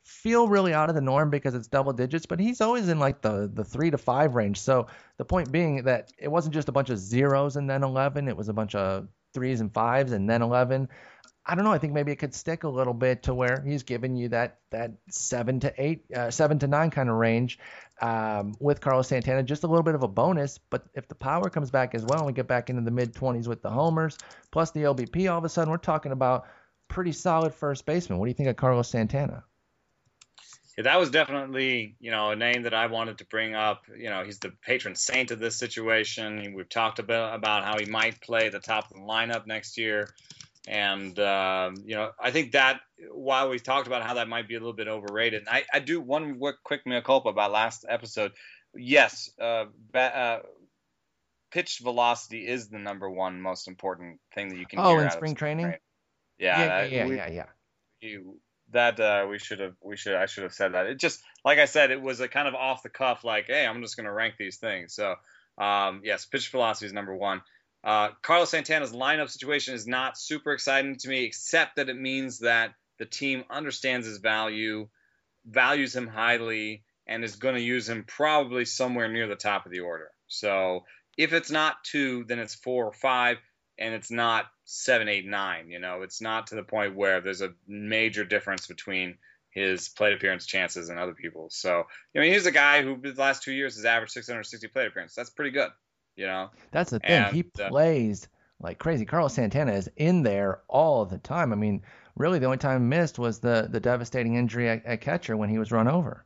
feel 0.07 0.47
really 0.49 0.73
out 0.73 0.89
of 0.89 0.95
the 0.95 1.01
norm 1.01 1.31
because 1.31 1.55
it's 1.55 1.67
double 1.67 1.93
digits, 1.93 2.27
but 2.27 2.39
he's 2.39 2.61
always 2.61 2.89
in 2.89 2.99
like 3.01 3.21
the 3.21 3.51
the 3.53 3.65
three 3.65 3.91
to 3.91 3.99
five 3.99 4.37
range. 4.37 4.61
So 4.61 4.87
the 5.19 5.25
point 5.25 5.51
being 5.51 5.83
that 5.85 6.13
it 6.17 6.29
wasn't 6.29 6.55
just 6.55 6.69
a 6.69 6.73
bunch 6.73 6.91
of 6.91 6.99
zeros 6.99 7.57
and 7.57 7.69
then 7.69 7.83
11, 7.83 8.29
it 8.29 8.37
was 8.37 8.49
a 8.49 8.53
bunch 8.53 8.77
of 8.77 9.09
threes 9.35 9.61
and 9.61 9.73
fives 9.75 10.13
and 10.13 10.31
then 10.31 10.43
11. 10.43 10.89
I 11.49 11.55
don't 11.55 11.65
know. 11.65 11.73
I 11.73 11.79
think 11.79 11.93
maybe 11.93 12.13
it 12.13 12.17
could 12.17 12.35
stick 12.35 12.65
a 12.65 12.69
little 12.69 12.95
bit 12.95 13.25
to 13.25 13.35
where 13.35 13.63
he's 13.65 13.83
giving 13.83 14.17
you 14.17 14.29
that 14.29 14.59
that 14.71 14.93
seven 15.11 15.61
to 15.61 15.73
eight, 15.77 16.05
uh, 16.15 16.31
seven 16.31 16.59
to 16.61 16.69
nine 16.69 16.91
kind 16.91 17.09
of 17.09 17.17
range 17.17 17.59
um, 18.01 18.55
with 18.61 18.81
Carlos 18.81 19.09
Santana. 19.09 19.43
Just 19.43 19.65
a 19.65 19.67
little 19.67 19.85
bit 19.85 19.95
of 19.97 20.03
a 20.05 20.09
bonus. 20.09 20.59
But 20.59 20.85
if 20.95 21.09
the 21.09 21.15
power 21.17 21.51
comes 21.51 21.71
back 21.71 21.95
as 21.95 22.05
well, 22.05 22.19
and 22.19 22.27
we 22.27 22.33
get 22.33 22.49
back 22.49 22.71
into 22.71 22.83
the 22.83 22.91
mid 22.91 23.13
20s 23.13 23.49
with 23.49 23.63
the 23.63 23.71
homers 23.71 24.19
plus 24.53 24.71
the 24.71 24.83
OBP, 24.83 25.31
all 25.31 25.39
of 25.39 25.45
a 25.45 25.49
sudden 25.49 25.71
we're 25.71 25.79
talking 25.79 26.13
about 26.13 26.47
pretty 26.89 27.13
solid 27.13 27.55
first 27.55 27.87
baseman. 27.87 28.19
What 28.19 28.27
do 28.27 28.31
you 28.31 28.35
think 28.35 28.49
of 28.49 28.57
Carlos 28.57 28.89
Santana? 28.89 29.45
Yeah, 30.77 30.83
that 30.85 30.99
was 30.99 31.11
definitely, 31.11 31.97
you 32.01 32.11
know, 32.11 32.31
a 32.31 32.37
name 32.37 32.65
that 32.65 32.75
I 32.75 32.87
wanted 32.87 33.19
to 33.19 33.25
bring 33.25 33.55
up. 33.55 33.85
You 33.97 34.11
know, 34.11 34.25
he's 34.25 34.41
the 34.41 34.51
patron 34.51 34.95
saint 34.95 35.31
of 35.31 35.39
this 35.39 35.57
situation. 35.57 36.53
We've 36.55 36.69
talked 36.69 36.99
about 36.99 37.35
about 37.35 37.65
how 37.65 37.79
he 37.79 37.87
might 37.87 38.21
play 38.21 38.51
the 38.51 38.61
top 38.61 38.91
of 38.91 38.97
the 38.99 39.03
lineup 39.03 39.47
next 39.47 39.79
year, 39.79 40.11
and 40.69 41.19
uh, 41.19 41.71
you 41.83 41.97
know, 41.97 42.11
I 42.21 42.31
think 42.31 42.53
that 42.53 42.81
while 43.11 43.49
we've 43.49 43.63
talked 43.63 43.87
about 43.87 44.03
how 44.03 44.15
that 44.15 44.29
might 44.29 44.49
be 44.49 44.55
a 44.55 44.59
little 44.59 44.75
bit 44.75 44.89
overrated, 44.89 45.49
I, 45.49 45.65
I 45.73 45.79
do 45.81 45.99
one 45.99 46.39
quick 46.63 46.87
mea 46.87 47.01
culpa 47.01 47.31
about 47.31 47.53
last 47.53 47.87
episode. 47.89 48.33
Yes, 48.75 49.31
uh, 49.41 49.67
ba- 49.93 50.19
uh, 50.19 50.41
pitch 51.51 51.81
velocity 51.83 52.47
is 52.47 52.69
the 52.69 52.79
number 52.79 53.09
one 53.09 53.41
most 53.41 53.67
important 53.67 54.21
thing 54.35 54.49
that 54.49 54.59
you 54.59 54.67
can. 54.67 54.79
Oh, 54.79 54.99
in 54.99 55.11
spring 55.11 55.35
training. 55.35 55.65
training. 55.65 55.81
Yeah, 56.39 56.59
yeah, 56.59 56.67
that, 56.67 56.91
yeah, 56.91 57.07
we, 57.07 57.17
yeah, 57.17 57.31
yeah. 57.31 57.47
You, 58.03 58.39
that 58.73 58.99
uh, 58.99 59.27
we 59.31 59.39
should 59.39 59.61
have, 59.61 59.75
we 59.83 59.97
should, 59.97 60.15
I 60.15 60.27
should 60.27 60.43
have 60.43 60.53
said 60.53 60.75
that. 60.75 60.87
It 60.87 60.99
just, 60.99 61.23
like 61.45 61.59
I 61.59 61.67
said, 61.67 61.91
it 61.91 62.01
was 62.01 62.21
a 62.21 62.29
kind 62.29 62.49
of 62.49 62.55
off 62.55 62.83
the 62.83 62.89
cuff, 62.89 63.25
like, 63.25 63.47
hey, 63.47 63.67
I'm 63.67 63.83
just 63.83 63.97
going 63.97 64.07
to 64.07 64.13
rank 64.13 64.35
these 64.39 64.57
things. 64.57 64.95
So, 64.95 65.15
um, 65.59 66.03
yes, 66.05 66.27
pitch 66.27 66.51
velocity 66.51 66.87
is 66.87 66.93
number 66.93 67.15
one. 67.15 67.43
Uh, 67.85 68.09
Carlos 68.23 68.51
Santana's 68.51 68.93
lineup 68.93 69.31
situation 69.31 69.75
is 69.75 69.87
not 69.87 70.19
super 70.19 70.53
exciting 70.53 70.97
to 70.97 71.09
me, 71.09 71.25
except 71.25 71.77
that 71.77 71.89
it 71.89 71.97
means 71.97 72.41
that 72.41 72.75
the 72.99 73.07
team 73.07 73.45
understands 73.49 74.07
his 74.07 74.19
value, 74.19 74.89
values 75.45 75.95
him 75.95 76.09
highly, 76.09 76.83
and 77.07 77.23
is 77.23 77.37
going 77.37 77.55
to 77.55 77.61
use 77.61 77.89
him 77.89 78.05
probably 78.07 78.65
somewhere 78.65 79.09
near 79.09 79.29
the 79.29 79.37
top 79.37 79.67
of 79.67 79.73
the 79.73 79.81
order. 79.81 80.11
So 80.27 80.85
if 81.17 81.33
it's 81.33 81.51
not 81.51 81.85
two, 81.85 82.25
then 82.25 82.41
it's 82.41 82.57
four 82.57 82.87
or 82.87 82.93
five 82.93 83.37
and 83.79 83.95
it's 83.95 84.11
not 84.11 84.47
seven, 84.65 85.09
eight, 85.09 85.27
nine. 85.27 85.71
You 85.71 85.79
know, 85.79 86.03
it's 86.03 86.21
not 86.21 86.49
to 86.49 86.55
the 86.55 86.63
point 86.63 86.97
where 86.97 87.21
there's 87.21 87.43
a 87.43 87.55
major 87.67 88.25
difference 88.25 88.67
between 88.67 89.19
his 89.51 89.89
plate 89.89 90.13
appearance 90.13 90.47
chances 90.47 90.89
and 90.89 90.99
other 90.99 91.15
people's. 91.15 91.55
So, 91.57 91.87
I 92.15 92.19
mean, 92.19 92.33
he's 92.33 92.47
a 92.47 92.53
guy 92.53 92.83
who 92.83 92.97
the 93.01 93.21
last 93.21 93.43
two 93.43 93.53
years 93.53 93.77
has 93.77 93.85
averaged 93.85 94.13
660 94.13 94.69
plate 94.69 94.87
appearances. 94.87 95.17
That's 95.17 95.31
pretty 95.31 95.51
good. 95.51 95.71
You 96.17 96.27
know, 96.27 96.51
that's 96.73 96.91
the 96.91 97.01
thing. 97.01 97.11
And, 97.11 97.35
he 97.35 97.45
uh, 97.61 97.69
plays 97.69 98.29
like 98.61 98.79
crazy. 98.79 99.05
Carlos 99.05 99.35
Santana 99.35 99.73
is 99.73 99.91
in 99.97 100.23
there 100.23 100.61
all 100.69 101.05
the 101.05 101.19
time. 101.19 101.53
I 101.53 101.57
mean, 101.57 101.83
really, 102.17 102.39
the 102.39 102.47
only 102.47 102.59
time 102.59 102.89
missed 102.89 103.19
was 103.19 103.39
the 103.39 103.69
the 103.71 103.81
devastating 103.81 104.35
injury 104.35 104.69
at, 104.69 104.85
at 104.87 105.01
catcher 105.03 105.37
when 105.37 105.51
he 105.51 105.59
was 105.59 105.73
run 105.73 105.89
over. 105.89 106.25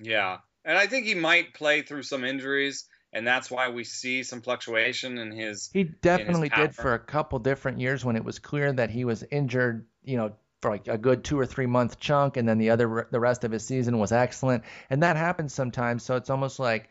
Yeah, 0.00 0.38
and 0.64 0.78
I 0.78 0.86
think 0.86 1.06
he 1.06 1.14
might 1.14 1.54
play 1.54 1.82
through 1.82 2.04
some 2.04 2.24
injuries 2.24 2.86
and 3.12 3.26
that's 3.26 3.50
why 3.50 3.68
we 3.68 3.84
see 3.84 4.22
some 4.22 4.40
fluctuation 4.40 5.18
in 5.18 5.32
his. 5.32 5.70
He 5.72 5.84
definitely 5.84 6.50
his 6.54 6.68
did 6.68 6.74
for 6.74 6.94
a 6.94 6.98
couple 6.98 7.38
different 7.38 7.80
years 7.80 8.04
when 8.04 8.16
it 8.16 8.24
was 8.24 8.38
clear 8.38 8.72
that 8.72 8.90
he 8.90 9.04
was 9.04 9.24
injured. 9.30 9.86
You 10.02 10.16
know, 10.16 10.32
for 10.62 10.70
like 10.70 10.88
a 10.88 10.98
good 10.98 11.24
two 11.24 11.38
or 11.38 11.46
three 11.46 11.66
month 11.66 11.98
chunk, 11.98 12.36
and 12.36 12.48
then 12.48 12.58
the 12.58 12.70
other 12.70 13.08
the 13.10 13.20
rest 13.20 13.44
of 13.44 13.52
his 13.52 13.64
season 13.64 13.98
was 13.98 14.12
excellent, 14.12 14.64
and 14.88 15.02
that 15.02 15.16
happens 15.16 15.52
sometimes. 15.54 16.02
So 16.02 16.16
it's 16.16 16.30
almost 16.30 16.58
like. 16.58 16.88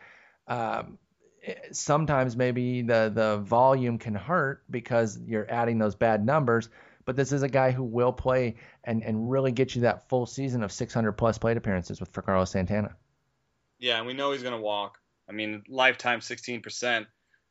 Um, 0.47 0.97
sometimes 1.72 2.36
maybe 2.36 2.82
the 2.82 3.11
the 3.13 3.38
volume 3.38 3.97
can 3.97 4.13
hurt 4.13 4.61
because 4.70 5.17
you're 5.26 5.49
adding 5.49 5.78
those 5.78 5.95
bad 5.95 6.24
numbers 6.26 6.70
but 7.09 7.15
this 7.15 7.32
is 7.32 7.41
a 7.41 7.49
guy 7.49 7.72
who 7.72 7.84
will 7.84 8.13
play 8.13 8.53
and, 8.84 9.01
and 9.01 9.32
really 9.32 9.51
get 9.51 9.74
you 9.74 9.82
that 9.82 10.07
full 10.09 10.28
season 10.28 10.61
of 10.61 10.72
600 10.72 11.13
plus 11.13 11.39
plate 11.39 11.57
appearances 11.57 11.99
with 11.99 12.09
for 12.09 12.22
Carlos 12.22 12.51
Santana. 12.51 12.95
Yeah, 13.80 13.97
and 13.97 14.05
we 14.05 14.13
know 14.13 14.32
he's 14.32 14.43
going 14.43 14.53
to 14.53 14.61
walk. 14.61 14.99
I 15.30 15.32
mean, 15.32 15.63
lifetime 15.69 16.21
16%, 16.21 17.05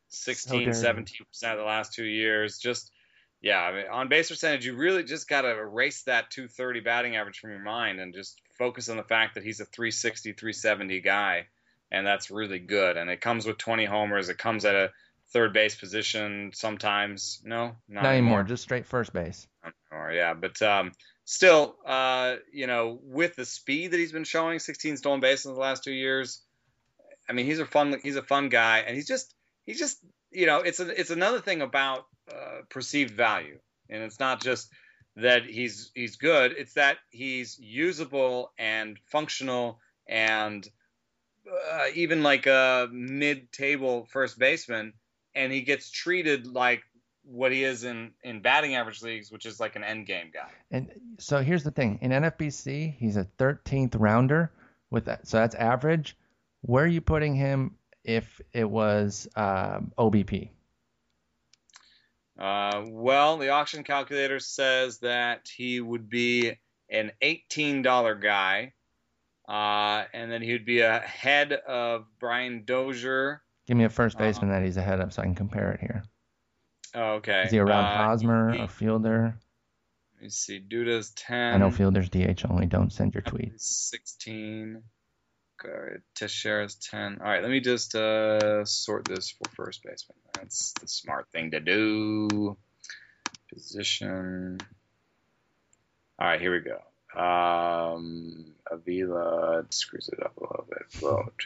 16, 0.09 0.69
17% 0.69 1.07
of 1.43 1.57
the 1.57 1.63
last 1.63 1.93
two 1.93 2.03
years. 2.03 2.57
Just, 2.57 2.91
yeah, 3.41 3.61
I 3.61 3.73
mean, 3.73 3.85
on 3.89 4.09
base 4.09 4.29
percentage, 4.29 4.65
you 4.65 4.75
really 4.75 5.03
just 5.03 5.29
got 5.29 5.41
to 5.41 5.49
erase 5.49 6.03
that 6.03 6.29
230 6.31 6.81
batting 6.81 7.15
average 7.15 7.39
from 7.39 7.51
your 7.51 7.59
mind 7.59 7.99
and 7.99 8.13
just 8.13 8.41
focus 8.57 8.89
on 8.89 8.97
the 8.97 9.03
fact 9.03 9.35
that 9.35 9.43
he's 9.43 9.61
a 9.61 9.65
360, 9.65 10.33
370 10.33 10.99
guy. 11.01 11.47
And 11.91 12.05
that's 12.05 12.29
really 12.29 12.59
good. 12.59 12.97
And 12.97 13.09
it 13.09 13.21
comes 13.21 13.45
with 13.45 13.57
20 13.57 13.85
homers. 13.85 14.29
It 14.29 14.37
comes 14.37 14.65
at 14.65 14.75
a 14.75 14.91
third 15.31 15.53
base 15.53 15.75
position 15.75 16.51
sometimes. 16.53 17.41
No, 17.43 17.75
not, 17.87 18.03
not 18.03 18.05
anymore. 18.05 18.39
anymore. 18.39 18.43
Just 18.43 18.63
straight 18.63 18.85
first 18.85 19.13
base. 19.13 19.47
Or 19.91 20.11
yeah, 20.11 20.33
but 20.33 20.61
um, 20.61 20.91
still, 21.25 21.75
uh, 21.85 22.35
you 22.51 22.67
know, 22.67 22.99
with 23.03 23.35
the 23.35 23.45
speed 23.45 23.91
that 23.91 23.97
he's 23.97 24.11
been 24.11 24.23
showing, 24.23 24.59
16 24.59 24.97
stolen 24.97 25.19
bases 25.19 25.47
in 25.47 25.53
the 25.53 25.59
last 25.59 25.83
two 25.83 25.93
years, 25.93 26.41
I 27.29 27.33
mean, 27.33 27.45
he's 27.45 27.59
a 27.59 27.65
fun 27.65 27.95
he's 28.01 28.15
a 28.15 28.23
fun 28.23 28.49
guy, 28.49 28.79
and 28.79 28.95
he's 28.95 29.07
just 29.07 29.33
he's 29.65 29.79
just 29.79 29.99
you 30.31 30.47
know 30.47 30.59
it's 30.59 30.79
a, 30.79 30.99
it's 30.99 31.11
another 31.11 31.39
thing 31.39 31.61
about 31.61 32.05
uh, 32.31 32.61
perceived 32.69 33.11
value, 33.11 33.59
and 33.89 34.01
it's 34.03 34.19
not 34.19 34.41
just 34.41 34.69
that 35.15 35.45
he's 35.45 35.91
he's 35.93 36.15
good; 36.15 36.53
it's 36.57 36.73
that 36.73 36.97
he's 37.11 37.59
usable 37.59 38.51
and 38.57 38.97
functional 39.11 39.79
and 40.07 40.67
uh, 41.47 41.85
even 41.93 42.23
like 42.23 42.47
a 42.47 42.89
mid-table 42.91 44.07
first 44.11 44.39
baseman, 44.39 44.93
and 45.35 45.51
he 45.51 45.61
gets 45.61 45.91
treated 45.91 46.47
like 46.47 46.81
what 47.23 47.51
he 47.51 47.63
is 47.63 47.83
in 47.83 48.11
in 48.23 48.41
batting 48.41 48.75
average 48.75 49.03
leagues, 49.03 49.31
which 49.31 49.45
is 49.45 49.59
like 49.59 49.75
an 49.75 49.83
end 49.83 50.07
game 50.07 50.31
guy. 50.33 50.49
And 50.71 50.89
so 51.19 51.43
here's 51.43 51.63
the 51.63 51.71
thing: 51.71 51.99
in 52.01 52.09
NFBC, 52.09 52.95
he's 52.97 53.17
a 53.17 53.27
13th 53.37 53.95
rounder 53.99 54.51
with 54.89 55.05
that, 55.05 55.27
so 55.27 55.37
that's 55.37 55.53
average. 55.53 56.15
Where 56.61 56.83
are 56.83 56.87
you 56.87 57.01
putting 57.01 57.35
him 57.35 57.75
if 58.03 58.41
it 58.53 58.69
was 58.69 59.27
um, 59.35 59.91
OBP? 59.97 60.49
Uh, 62.37 62.83
well, 62.87 63.37
the 63.37 63.49
auction 63.49 63.83
calculator 63.83 64.39
says 64.39 64.99
that 64.99 65.49
he 65.53 65.81
would 65.81 66.09
be 66.09 66.53
an 66.89 67.11
$18 67.21 68.21
guy, 68.21 68.73
uh, 69.47 70.05
and 70.13 70.31
then 70.31 70.41
he 70.41 70.53
would 70.53 70.65
be 70.65 70.79
ahead 70.79 71.51
of 71.51 72.05
Brian 72.19 72.63
Dozier. 72.63 73.41
Give 73.67 73.77
me 73.77 73.83
a 73.83 73.89
first 73.89 74.15
uh, 74.15 74.19
baseman 74.19 74.51
uh, 74.51 74.53
that 74.53 74.63
he's 74.63 74.77
ahead 74.77 75.01
of 75.01 75.13
so 75.13 75.21
I 75.21 75.25
can 75.25 75.35
compare 75.35 75.71
it 75.73 75.81
here. 75.81 76.03
Oh, 76.95 77.13
okay. 77.15 77.43
Is 77.43 77.51
he 77.51 77.59
around 77.59 77.85
uh, 77.85 77.97
Hosmer, 77.97 78.53
he, 78.53 78.59
a 78.59 78.67
fielder? 78.67 79.37
Let 80.15 80.23
me 80.23 80.29
see. 80.29 80.59
Duda's 80.59 81.11
10. 81.11 81.55
I 81.55 81.57
know 81.57 81.71
fielders 81.71 82.09
DH 82.09 82.45
only. 82.49 82.65
Don't 82.65 82.91
send 82.91 83.13
your 83.13 83.21
tweets. 83.21 83.61
16. 83.61 84.81
Alright, 85.65 86.01
Teixeira's 86.15 86.75
10. 86.75 87.19
All 87.19 87.27
right, 87.27 87.41
let 87.41 87.51
me 87.51 87.59
just 87.59 87.95
uh, 87.95 88.65
sort 88.65 89.05
this 89.05 89.31
for 89.31 89.49
first 89.55 89.83
baseman. 89.83 90.17
That's 90.33 90.73
the 90.79 90.87
smart 90.87 91.27
thing 91.31 91.51
to 91.51 91.59
do. 91.59 92.57
Position. 93.53 94.59
All 96.19 96.27
right, 96.27 96.39
here 96.39 96.53
we 96.53 96.59
go. 96.59 96.79
Um, 97.19 98.53
Avila 98.69 99.65
screws 99.71 100.09
it 100.13 100.23
up 100.23 100.37
a 100.37 100.41
little 100.41 100.67
bit. 100.69 100.91
Vote. 100.91 101.43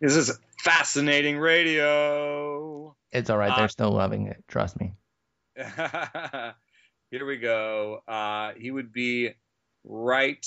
This 0.00 0.16
is 0.16 0.36
fascinating 0.58 1.38
radio. 1.38 2.96
It's 3.12 3.30
all 3.30 3.38
right. 3.38 3.54
They're 3.54 3.66
uh, 3.66 3.68
still 3.68 3.92
loving 3.92 4.26
it. 4.26 4.42
Trust 4.48 4.80
me. 4.80 4.94
Here 5.56 7.26
we 7.26 7.36
go. 7.36 8.02
Uh, 8.08 8.52
he 8.56 8.70
would 8.70 8.92
be 8.92 9.30
right 9.84 10.44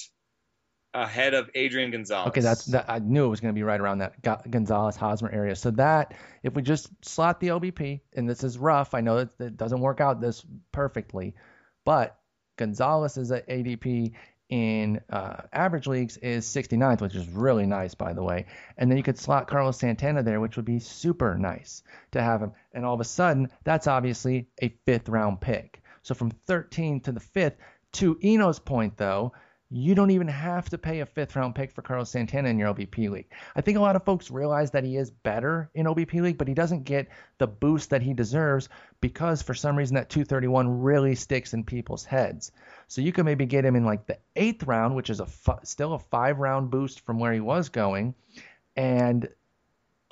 ahead 0.96 1.34
of 1.34 1.50
Adrian 1.56 1.92
Gonzalez. 1.92 2.30
Okay, 2.30 2.42
that's 2.42 2.66
that. 2.66 2.86
I 2.88 3.00
knew 3.00 3.26
it 3.26 3.30
was 3.30 3.42
going 3.42 3.54
to 3.54 3.58
be 3.58 3.64
right 3.64 3.80
around 3.80 4.00
that 4.00 4.22
Gonzalez 4.50 4.96
Hosmer 4.96 5.30
area. 5.30 5.56
So 5.56 5.72
that 5.72 6.14
if 6.42 6.54
we 6.54 6.62
just 6.62 6.90
slot 7.04 7.40
the 7.40 7.50
OBP, 7.50 8.00
and 8.16 8.28
this 8.28 8.44
is 8.44 8.58
rough, 8.58 8.94
I 8.94 9.02
know 9.02 9.24
that 9.24 9.40
it 9.40 9.58
doesn't 9.58 9.82
work 9.82 10.00
out 10.00 10.22
this 10.22 10.46
perfectly, 10.72 11.36
but 11.84 12.18
Gonzalez 12.58 13.18
is 13.18 13.32
at 13.32 13.48
ADP 13.48 14.14
in 14.50 15.02
uh, 15.10 15.42
average 15.52 15.88
leagues 15.88 16.18
is 16.18 16.46
69th, 16.46 17.02
which 17.02 17.16
is 17.16 17.28
really 17.28 17.66
nice, 17.66 17.96
by 17.96 18.14
the 18.14 18.24
way. 18.24 18.46
And 18.78 18.90
then 18.90 18.98
you 18.98 19.04
could 19.04 19.18
slot 19.18 19.48
Carlos 19.48 19.78
Santana 19.78 20.24
there, 20.24 20.40
which 20.40 20.56
would 20.56 20.66
be 20.66 20.80
super 20.80 21.36
nice 21.38 21.84
to 22.12 22.22
have 22.22 22.42
him. 22.42 22.54
And 22.72 22.86
all 22.86 22.94
of 22.94 23.02
a 23.02 23.06
sudden, 23.06 23.50
that's 23.64 23.88
obviously 23.88 24.48
a 24.62 24.70
fifth 24.86 25.10
round 25.10 25.42
pick. 25.42 25.82
So 26.04 26.14
from 26.14 26.30
13 26.30 27.02
to 27.02 27.12
the 27.12 27.20
fifth, 27.20 27.58
to 27.94 28.20
Eno's 28.24 28.60
point, 28.60 28.98
though, 28.98 29.34
you 29.72 29.96
don't 29.96 30.12
even 30.12 30.28
have 30.28 30.70
to 30.70 30.78
pay 30.78 31.00
a 31.00 31.06
fifth 31.06 31.36
round 31.36 31.56
pick 31.56 31.72
for 31.72 31.82
Carlos 31.82 32.12
Santana 32.12 32.50
in 32.50 32.60
your 32.60 32.74
OBP 32.74 33.10
league. 33.10 33.30
I 33.56 33.62
think 33.62 33.78
a 33.78 33.82
lot 33.82 33.96
of 33.96 34.06
folks 34.06 34.30
realize 34.30 34.70
that 34.72 34.84
he 34.84 34.96
is 34.96 35.10
better 35.10 35.72
in 35.74 35.88
OBP 35.88 36.22
league, 36.22 36.38
but 36.38 36.48
he 36.48 36.54
doesn't 36.54 36.84
get 36.84 37.08
the 37.40 37.48
boost 37.48 37.90
that 37.90 38.04
he 38.04 38.14
deserves 38.14 38.70
because 39.02 39.42
for 39.42 39.56
some 39.56 39.76
reason 39.76 39.96
that 39.96 40.10
231 40.10 40.82
really 40.82 41.16
sticks 41.16 41.54
in 41.54 41.64
people's 41.64 42.06
heads. 42.06 42.52
So 42.88 43.02
you 43.02 43.12
can 43.12 43.26
maybe 43.26 43.48
get 43.48 43.66
him 43.66 43.76
in 43.76 43.86
like 43.86 44.06
the 44.06 44.20
eighth 44.36 44.64
round, 44.64 44.96
which 44.96 45.10
is 45.10 45.20
a 45.20 45.28
still 45.64 45.94
a 45.94 46.00
five 46.00 46.38
round 46.38 46.70
boost 46.70 47.02
from 47.02 47.20
where 47.20 47.34
he 47.34 47.40
was 47.40 47.70
going, 47.70 48.14
and 48.76 49.28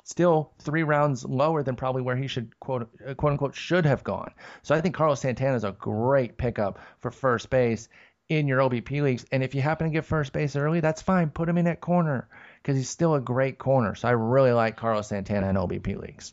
still 0.02 0.52
three 0.58 0.82
rounds 0.82 1.24
lower 1.24 1.62
than 1.62 1.76
probably 1.76 2.02
where 2.02 2.16
he 2.16 2.26
should 2.26 2.58
quote 2.58 2.88
uh, 3.06 3.14
quote 3.14 3.32
unquote 3.32 3.54
should 3.54 3.86
have 3.86 4.02
gone. 4.02 4.32
So 4.62 4.74
I 4.74 4.80
think 4.80 4.96
Carlos 4.96 5.20
Santana 5.20 5.54
is 5.54 5.64
a 5.64 5.72
great 5.72 6.36
pickup 6.36 6.80
for 6.98 7.12
first 7.12 7.50
base 7.50 7.88
in 8.28 8.48
your 8.48 8.60
OBP 8.60 9.02
leagues. 9.02 9.26
And 9.30 9.42
if 9.42 9.54
you 9.54 9.60
happen 9.60 9.86
to 9.86 9.92
get 9.92 10.04
first 10.04 10.32
base 10.32 10.56
early, 10.56 10.80
that's 10.80 11.02
fine. 11.02 11.30
Put 11.30 11.48
him 11.48 11.58
in 11.58 11.66
at 11.66 11.80
corner 11.80 12.28
because 12.62 12.76
he's 12.76 12.88
still 12.88 13.14
a 13.14 13.20
great 13.20 13.58
corner. 13.58 13.94
So 13.94 14.08
I 14.08 14.12
really 14.12 14.52
like 14.52 14.76
Carlos 14.76 15.08
Santana 15.08 15.48
in 15.48 15.56
OBP 15.56 16.00
leagues. 16.00 16.32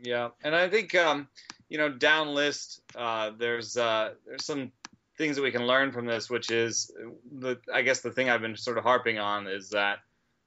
Yeah, 0.00 0.30
and 0.44 0.54
I 0.54 0.68
think 0.68 0.94
um, 0.94 1.28
you 1.68 1.78
know 1.78 1.88
down 1.88 2.28
list 2.34 2.80
uh, 2.96 3.32
there's 3.36 3.76
uh, 3.76 4.14
there's 4.26 4.44
some 4.44 4.72
things 5.16 5.36
that 5.36 5.42
we 5.42 5.50
can 5.50 5.66
learn 5.66 5.90
from 5.90 6.06
this, 6.06 6.30
which 6.30 6.50
is 6.50 6.90
the 7.32 7.58
I 7.72 7.82
guess 7.82 8.00
the 8.00 8.12
thing 8.12 8.30
I've 8.30 8.40
been 8.40 8.56
sort 8.56 8.78
of 8.78 8.84
harping 8.84 9.18
on 9.18 9.48
is 9.48 9.70
that 9.70 9.98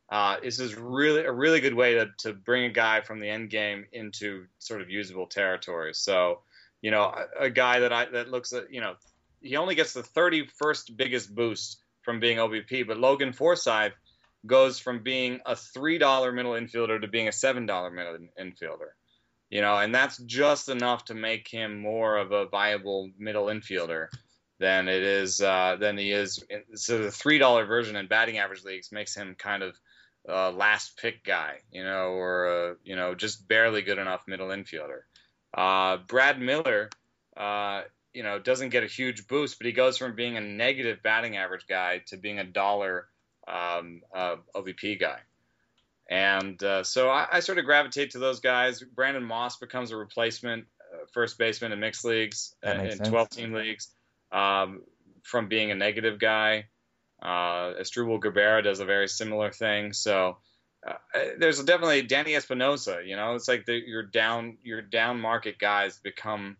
uh, 0.10 0.38
this 0.42 0.60
is 0.60 0.76
really 0.76 1.24
a 1.24 1.32
really 1.32 1.60
good 1.60 1.74
way 1.74 1.96
to 1.96 2.10
to 2.20 2.34
bring 2.34 2.66
a 2.66 2.70
guy 2.70 3.02
from 3.02 3.20
the 3.20 3.30
end 3.30 3.50
game 3.50 3.86
into 3.92 4.46
sort 4.60 4.82
of 4.82 4.90
usable 4.90 5.28
territory. 5.28 5.94
So 5.94 6.40
you 6.82 6.92
know 6.92 7.04
a, 7.04 7.46
a 7.46 7.50
guy 7.50 7.80
that 7.80 7.92
I 7.92 8.06
that 8.06 8.30
looks 8.30 8.54
at 8.54 8.74
you 8.74 8.80
know 8.80 8.96
he 9.42 9.58
only 9.58 9.76
gets 9.76 9.94
the 9.94 10.04
31st 10.04 10.96
biggest 10.96 11.34
boost 11.34 11.82
from 12.02 12.20
being 12.20 12.38
OBP, 12.38 12.88
but 12.88 12.98
Logan 12.98 13.34
Forsythe 13.34 13.94
goes 14.46 14.80
from 14.80 15.04
being 15.04 15.40
a 15.46 15.56
three 15.56 15.98
dollar 15.98 16.32
middle 16.32 16.54
infielder 16.54 17.00
to 17.02 17.08
being 17.08 17.28
a 17.28 17.34
seven 17.34 17.66
dollar 17.66 17.92
middle 17.92 18.18
infielder. 18.40 18.92
You 19.50 19.62
know, 19.62 19.78
and 19.78 19.94
that's 19.94 20.18
just 20.18 20.70
enough 20.70 21.06
to 21.06 21.14
make 21.14 21.48
him 21.48 21.82
more 21.82 22.18
of 22.18 22.32
a 22.32 22.48
viable 22.48 23.12
middle 23.18 23.48
infielder 23.48 24.08
than 24.60 24.88
it 24.88 25.04
is 25.04 25.42
uh, 25.42 25.76
than 25.80 25.98
he 25.98 26.12
is. 26.12 26.44
So 26.76 27.00
the 27.00 27.12
three 27.12 27.38
dollar 27.38 27.66
version 27.66 27.96
in 27.96 28.08
batting 28.08 28.38
average 28.38 28.64
leagues 28.64 28.92
makes 28.92 29.16
him 29.16 29.36
kind 29.38 29.64
of 29.64 29.76
uh, 30.28 30.52
last 30.52 30.98
pick 30.98 31.24
guy, 31.24 31.58
you 31.72 31.84
know, 31.84 32.12
or 32.12 32.48
uh, 32.48 32.74
you 32.84 32.96
know 32.96 33.14
just 33.16 33.48
barely 33.48 33.82
good 33.82 33.98
enough 33.98 34.24
middle 34.28 34.50
infielder. 34.50 35.02
Uh, 35.54 35.98
Brad 36.08 36.40
Miller 36.40 36.90
uh, 37.36 37.82
you 38.14 38.24
know 38.24 38.40
doesn't 38.40 38.70
get 38.70 38.84
a 38.84 38.88
huge 38.88 39.28
boost, 39.28 39.58
but 39.58 39.66
he 39.66 39.74
goes 39.74 39.98
from 39.98 40.16
being 40.16 40.38
a 40.38 40.42
negative 40.42 41.02
batting 41.04 41.38
average 41.38 41.66
guy 41.68 42.02
to 42.08 42.18
being 42.18 42.40
a 42.40 42.44
dollar 42.44 43.08
um, 43.48 44.02
uh, 44.14 44.36
OBP 44.56 45.00
guy. 45.00 45.20
And 46.10 46.62
uh, 46.62 46.84
so 46.84 47.10
I, 47.10 47.28
I, 47.32 47.40
sort 47.40 47.58
of 47.58 47.66
gravitate 47.66 48.12
to 48.12 48.20
those 48.20 48.42
guys. 48.42 48.82
Brandon 48.82 49.24
Moss 49.24 49.58
becomes 49.58 49.92
a 49.92 49.96
replacement 49.96 50.66
uh, 50.94 51.06
first 51.14 51.38
baseman 51.38 51.72
in 51.72 51.80
mixed 51.80 52.04
leagues, 52.04 52.54
uh, 52.66 52.72
in 52.72 52.98
12 52.98 53.30
team 53.30 53.54
leagues, 53.54 53.88
um, 54.32 54.82
from 55.24 55.48
being 55.48 55.72
a 55.72 55.76
negative 55.76 56.20
guy. 56.20 56.66
Uh, 57.22 57.76
Asdrubal 57.80 58.22
Cabrera 58.22 58.62
does 58.62 58.82
a 58.82 58.86
very 58.86 59.08
similar 59.08 59.52
thing. 59.52 59.94
So 59.94 60.38
uh, 60.86 60.94
there's 61.38 61.64
definitely 61.64 62.02
Danny 62.02 62.36
Espinosa. 62.36 63.02
You 63.06 63.16
know, 63.16 63.36
it's 63.36 63.48
like 63.48 63.66
the, 63.66 63.76
your 63.76 64.04
down 64.04 64.58
your 64.64 64.82
down 64.82 65.22
market 65.22 65.60
guys 65.60 65.98
become 66.00 66.58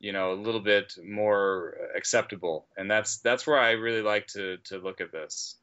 you 0.00 0.12
know 0.12 0.32
a 0.32 0.34
little 0.34 0.60
bit 0.60 0.96
more 1.04 1.76
acceptable. 1.94 2.66
And 2.76 2.90
that's 2.90 3.18
that's 3.18 3.46
where 3.46 3.58
i 3.58 3.72
really 3.72 4.02
like 4.02 4.26
to 4.28 4.56
to 4.64 4.78
look 4.78 5.00
at 5.00 5.12
this. 5.12 5.54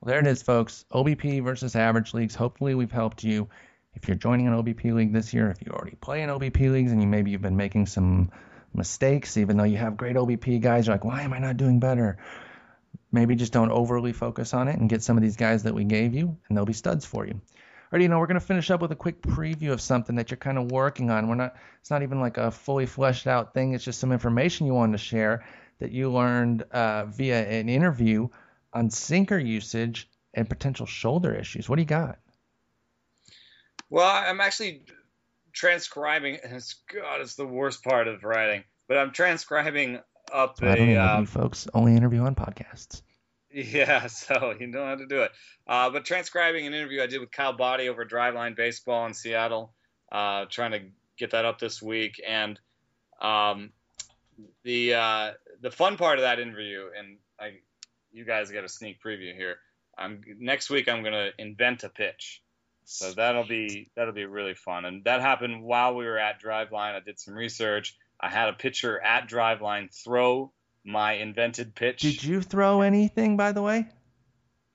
Well 0.00 0.10
there 0.10 0.18
it 0.18 0.26
is 0.26 0.42
folks. 0.42 0.84
Obp 0.92 1.42
versus 1.42 1.74
average 1.74 2.12
leagues. 2.12 2.34
Hopefully 2.34 2.74
we've 2.74 2.92
helped 2.92 3.24
you. 3.24 3.48
If 3.94 4.08
you're 4.08 4.16
joining 4.16 4.48
an 4.48 4.54
obp 4.54 4.84
league 4.84 5.12
this 5.12 5.32
year 5.32 5.50
if 5.50 5.64
you 5.64 5.72
already 5.72 5.96
play 5.96 6.22
in 6.22 6.28
obp 6.28 6.60
leagues 6.60 6.92
and 6.92 7.00
you 7.00 7.08
maybe 7.08 7.30
you've 7.30 7.42
been 7.42 7.56
making 7.56 7.86
some 7.86 8.30
mistakes 8.74 9.36
even 9.36 9.56
though 9.56 9.64
you 9.64 9.76
have 9.76 9.96
great 9.96 10.16
obp 10.16 10.60
guys 10.60 10.86
you're 10.86 10.94
like 10.94 11.04
why 11.04 11.22
am 11.22 11.32
i 11.32 11.38
not 11.38 11.56
doing 11.56 11.78
better? 11.78 12.18
Maybe 13.14 13.36
just 13.36 13.52
don't 13.52 13.70
overly 13.70 14.14
focus 14.14 14.54
on 14.54 14.68
it 14.68 14.78
and 14.78 14.88
get 14.88 15.02
some 15.02 15.18
of 15.18 15.22
these 15.22 15.36
guys 15.36 15.64
that 15.64 15.74
we 15.74 15.84
gave 15.84 16.14
you 16.14 16.36
and 16.48 16.56
they'll 16.56 16.64
be 16.64 16.72
studs 16.72 17.04
for 17.04 17.26
you 17.26 17.40
Alrighty, 17.92 18.02
you 18.02 18.08
know, 18.08 18.18
we're 18.18 18.26
going 18.26 18.40
to 18.40 18.46
finish 18.46 18.70
up 18.70 18.80
with 18.80 18.90
a 18.90 18.96
quick 18.96 19.20
preview 19.20 19.70
of 19.72 19.80
something 19.80 20.16
that 20.16 20.30
you're 20.30 20.38
kind 20.38 20.56
of 20.56 20.70
working 20.70 21.10
on. 21.10 21.28
We're 21.28 21.34
not, 21.34 21.56
it's 21.80 21.90
not 21.90 22.02
even 22.02 22.20
like 22.20 22.38
a 22.38 22.50
fully 22.50 22.86
fleshed 22.86 23.26
out 23.26 23.52
thing. 23.52 23.74
It's 23.74 23.84
just 23.84 24.00
some 24.00 24.12
information 24.12 24.66
you 24.66 24.72
wanted 24.72 24.92
to 24.92 24.98
share 24.98 25.44
that 25.78 25.92
you 25.92 26.10
learned 26.10 26.62
uh, 26.72 27.04
via 27.06 27.46
an 27.46 27.68
interview 27.68 28.28
on 28.72 28.88
sinker 28.88 29.36
usage 29.38 30.08
and 30.32 30.48
potential 30.48 30.86
shoulder 30.86 31.34
issues. 31.34 31.68
What 31.68 31.76
do 31.76 31.82
you 31.82 31.86
got? 31.86 32.18
Well, 33.90 34.08
I'm 34.08 34.40
actually 34.40 34.86
transcribing. 35.52 36.38
It's 36.44 36.76
God, 36.90 37.20
it's 37.20 37.34
the 37.34 37.46
worst 37.46 37.84
part 37.84 38.08
of 38.08 38.24
writing. 38.24 38.64
But 38.88 38.96
I'm 38.96 39.12
transcribing 39.12 40.00
up 40.32 40.56
so 40.58 40.66
a. 40.66 40.96
Uh, 40.96 41.24
folks 41.26 41.68
only 41.74 41.94
interview 41.94 42.20
on 42.22 42.34
podcasts. 42.34 43.02
Yeah, 43.52 44.06
so 44.08 44.54
you 44.58 44.66
know 44.66 44.84
how 44.84 44.94
to 44.94 45.06
do 45.06 45.22
it. 45.22 45.32
Uh, 45.66 45.90
but 45.90 46.04
transcribing 46.04 46.66
an 46.66 46.74
interview 46.74 47.02
I 47.02 47.06
did 47.06 47.20
with 47.20 47.30
Kyle 47.30 47.52
Boddy 47.52 47.88
over 47.88 48.04
Driveline 48.04 48.56
Baseball 48.56 49.06
in 49.06 49.14
Seattle, 49.14 49.72
uh, 50.10 50.46
trying 50.48 50.72
to 50.72 50.80
get 51.18 51.30
that 51.32 51.44
up 51.44 51.58
this 51.58 51.82
week, 51.82 52.20
and 52.26 52.58
um, 53.20 53.70
the 54.64 54.94
uh, 54.94 55.30
the 55.60 55.70
fun 55.70 55.96
part 55.96 56.18
of 56.18 56.22
that 56.22 56.40
interview, 56.40 56.86
and 56.96 57.18
I, 57.38 57.58
you 58.12 58.24
guys 58.24 58.50
get 58.50 58.64
a 58.64 58.68
sneak 58.68 59.02
preview 59.02 59.34
here. 59.34 59.56
I'm 59.96 60.22
next 60.38 60.70
week. 60.70 60.88
I'm 60.88 61.04
gonna 61.04 61.30
invent 61.38 61.84
a 61.84 61.88
pitch, 61.88 62.42
so 62.84 63.12
that'll 63.12 63.46
be 63.46 63.90
that'll 63.94 64.14
be 64.14 64.24
really 64.24 64.54
fun. 64.54 64.84
And 64.84 65.04
that 65.04 65.20
happened 65.20 65.62
while 65.62 65.94
we 65.94 66.06
were 66.06 66.18
at 66.18 66.42
Driveline. 66.42 66.94
I 66.94 67.00
did 67.00 67.20
some 67.20 67.34
research. 67.34 67.96
I 68.20 68.28
had 68.28 68.48
a 68.48 68.52
pitcher 68.52 69.00
at 69.00 69.28
Driveline 69.28 69.92
throw 69.92 70.52
my 70.84 71.14
invented 71.14 71.74
pitch. 71.74 72.00
Did 72.00 72.22
you 72.22 72.42
throw 72.42 72.82
anything, 72.82 73.36
by 73.36 73.52
the 73.52 73.62
way? 73.62 73.88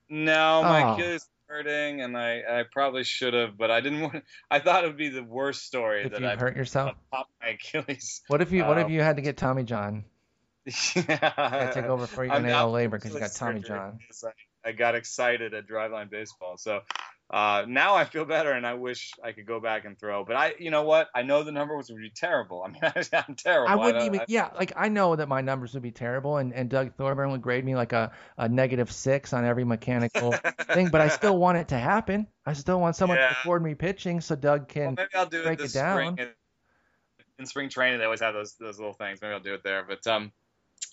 No, 0.08 0.62
my 0.62 0.82
oh. 0.82 0.94
Achilles 0.94 1.28
hurting, 1.48 2.02
and 2.02 2.16
I, 2.16 2.42
I 2.60 2.64
probably 2.70 3.04
should 3.04 3.34
have, 3.34 3.58
but 3.58 3.70
I 3.70 3.80
didn't 3.80 4.00
want. 4.02 4.24
I 4.50 4.60
thought 4.60 4.84
it 4.84 4.88
would 4.88 4.96
be 4.96 5.08
the 5.08 5.22
worst 5.22 5.64
story 5.64 6.04
if 6.04 6.12
that 6.12 6.20
you 6.20 6.28
I 6.28 6.36
hurt 6.36 6.56
yourself. 6.56 6.94
Pop 7.10 7.28
my 7.40 7.48
Achilles. 7.48 8.22
What 8.28 8.40
if 8.40 8.52
you 8.52 8.62
um, 8.62 8.68
What 8.68 8.78
if 8.78 8.90
you 8.90 9.00
had 9.00 9.16
to 9.16 9.22
get 9.22 9.36
Tommy 9.36 9.64
John? 9.64 10.04
Yeah, 10.94 11.70
take 11.72 11.86
over 11.86 12.06
for 12.06 12.26
you 12.26 12.32
in 12.32 12.42
LABR 12.42 12.90
because 12.90 13.14
you 13.14 13.20
got 13.20 13.32
Tommy 13.32 13.60
John. 13.60 14.00
I, 14.22 14.68
I 14.68 14.72
got 14.72 14.94
excited 14.94 15.54
at 15.54 15.66
Driveline 15.66 16.10
Baseball, 16.10 16.58
so 16.58 16.80
uh, 17.30 17.66
now 17.68 17.94
I 17.94 18.04
feel 18.04 18.24
better, 18.24 18.52
and 18.52 18.66
I 18.66 18.72
wish 18.74 19.12
I 19.22 19.32
could 19.32 19.44
go 19.44 19.60
back 19.60 19.84
and 19.84 19.98
throw. 19.98 20.24
But 20.24 20.36
I, 20.36 20.54
you 20.58 20.70
know 20.70 20.84
what? 20.84 21.08
I 21.14 21.22
know 21.22 21.42
the 21.42 21.52
numbers 21.52 21.90
would 21.90 22.00
be 22.00 22.08
terrible. 22.08 22.62
I 22.66 22.68
mean, 22.70 22.80
I'm 23.12 23.34
terrible. 23.34 23.68
I 23.70 23.74
wouldn't 23.76 24.02
I 24.02 24.06
even. 24.06 24.20
I, 24.20 24.24
yeah, 24.28 24.48
like 24.56 24.72
I 24.76 24.88
know 24.88 25.14
that 25.14 25.28
my 25.28 25.42
numbers 25.42 25.74
would 25.74 25.82
be 25.82 25.90
terrible, 25.90 26.38
and, 26.38 26.54
and 26.54 26.70
Doug 26.70 26.94
Thorburn 26.94 27.30
would 27.32 27.42
grade 27.42 27.66
me 27.66 27.74
like 27.76 27.92
a, 27.92 28.12
a 28.38 28.48
negative 28.48 28.90
six 28.90 29.34
on 29.34 29.44
every 29.44 29.64
mechanical 29.64 30.32
thing. 30.72 30.88
But 30.88 31.02
I 31.02 31.08
still 31.08 31.36
want 31.36 31.58
it 31.58 31.68
to 31.68 31.78
happen. 31.78 32.28
I 32.46 32.54
still 32.54 32.80
want 32.80 32.96
someone 32.96 33.18
yeah. 33.18 33.28
to 33.28 33.36
afford 33.40 33.62
me 33.62 33.74
pitching 33.74 34.22
so 34.22 34.34
Doug 34.34 34.68
can 34.68 34.94
well, 34.94 34.94
maybe 34.96 35.08
I'll 35.14 35.26
do 35.26 35.42
break 35.42 35.60
it, 35.60 35.66
it 35.66 35.72
down. 35.74 36.14
Spring. 36.14 36.28
In 37.38 37.46
spring 37.46 37.68
training, 37.68 37.98
they 37.98 38.04
always 38.04 38.20
have 38.20 38.32
those 38.32 38.54
those 38.58 38.78
little 38.78 38.94
things. 38.94 39.20
Maybe 39.20 39.34
I'll 39.34 39.40
do 39.40 39.52
it 39.52 39.62
there. 39.62 39.84
But 39.86 40.06
um, 40.06 40.32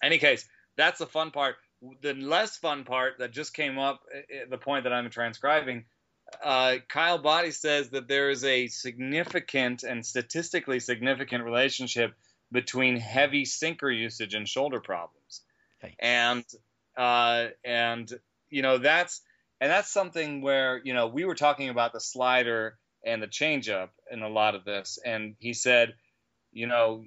any 0.03 0.17
case, 0.17 0.45
that's 0.75 0.99
the 0.99 1.07
fun 1.07 1.31
part. 1.31 1.55
The 2.01 2.13
less 2.13 2.57
fun 2.57 2.83
part 2.83 3.19
that 3.19 3.31
just 3.31 3.53
came 3.53 3.79
up, 3.79 4.01
the 4.49 4.57
point 4.57 4.83
that 4.83 4.91
I'm 4.91 5.09
transcribing 5.09 5.85
uh, 6.43 6.75
Kyle 6.87 7.17
Boddy 7.17 7.51
says 7.51 7.89
that 7.89 8.07
there 8.07 8.29
is 8.29 8.43
a 8.43 8.67
significant 8.67 9.83
and 9.83 10.05
statistically 10.05 10.79
significant 10.79 11.43
relationship 11.43 12.13
between 12.51 12.97
heavy 12.97 13.45
sinker 13.45 13.89
usage 13.89 14.33
and 14.33 14.47
shoulder 14.47 14.79
problems. 14.79 15.41
Okay. 15.83 15.95
And 15.99 16.43
uh, 16.97 17.47
and 17.63 18.11
you 18.49 18.61
know 18.61 18.77
that's 18.77 19.21
and 19.59 19.71
that's 19.71 19.91
something 19.91 20.41
where 20.41 20.81
you 20.83 20.93
know 20.93 21.07
we 21.07 21.25
were 21.25 21.35
talking 21.35 21.69
about 21.69 21.93
the 21.93 21.99
slider 21.99 22.77
and 23.05 23.21
the 23.21 23.27
changeup 23.27 23.89
in 24.11 24.21
a 24.23 24.29
lot 24.29 24.55
of 24.55 24.65
this, 24.65 24.97
and 25.05 25.35
he 25.39 25.53
said, 25.53 25.93
you 26.51 26.67
know, 26.67 27.03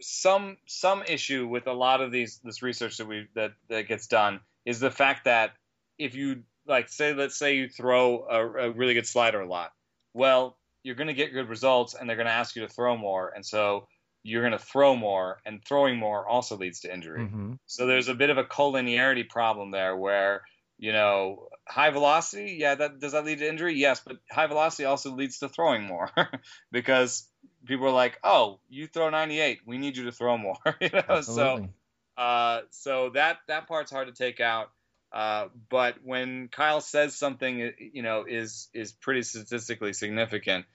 some 0.00 0.56
some 0.66 1.02
issue 1.02 1.46
with 1.46 1.66
a 1.66 1.72
lot 1.72 2.00
of 2.00 2.12
these 2.12 2.40
this 2.44 2.62
research 2.62 2.98
that 2.98 3.06
we 3.06 3.26
that 3.34 3.52
that 3.68 3.88
gets 3.88 4.06
done 4.06 4.40
is 4.64 4.80
the 4.80 4.90
fact 4.90 5.24
that 5.24 5.52
if 5.98 6.14
you 6.14 6.42
like 6.66 6.88
say 6.88 7.14
let's 7.14 7.38
say 7.38 7.56
you 7.56 7.68
throw 7.68 8.26
a, 8.28 8.68
a 8.68 8.70
really 8.70 8.94
good 8.94 9.06
slider 9.06 9.40
a 9.40 9.48
lot, 9.48 9.72
well 10.14 10.56
you're 10.82 10.94
going 10.94 11.08
to 11.08 11.14
get 11.14 11.32
good 11.32 11.48
results 11.48 11.94
and 11.94 12.08
they're 12.08 12.16
going 12.16 12.28
to 12.28 12.32
ask 12.32 12.54
you 12.54 12.62
to 12.62 12.72
throw 12.72 12.96
more, 12.96 13.32
and 13.34 13.44
so 13.44 13.88
you're 14.22 14.42
going 14.42 14.52
to 14.52 14.58
throw 14.58 14.96
more, 14.96 15.38
and 15.46 15.64
throwing 15.64 15.96
more 15.96 16.26
also 16.26 16.56
leads 16.56 16.80
to 16.80 16.92
injury. 16.92 17.20
Mm-hmm. 17.20 17.54
So 17.66 17.86
there's 17.86 18.08
a 18.08 18.14
bit 18.14 18.30
of 18.30 18.38
a 18.38 18.44
collinearity 18.44 19.28
problem 19.28 19.70
there 19.70 19.96
where 19.96 20.42
you 20.78 20.92
know 20.92 21.48
high 21.66 21.90
velocity, 21.90 22.56
yeah, 22.58 22.74
that 22.74 23.00
does 23.00 23.12
that 23.12 23.24
lead 23.24 23.38
to 23.38 23.48
injury? 23.48 23.74
Yes, 23.74 24.00
but 24.04 24.16
high 24.30 24.46
velocity 24.46 24.84
also 24.84 25.12
leads 25.12 25.38
to 25.38 25.48
throwing 25.48 25.84
more 25.84 26.10
because 26.72 27.28
people 27.64 27.86
are 27.86 27.92
like, 27.92 28.18
"Oh, 28.22 28.60
you 28.68 28.86
throw 28.86 29.10
98, 29.10 29.60
we 29.66 29.78
need 29.78 29.96
you 29.96 30.04
to 30.04 30.12
throw 30.12 30.36
more." 30.36 30.56
you 30.80 30.90
know, 30.92 31.02
Absolutely. 31.08 31.68
so 32.16 32.22
uh, 32.22 32.60
so 32.70 33.10
that 33.10 33.38
that 33.48 33.68
part's 33.68 33.90
hard 33.90 34.08
to 34.08 34.14
take 34.14 34.40
out. 34.40 34.70
Uh, 35.12 35.46
but 35.70 35.96
when 36.04 36.48
Kyle 36.48 36.80
says 36.80 37.16
something, 37.16 37.72
you 37.92 38.02
know, 38.02 38.24
is 38.28 38.68
is 38.74 38.92
pretty 38.92 39.22
statistically 39.22 39.92
significant, 39.92 40.66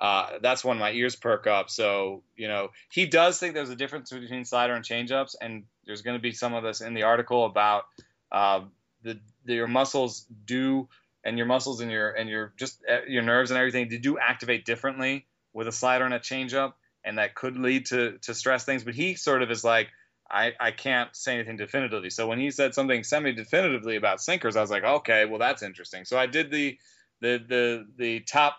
uh, 0.00 0.38
that's 0.42 0.64
when 0.64 0.78
my 0.78 0.90
ears 0.92 1.14
perk 1.16 1.46
up. 1.46 1.70
So 1.70 2.22
you 2.34 2.48
know, 2.48 2.68
he 2.90 3.06
does 3.06 3.38
think 3.38 3.54
there's 3.54 3.70
a 3.70 3.76
difference 3.76 4.10
between 4.10 4.44
slider 4.44 4.74
and 4.74 4.84
changeups, 4.84 5.36
and 5.40 5.64
there's 5.84 6.02
going 6.02 6.16
to 6.16 6.22
be 6.22 6.32
some 6.32 6.54
of 6.54 6.64
this 6.64 6.80
in 6.80 6.94
the 6.94 7.04
article 7.04 7.44
about 7.44 7.84
uh, 8.32 8.62
the, 9.02 9.20
the 9.44 9.54
your 9.54 9.68
muscles 9.68 10.26
do 10.44 10.88
and 11.24 11.36
your 11.36 11.46
muscles 11.46 11.80
and 11.80 11.90
your 11.90 12.10
and 12.10 12.28
your 12.28 12.52
just 12.56 12.82
uh, 12.90 13.04
your 13.06 13.22
nerves 13.22 13.50
and 13.50 13.58
everything 13.58 13.88
they 13.88 13.98
do 13.98 14.18
activate 14.18 14.64
differently 14.64 15.26
with 15.52 15.68
a 15.68 15.72
slider 15.72 16.04
and 16.04 16.14
a 16.14 16.18
changeup, 16.18 16.72
and 17.04 17.18
that 17.18 17.34
could 17.34 17.56
lead 17.56 17.86
to 17.86 18.18
to 18.22 18.34
stress 18.34 18.64
things. 18.64 18.82
But 18.82 18.94
he 18.94 19.14
sort 19.14 19.42
of 19.42 19.50
is 19.50 19.62
like. 19.62 19.88
I, 20.30 20.52
I 20.58 20.70
can't 20.70 21.14
say 21.14 21.34
anything 21.34 21.56
definitively. 21.56 22.10
So 22.10 22.26
when 22.26 22.40
he 22.40 22.50
said 22.50 22.74
something 22.74 23.04
semi-definitively 23.04 23.96
about 23.96 24.20
sinkers, 24.20 24.56
I 24.56 24.60
was 24.60 24.70
like, 24.70 24.84
okay, 24.84 25.26
well 25.26 25.38
that's 25.38 25.62
interesting. 25.62 26.04
So 26.04 26.18
I 26.18 26.26
did 26.26 26.50
the 26.50 26.78
the 27.20 27.44
the 27.46 27.86
the 27.96 28.20
top 28.20 28.56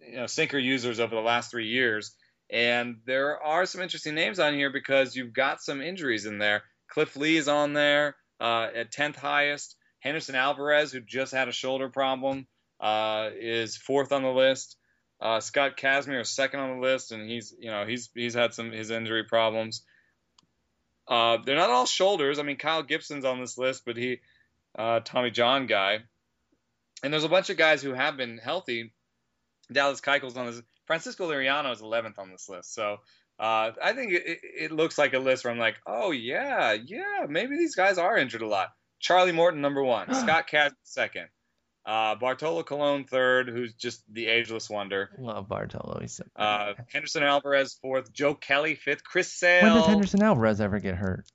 you 0.00 0.16
know 0.16 0.26
sinker 0.26 0.58
users 0.58 1.00
over 1.00 1.14
the 1.14 1.20
last 1.20 1.50
three 1.50 1.68
years, 1.68 2.14
and 2.50 2.96
there 3.06 3.42
are 3.42 3.66
some 3.66 3.82
interesting 3.82 4.14
names 4.14 4.38
on 4.38 4.54
here 4.54 4.70
because 4.70 5.16
you've 5.16 5.32
got 5.32 5.62
some 5.62 5.80
injuries 5.80 6.26
in 6.26 6.38
there. 6.38 6.62
Cliff 6.88 7.16
Lee 7.16 7.36
is 7.36 7.48
on 7.48 7.72
there 7.72 8.16
uh, 8.40 8.68
at 8.74 8.92
10th 8.92 9.16
highest. 9.16 9.76
Henderson 10.00 10.34
Alvarez, 10.34 10.92
who 10.92 11.00
just 11.00 11.32
had 11.32 11.48
a 11.48 11.52
shoulder 11.52 11.88
problem, 11.88 12.46
uh, 12.78 13.30
is 13.34 13.76
fourth 13.76 14.12
on 14.12 14.22
the 14.22 14.32
list. 14.32 14.76
Uh, 15.20 15.40
Scott 15.40 15.76
Kazmir 15.76 16.20
is 16.20 16.28
second 16.28 16.60
on 16.60 16.76
the 16.76 16.86
list, 16.86 17.12
and 17.12 17.28
he's 17.28 17.54
you 17.58 17.70
know 17.70 17.86
he's 17.86 18.10
he's 18.14 18.34
had 18.34 18.52
some 18.52 18.70
his 18.70 18.90
injury 18.90 19.24
problems. 19.24 19.82
Uh, 21.06 21.38
they're 21.44 21.56
not 21.56 21.70
all 21.70 21.86
shoulders. 21.86 22.38
I 22.38 22.42
mean, 22.42 22.56
Kyle 22.56 22.82
Gibson's 22.82 23.24
on 23.24 23.40
this 23.40 23.58
list, 23.58 23.82
but 23.84 23.96
he 23.96 24.20
uh, 24.76 25.00
Tommy 25.04 25.30
John 25.30 25.66
guy, 25.66 26.00
and 27.02 27.12
there's 27.12 27.24
a 27.24 27.28
bunch 27.28 27.50
of 27.50 27.56
guys 27.56 27.82
who 27.82 27.92
have 27.92 28.16
been 28.16 28.38
healthy. 28.38 28.92
Dallas 29.72 30.00
Keuchel's 30.00 30.36
on 30.36 30.46
this. 30.46 30.62
Francisco 30.86 31.30
Liriano 31.30 31.72
is 31.72 31.80
11th 31.80 32.18
on 32.18 32.30
this 32.30 32.48
list. 32.48 32.74
So 32.74 32.98
uh, 33.38 33.72
I 33.82 33.92
think 33.94 34.12
it, 34.12 34.40
it, 34.42 34.72
looks 34.72 34.98
like 34.98 35.14
a 35.14 35.18
list 35.18 35.44
where 35.44 35.52
I'm 35.52 35.58
like, 35.58 35.76
oh 35.86 36.10
yeah, 36.10 36.72
yeah, 36.72 37.26
maybe 37.28 37.56
these 37.56 37.74
guys 37.74 37.98
are 37.98 38.16
injured 38.16 38.42
a 38.42 38.46
lot. 38.46 38.68
Charlie 39.00 39.32
Morton 39.32 39.60
number 39.60 39.82
one, 39.82 40.12
Scott 40.14 40.48
Kaz 40.48 40.72
second, 40.84 41.28
uh, 41.86 42.14
Bartolo 42.14 42.62
Colon 42.62 43.04
third, 43.04 43.48
who's 43.48 43.74
just 43.74 44.02
the 44.12 44.26
ageless 44.26 44.70
wonder. 44.70 45.10
Love 45.18 45.48
Bartolo. 45.48 45.98
He's 46.00 46.14
so 46.16 46.24
Uh, 46.36 46.74
Henderson 46.90 47.22
Alvarez 47.22 47.74
fourth, 47.82 48.12
Joe 48.12 48.34
Kelly 48.34 48.74
fifth, 48.74 49.04
Chris 49.04 49.32
Sale. 49.32 49.62
when 49.64 49.74
did 49.74 49.86
Henderson 49.86 50.22
Alvarez 50.22 50.60
ever 50.60 50.78
get 50.78 50.94
hurt? 50.94 51.26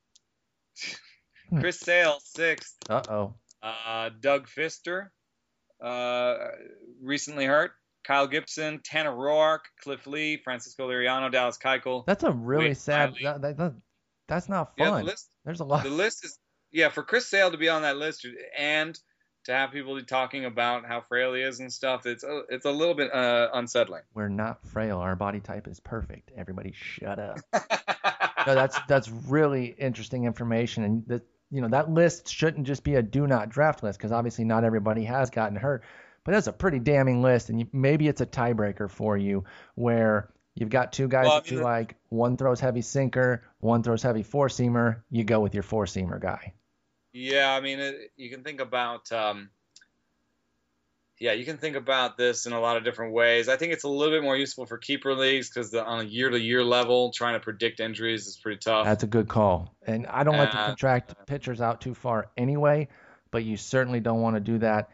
Chris 1.60 1.80
Sale 1.80 2.20
sixth, 2.24 2.76
Uh 2.90 3.02
oh. 3.10 3.34
uh, 3.64 4.10
Doug 4.20 4.48
Fister 4.48 5.10
uh, 5.82 6.36
recently 7.02 7.46
hurt. 7.46 7.72
Kyle 8.04 8.28
Gibson, 8.28 8.80
Tanner 8.84 9.12
Roark, 9.12 9.60
Cliff 9.84 10.08
Lee, 10.08 10.38
Francisco 10.38 10.88
Liriano, 10.90 11.32
Dallas 11.32 11.58
Keuchel. 11.58 12.06
That's 12.06 12.24
a 12.24 12.32
really 12.32 12.70
Wait, 12.70 12.78
sad. 12.78 13.14
That, 13.24 13.42
that, 13.42 13.58
that- 13.58 13.76
that's 14.28 14.48
not 14.48 14.74
Yeah, 14.78 14.92
fun. 14.92 15.00
the 15.06 15.12
list 15.12 15.28
There's 15.44 15.60
a 15.60 15.64
lot. 15.66 15.84
the 15.84 15.90
list 15.90 16.24
is 16.24 16.38
yeah 16.72 16.90
for 16.90 17.02
Chris 17.02 17.28
Sale 17.28 17.50
to 17.52 17.58
be 17.58 17.68
on 17.68 17.82
that 17.82 17.98
list 17.98 18.28
and 18.56 18.98
to 19.50 19.56
have 19.56 19.72
people 19.72 19.96
be 19.96 20.04
talking 20.04 20.46
about 20.46 20.86
how 20.86 21.02
frail 21.02 21.34
he 21.34 21.42
is 21.42 21.60
and 21.60 21.74
stuff. 21.74 22.06
It's 22.06 22.24
a, 22.24 22.44
it's 22.50 22.66
a 22.66 22.72
little 22.72 22.94
bit 22.94 23.14
uh, 23.14 23.50
unsettling. 23.54 24.04
We're 24.14 24.30
not 24.30 24.66
frail. 24.68 25.00
Our 25.00 25.16
body 25.16 25.40
type 25.40 25.68
is 25.68 25.80
perfect. 25.80 26.32
Everybody, 26.38 26.74
shut 26.76 27.18
up. 27.18 27.40
no, 28.48 28.56
that's 28.56 28.80
that's 28.88 29.10
really 29.10 29.76
interesting 29.78 30.26
information, 30.26 30.84
and 30.84 31.04
that 31.08 31.24
you 31.50 31.62
know 31.62 31.68
that 31.70 31.90
list 31.90 32.30
shouldn't 32.30 32.68
just 32.68 32.84
be 32.84 32.96
a 32.96 33.02
do 33.02 33.26
not 33.26 33.50
draft 33.50 33.82
list 33.82 33.98
because 33.98 34.12
obviously 34.12 34.46
not 34.46 34.64
everybody 34.64 35.04
has 35.04 35.32
gotten 35.32 35.58
hurt, 35.58 35.84
but 36.24 36.32
that's 36.32 36.48
a 36.48 36.54
pretty 36.54 36.80
damning 36.80 37.24
list, 37.24 37.50
and 37.50 37.60
you, 37.60 37.68
maybe 37.74 38.08
it's 38.08 38.22
a 38.22 38.28
tiebreaker 38.28 38.90
for 38.90 39.18
you 39.18 39.46
where 39.74 40.30
you've 40.54 40.70
got 40.70 40.94
two 40.94 41.08
guys 41.08 41.26
Well, 41.26 41.38
I 41.38 41.40
that 41.40 41.52
you 41.52 41.62
like. 41.62 41.96
One 42.10 42.38
throws 42.38 42.60
heavy 42.60 42.82
sinker, 42.82 43.44
one 43.62 43.82
throws 43.82 44.04
heavy 44.04 44.22
four 44.22 44.48
seamer. 44.48 45.02
You 45.10 45.24
go 45.24 45.40
with 45.40 45.56
your 45.56 45.64
four 45.64 45.86
seamer 45.86 46.22
guy. 46.22 46.54
Yeah, 47.14 47.54
I 47.54 47.62
mean 47.62 47.80
it, 47.80 48.12
you 48.18 48.30
can 48.30 48.44
think 48.44 48.62
about 48.62 49.12
um, 49.12 49.50
yeah 51.20 51.34
you 51.34 51.46
can 51.46 51.58
think 51.58 51.76
about 51.76 52.18
this 52.18 52.46
in 52.46 52.54
a 52.54 52.60
lot 52.60 52.78
of 52.78 52.84
different 52.84 53.14
ways. 53.14 53.50
I 53.50 53.58
think 53.58 53.74
it's 53.74 53.84
a 53.84 53.90
little 53.90 54.14
bit 54.14 54.24
more 54.24 54.38
useful 54.38 54.66
for 54.66 54.78
keeper 54.78 55.14
leagues 55.16 55.50
because 55.50 55.74
on 55.74 56.00
a 56.02 56.04
year 56.04 56.30
to 56.30 56.40
year 56.40 56.64
level, 56.64 57.12
trying 57.12 57.34
to 57.34 57.40
predict 57.40 57.80
injuries 57.80 58.28
is 58.28 58.38
pretty 58.38 58.60
tough. 58.60 58.86
That's 58.86 59.04
a 59.04 59.08
good 59.08 59.28
call. 59.28 59.76
And 59.86 60.08
I 60.08 60.24
don't 60.24 60.38
like 60.38 60.52
to 60.52 60.58
Uh, 60.58 60.66
contract 60.68 61.16
pitchers 61.26 61.62
out 61.62 61.82
too 61.82 61.94
far 61.94 62.30
anyway, 62.38 62.88
but 63.32 63.44
you 63.44 63.58
certainly 63.58 64.00
don't 64.00 64.22
want 64.22 64.36
to 64.36 64.40
do 64.40 64.60
that 64.60 64.90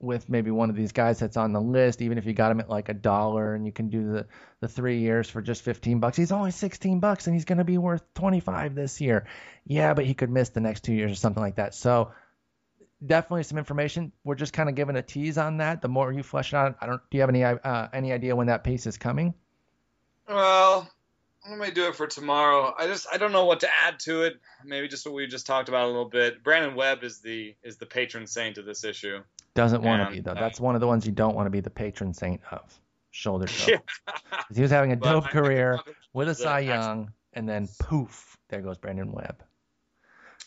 with 0.00 0.28
maybe 0.28 0.50
one 0.50 0.70
of 0.70 0.76
these 0.76 0.92
guys 0.92 1.18
that's 1.18 1.36
on 1.36 1.52
the 1.52 1.60
list, 1.60 2.02
even 2.02 2.18
if 2.18 2.26
you 2.26 2.32
got 2.32 2.52
him 2.52 2.60
at 2.60 2.70
like 2.70 2.88
a 2.88 2.94
dollar 2.94 3.54
and 3.54 3.66
you 3.66 3.72
can 3.72 3.88
do 3.88 4.12
the, 4.12 4.26
the 4.60 4.68
three 4.68 5.00
years 5.00 5.28
for 5.28 5.42
just 5.42 5.62
15 5.62 5.98
bucks. 5.98 6.16
He's 6.16 6.30
only 6.30 6.52
16 6.52 7.00
bucks 7.00 7.26
and 7.26 7.34
he's 7.34 7.44
going 7.44 7.58
to 7.58 7.64
be 7.64 7.78
worth 7.78 8.02
25 8.14 8.74
this 8.74 9.00
year. 9.00 9.26
Yeah, 9.66 9.94
but 9.94 10.04
he 10.04 10.14
could 10.14 10.30
miss 10.30 10.50
the 10.50 10.60
next 10.60 10.84
two 10.84 10.94
years 10.94 11.10
or 11.10 11.16
something 11.16 11.42
like 11.42 11.56
that. 11.56 11.74
So 11.74 12.12
definitely 13.04 13.42
some 13.42 13.58
information. 13.58 14.12
We're 14.22 14.36
just 14.36 14.52
kind 14.52 14.68
of 14.68 14.76
giving 14.76 14.96
a 14.96 15.02
tease 15.02 15.36
on 15.36 15.58
that. 15.58 15.82
The 15.82 15.88
more 15.88 16.12
you 16.12 16.22
flesh 16.22 16.52
it 16.52 16.56
out, 16.56 16.76
I 16.80 16.86
don't, 16.86 17.02
do 17.10 17.16
you 17.16 17.22
have 17.22 17.30
any, 17.30 17.42
uh, 17.42 17.88
any 17.92 18.12
idea 18.12 18.36
when 18.36 18.46
that 18.46 18.62
piece 18.62 18.86
is 18.86 18.98
coming? 18.98 19.34
Well, 20.28 20.88
let 21.48 21.58
me 21.58 21.70
do 21.70 21.86
it 21.88 21.94
for 21.96 22.06
tomorrow. 22.06 22.74
I 22.78 22.86
just 22.86 23.06
I 23.12 23.16
don't 23.18 23.32
know 23.32 23.44
what 23.44 23.60
to 23.60 23.68
add 23.84 23.98
to 24.00 24.22
it. 24.22 24.40
Maybe 24.64 24.88
just 24.88 25.04
what 25.06 25.14
we 25.14 25.26
just 25.26 25.46
talked 25.46 25.68
about 25.68 25.84
a 25.84 25.86
little 25.88 26.08
bit. 26.08 26.42
Brandon 26.42 26.74
Webb 26.74 27.04
is 27.04 27.20
the 27.20 27.54
is 27.62 27.76
the 27.76 27.86
patron 27.86 28.26
saint 28.26 28.58
of 28.58 28.64
this 28.66 28.84
issue. 28.84 29.20
Doesn't 29.54 29.82
want 29.82 30.08
to 30.08 30.14
be 30.14 30.20
though. 30.20 30.34
That's 30.34 30.60
one 30.60 30.74
of 30.74 30.80
the 30.80 30.86
ones 30.86 31.04
you 31.06 31.12
don't 31.12 31.34
want 31.34 31.46
to 31.46 31.50
be 31.50 31.60
the 31.60 31.70
patron 31.70 32.12
saint 32.14 32.40
of. 32.50 32.78
Shoulder 33.10 33.46
Yeah. 33.68 33.78
He 34.54 34.60
was 34.62 34.70
having 34.70 34.92
a 34.92 34.96
dope 34.96 35.24
I- 35.24 35.28
I 35.28 35.30
career 35.30 35.80
with 36.12 36.28
a 36.28 36.34
Cy 36.34 36.60
Young, 36.60 37.12
and 37.32 37.48
then 37.48 37.68
poof, 37.80 38.36
there 38.48 38.60
goes 38.60 38.76
Brandon 38.78 39.10
Webb. 39.12 39.42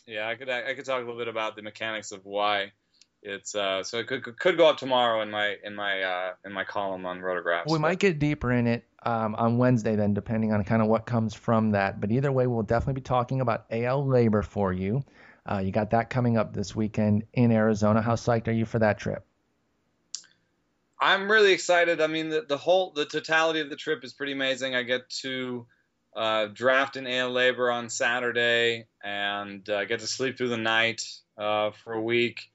Yeah, 0.06 0.28
I 0.28 0.36
could 0.36 0.50
I 0.50 0.74
could 0.76 0.86
talk 0.86 0.98
a 0.98 1.00
little 1.06 1.18
bit 1.18 1.28
about 1.28 1.56
the 1.56 1.62
mechanics 1.62 2.12
of 2.12 2.26
why 2.26 2.72
it's 3.24 3.54
uh 3.56 3.84
so 3.84 3.98
it 4.00 4.08
could 4.08 4.24
could- 4.24 4.40
could 4.40 4.58
go 4.58 4.68
up 4.70 4.78
tomorrow 4.78 5.22
in 5.22 5.30
my 5.32 5.56
in 5.64 5.76
my 5.76 6.02
uh 6.04 6.32
in 6.46 6.52
my 6.52 6.64
column 6.64 7.06
on 7.06 7.20
rotographs. 7.20 7.70
We 7.70 7.80
might 7.80 8.00
get 8.00 8.20
deeper 8.20 8.52
in 8.52 8.68
it 8.68 8.84
um, 9.04 9.36
on 9.36 9.58
Wednesday 9.58 9.96
then, 9.96 10.14
depending 10.14 10.54
on 10.54 10.64
kind 10.64 10.82
of 10.82 10.88
what 10.88 11.06
comes 11.06 11.34
from 11.34 11.72
that. 11.72 12.00
But 12.00 12.12
either 12.12 12.32
way, 12.32 12.48
we'll 12.48 12.64
definitely 12.64 12.96
be 12.96 13.02
talking 13.02 13.42
about 13.42 13.66
AL 13.72 14.06
LABR 14.06 14.44
for 14.44 14.72
you. 14.72 15.04
Uh, 15.50 15.58
you 15.58 15.72
got 15.72 15.92
that 15.92 16.10
coming 16.10 16.38
up 16.38 16.54
this 16.54 16.76
weekend 16.76 17.24
in 17.34 17.52
Arizona. 17.52 18.02
How 18.02 18.14
psyched 18.14 18.48
are 18.48 18.52
you 18.52 18.66
for 18.66 18.80
that 18.80 19.00
trip? 19.00 19.26
I'm 21.00 21.32
really 21.32 21.52
excited. 21.52 22.00
I 22.00 22.08
mean, 22.08 22.30
the, 22.30 22.46
the 22.48 22.58
whole 22.58 22.92
the 22.92 23.06
totality 23.06 23.60
of 23.60 23.72
the 23.72 23.76
trip 23.76 24.04
is 24.04 24.14
pretty 24.14 24.34
amazing. 24.34 24.76
I 24.76 24.84
get 24.84 25.10
to 25.22 25.66
uh, 26.16 26.48
draft 26.54 26.96
in 26.96 27.08
AL 27.08 27.32
LABR 27.32 27.74
on 27.74 27.90
Saturday 27.90 28.86
and 29.04 29.68
uh, 29.68 29.86
get 29.86 30.02
to 30.02 30.08
sleep 30.08 30.38
through 30.38 30.50
the 30.50 30.58
night 30.58 31.04
uh, 31.40 31.72
for 31.72 31.94
a 31.94 32.02
week. 32.02 32.52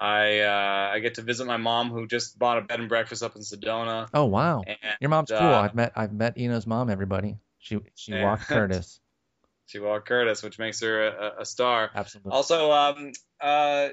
I 0.00 0.40
uh, 0.40 0.90
I 0.94 0.98
get 1.00 1.14
to 1.16 1.22
visit 1.22 1.46
my 1.46 1.58
mom 1.58 1.90
who 1.90 2.06
just 2.06 2.38
bought 2.38 2.56
a 2.56 2.62
bed 2.62 2.80
and 2.80 2.88
breakfast 2.88 3.22
up 3.22 3.36
in 3.36 3.42
Sedona. 3.42 4.08
Oh 4.14 4.24
wow, 4.24 4.64
And, 4.66 4.78
your 4.98 5.10
mom's 5.10 5.30
cool. 5.30 5.42
uh, 5.42 5.60
I've 5.60 5.74
met 5.74 5.92
I've 5.94 6.12
met 6.12 6.38
Eno's 6.38 6.66
mom. 6.66 6.88
Everybody, 6.88 7.36
she 7.58 7.78
she 7.94 8.12
Yeah. 8.12 8.24
walked 8.24 8.44
Curtis. 8.44 9.00
she 9.66 9.78
walked 9.78 10.08
Curtis, 10.08 10.42
which 10.42 10.58
makes 10.58 10.80
her 10.80 11.06
a, 11.06 11.42
a 11.42 11.44
star. 11.44 11.90
Absolutely. 11.94 12.32
Also, 12.32 12.72
um, 12.72 13.12
uh, 13.42 13.90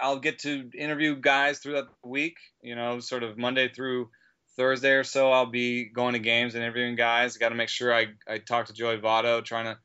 I'll 0.00 0.18
get 0.18 0.40
to 0.40 0.68
interview 0.76 1.14
guys 1.14 1.60
throughout 1.60 1.86
the 2.02 2.08
week. 2.08 2.38
You 2.60 2.74
know, 2.74 2.98
sort 2.98 3.22
of 3.22 3.38
Monday 3.38 3.68
through 3.68 4.10
Thursday 4.56 4.92
or 4.92 5.04
so. 5.04 5.30
I'll 5.30 5.46
be 5.46 5.84
going 5.84 6.14
to 6.14 6.18
games 6.18 6.56
and 6.56 6.64
interviewing 6.64 6.96
guys. 6.96 7.36
Got 7.36 7.50
to 7.50 7.54
make 7.54 7.68
sure 7.68 7.94
I 7.94 8.08
I 8.28 8.38
talk 8.38 8.66
to 8.66 8.72
Joey 8.72 8.98
Votto, 8.98 9.44
trying 9.44 9.66
to 9.66 9.78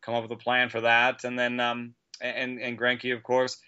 come 0.00 0.14
up 0.14 0.22
with 0.22 0.30
a 0.30 0.36
plan 0.36 0.68
for 0.68 0.82
that. 0.82 1.24
And 1.24 1.36
then 1.36 1.58
um, 1.58 1.94
and 2.20 2.60
and 2.60 2.78
Greinke, 2.78 3.12
of 3.14 3.24
course, 3.24 3.58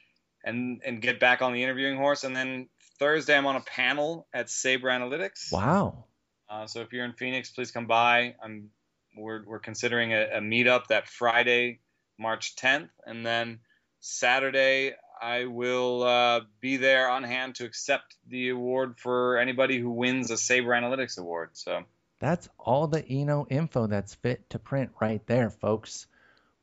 and 0.45 0.81
and 0.85 1.01
get 1.03 1.21
back 1.21 1.43
on 1.43 1.53
the 1.53 1.63
interviewing 1.63 1.97
horse. 1.97 2.25
And 2.25 2.35
then 2.35 2.69
Thursday, 2.99 3.37
I'm 3.37 3.47
on 3.47 3.57
a 3.57 3.61
panel 3.61 4.27
at 4.33 4.47
SABR 4.47 4.83
Analytics. 4.83 5.53
Wow. 5.53 6.05
Uh, 6.49 6.67
so 6.67 6.81
if 6.81 6.93
you're 6.93 7.05
in 7.05 7.13
Phoenix, 7.13 7.51
please 7.51 7.71
come 7.71 7.87
by. 7.87 8.35
I'm 8.43 8.71
we're 9.17 9.45
we're 9.45 9.61
considering 9.61 10.13
a, 10.13 10.23
a 10.35 10.41
meetup 10.41 10.89
that 10.89 11.09
Friday, 11.09 11.81
March 12.19 12.57
10th, 12.57 12.91
and 13.07 13.25
then 13.25 13.61
Saturday 14.01 14.95
I 15.21 15.45
will 15.45 16.03
uh, 16.03 16.41
be 16.61 16.79
there 16.79 17.11
on 17.11 17.25
hand 17.25 17.57
to 17.57 17.65
accept 17.65 18.17
the 18.27 18.49
award 18.49 18.99
for 18.99 19.37
anybody 19.37 19.79
who 19.79 19.91
wins 19.91 20.31
a 20.31 20.35
SABR 20.35 20.83
Analytics 20.83 21.19
award. 21.19 21.51
So 21.53 21.83
that's 22.21 22.49
all 22.59 22.87
the 22.87 23.07
Eno 23.07 23.47
info 23.51 23.87
that's 23.87 24.15
fit 24.15 24.49
to 24.51 24.59
print 24.59 24.93
right 25.01 25.25
there, 25.27 25.51
folks. 25.51 26.07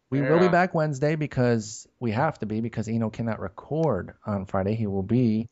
We 0.10 0.22
yeah. 0.22 0.30
will 0.30 0.40
be 0.40 0.48
back 0.48 0.74
Wednesday 0.74 1.16
because 1.16 1.88
we 2.00 2.12
have 2.12 2.40
to 2.40 2.46
be 2.46 2.62
because 2.62 2.88
Eno 2.88 3.10
cannot 3.10 3.40
record 3.40 4.14
on 4.26 4.46
Friday. 4.46 4.76
He 4.76 4.88
will 4.88 5.04
be, 5.04 5.50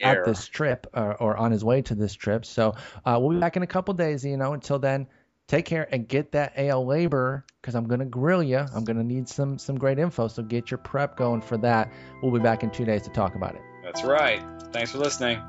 at 0.00 0.24
this 0.24 0.46
trip 0.48 0.86
or, 0.94 1.14
or, 1.16 1.36
on 1.36 1.52
his 1.52 1.62
way 1.62 1.82
to 1.82 1.94
this 1.94 2.14
trip. 2.14 2.46
So 2.46 2.74
uh, 3.04 3.18
we'll 3.20 3.30
be 3.30 3.40
back 3.40 3.56
in 3.56 3.62
a 3.62 3.66
couple 3.66 3.92
days, 3.94 4.24
Eno. 4.24 4.54
Until 4.54 4.78
then, 4.78 5.06
take 5.46 5.66
care 5.66 5.86
and 5.92 6.08
get 6.08 6.32
that 6.32 6.54
AL 6.56 6.86
LABR 6.86 7.42
because 7.60 7.74
I'm 7.74 7.86
gonna 7.86 8.06
grill 8.06 8.42
you. 8.42 8.58
I'm 8.58 8.84
gonna 8.84 9.04
need 9.04 9.28
some 9.28 9.58
some 9.58 9.76
great 9.76 9.98
info. 9.98 10.28
So 10.28 10.42
get 10.42 10.70
your 10.70 10.78
prep 10.78 11.16
going 11.16 11.42
for 11.42 11.58
that. 11.58 11.92
We'll 12.22 12.32
be 12.32 12.40
back 12.40 12.62
in 12.62 12.70
two 12.70 12.86
days 12.86 13.02
to 13.02 13.10
talk 13.10 13.34
about 13.34 13.56
it. 13.56 13.62
That's 13.82 14.04
right. 14.04 14.42
Thanks 14.72 14.92
for 14.92 14.98
listening. 14.98 15.42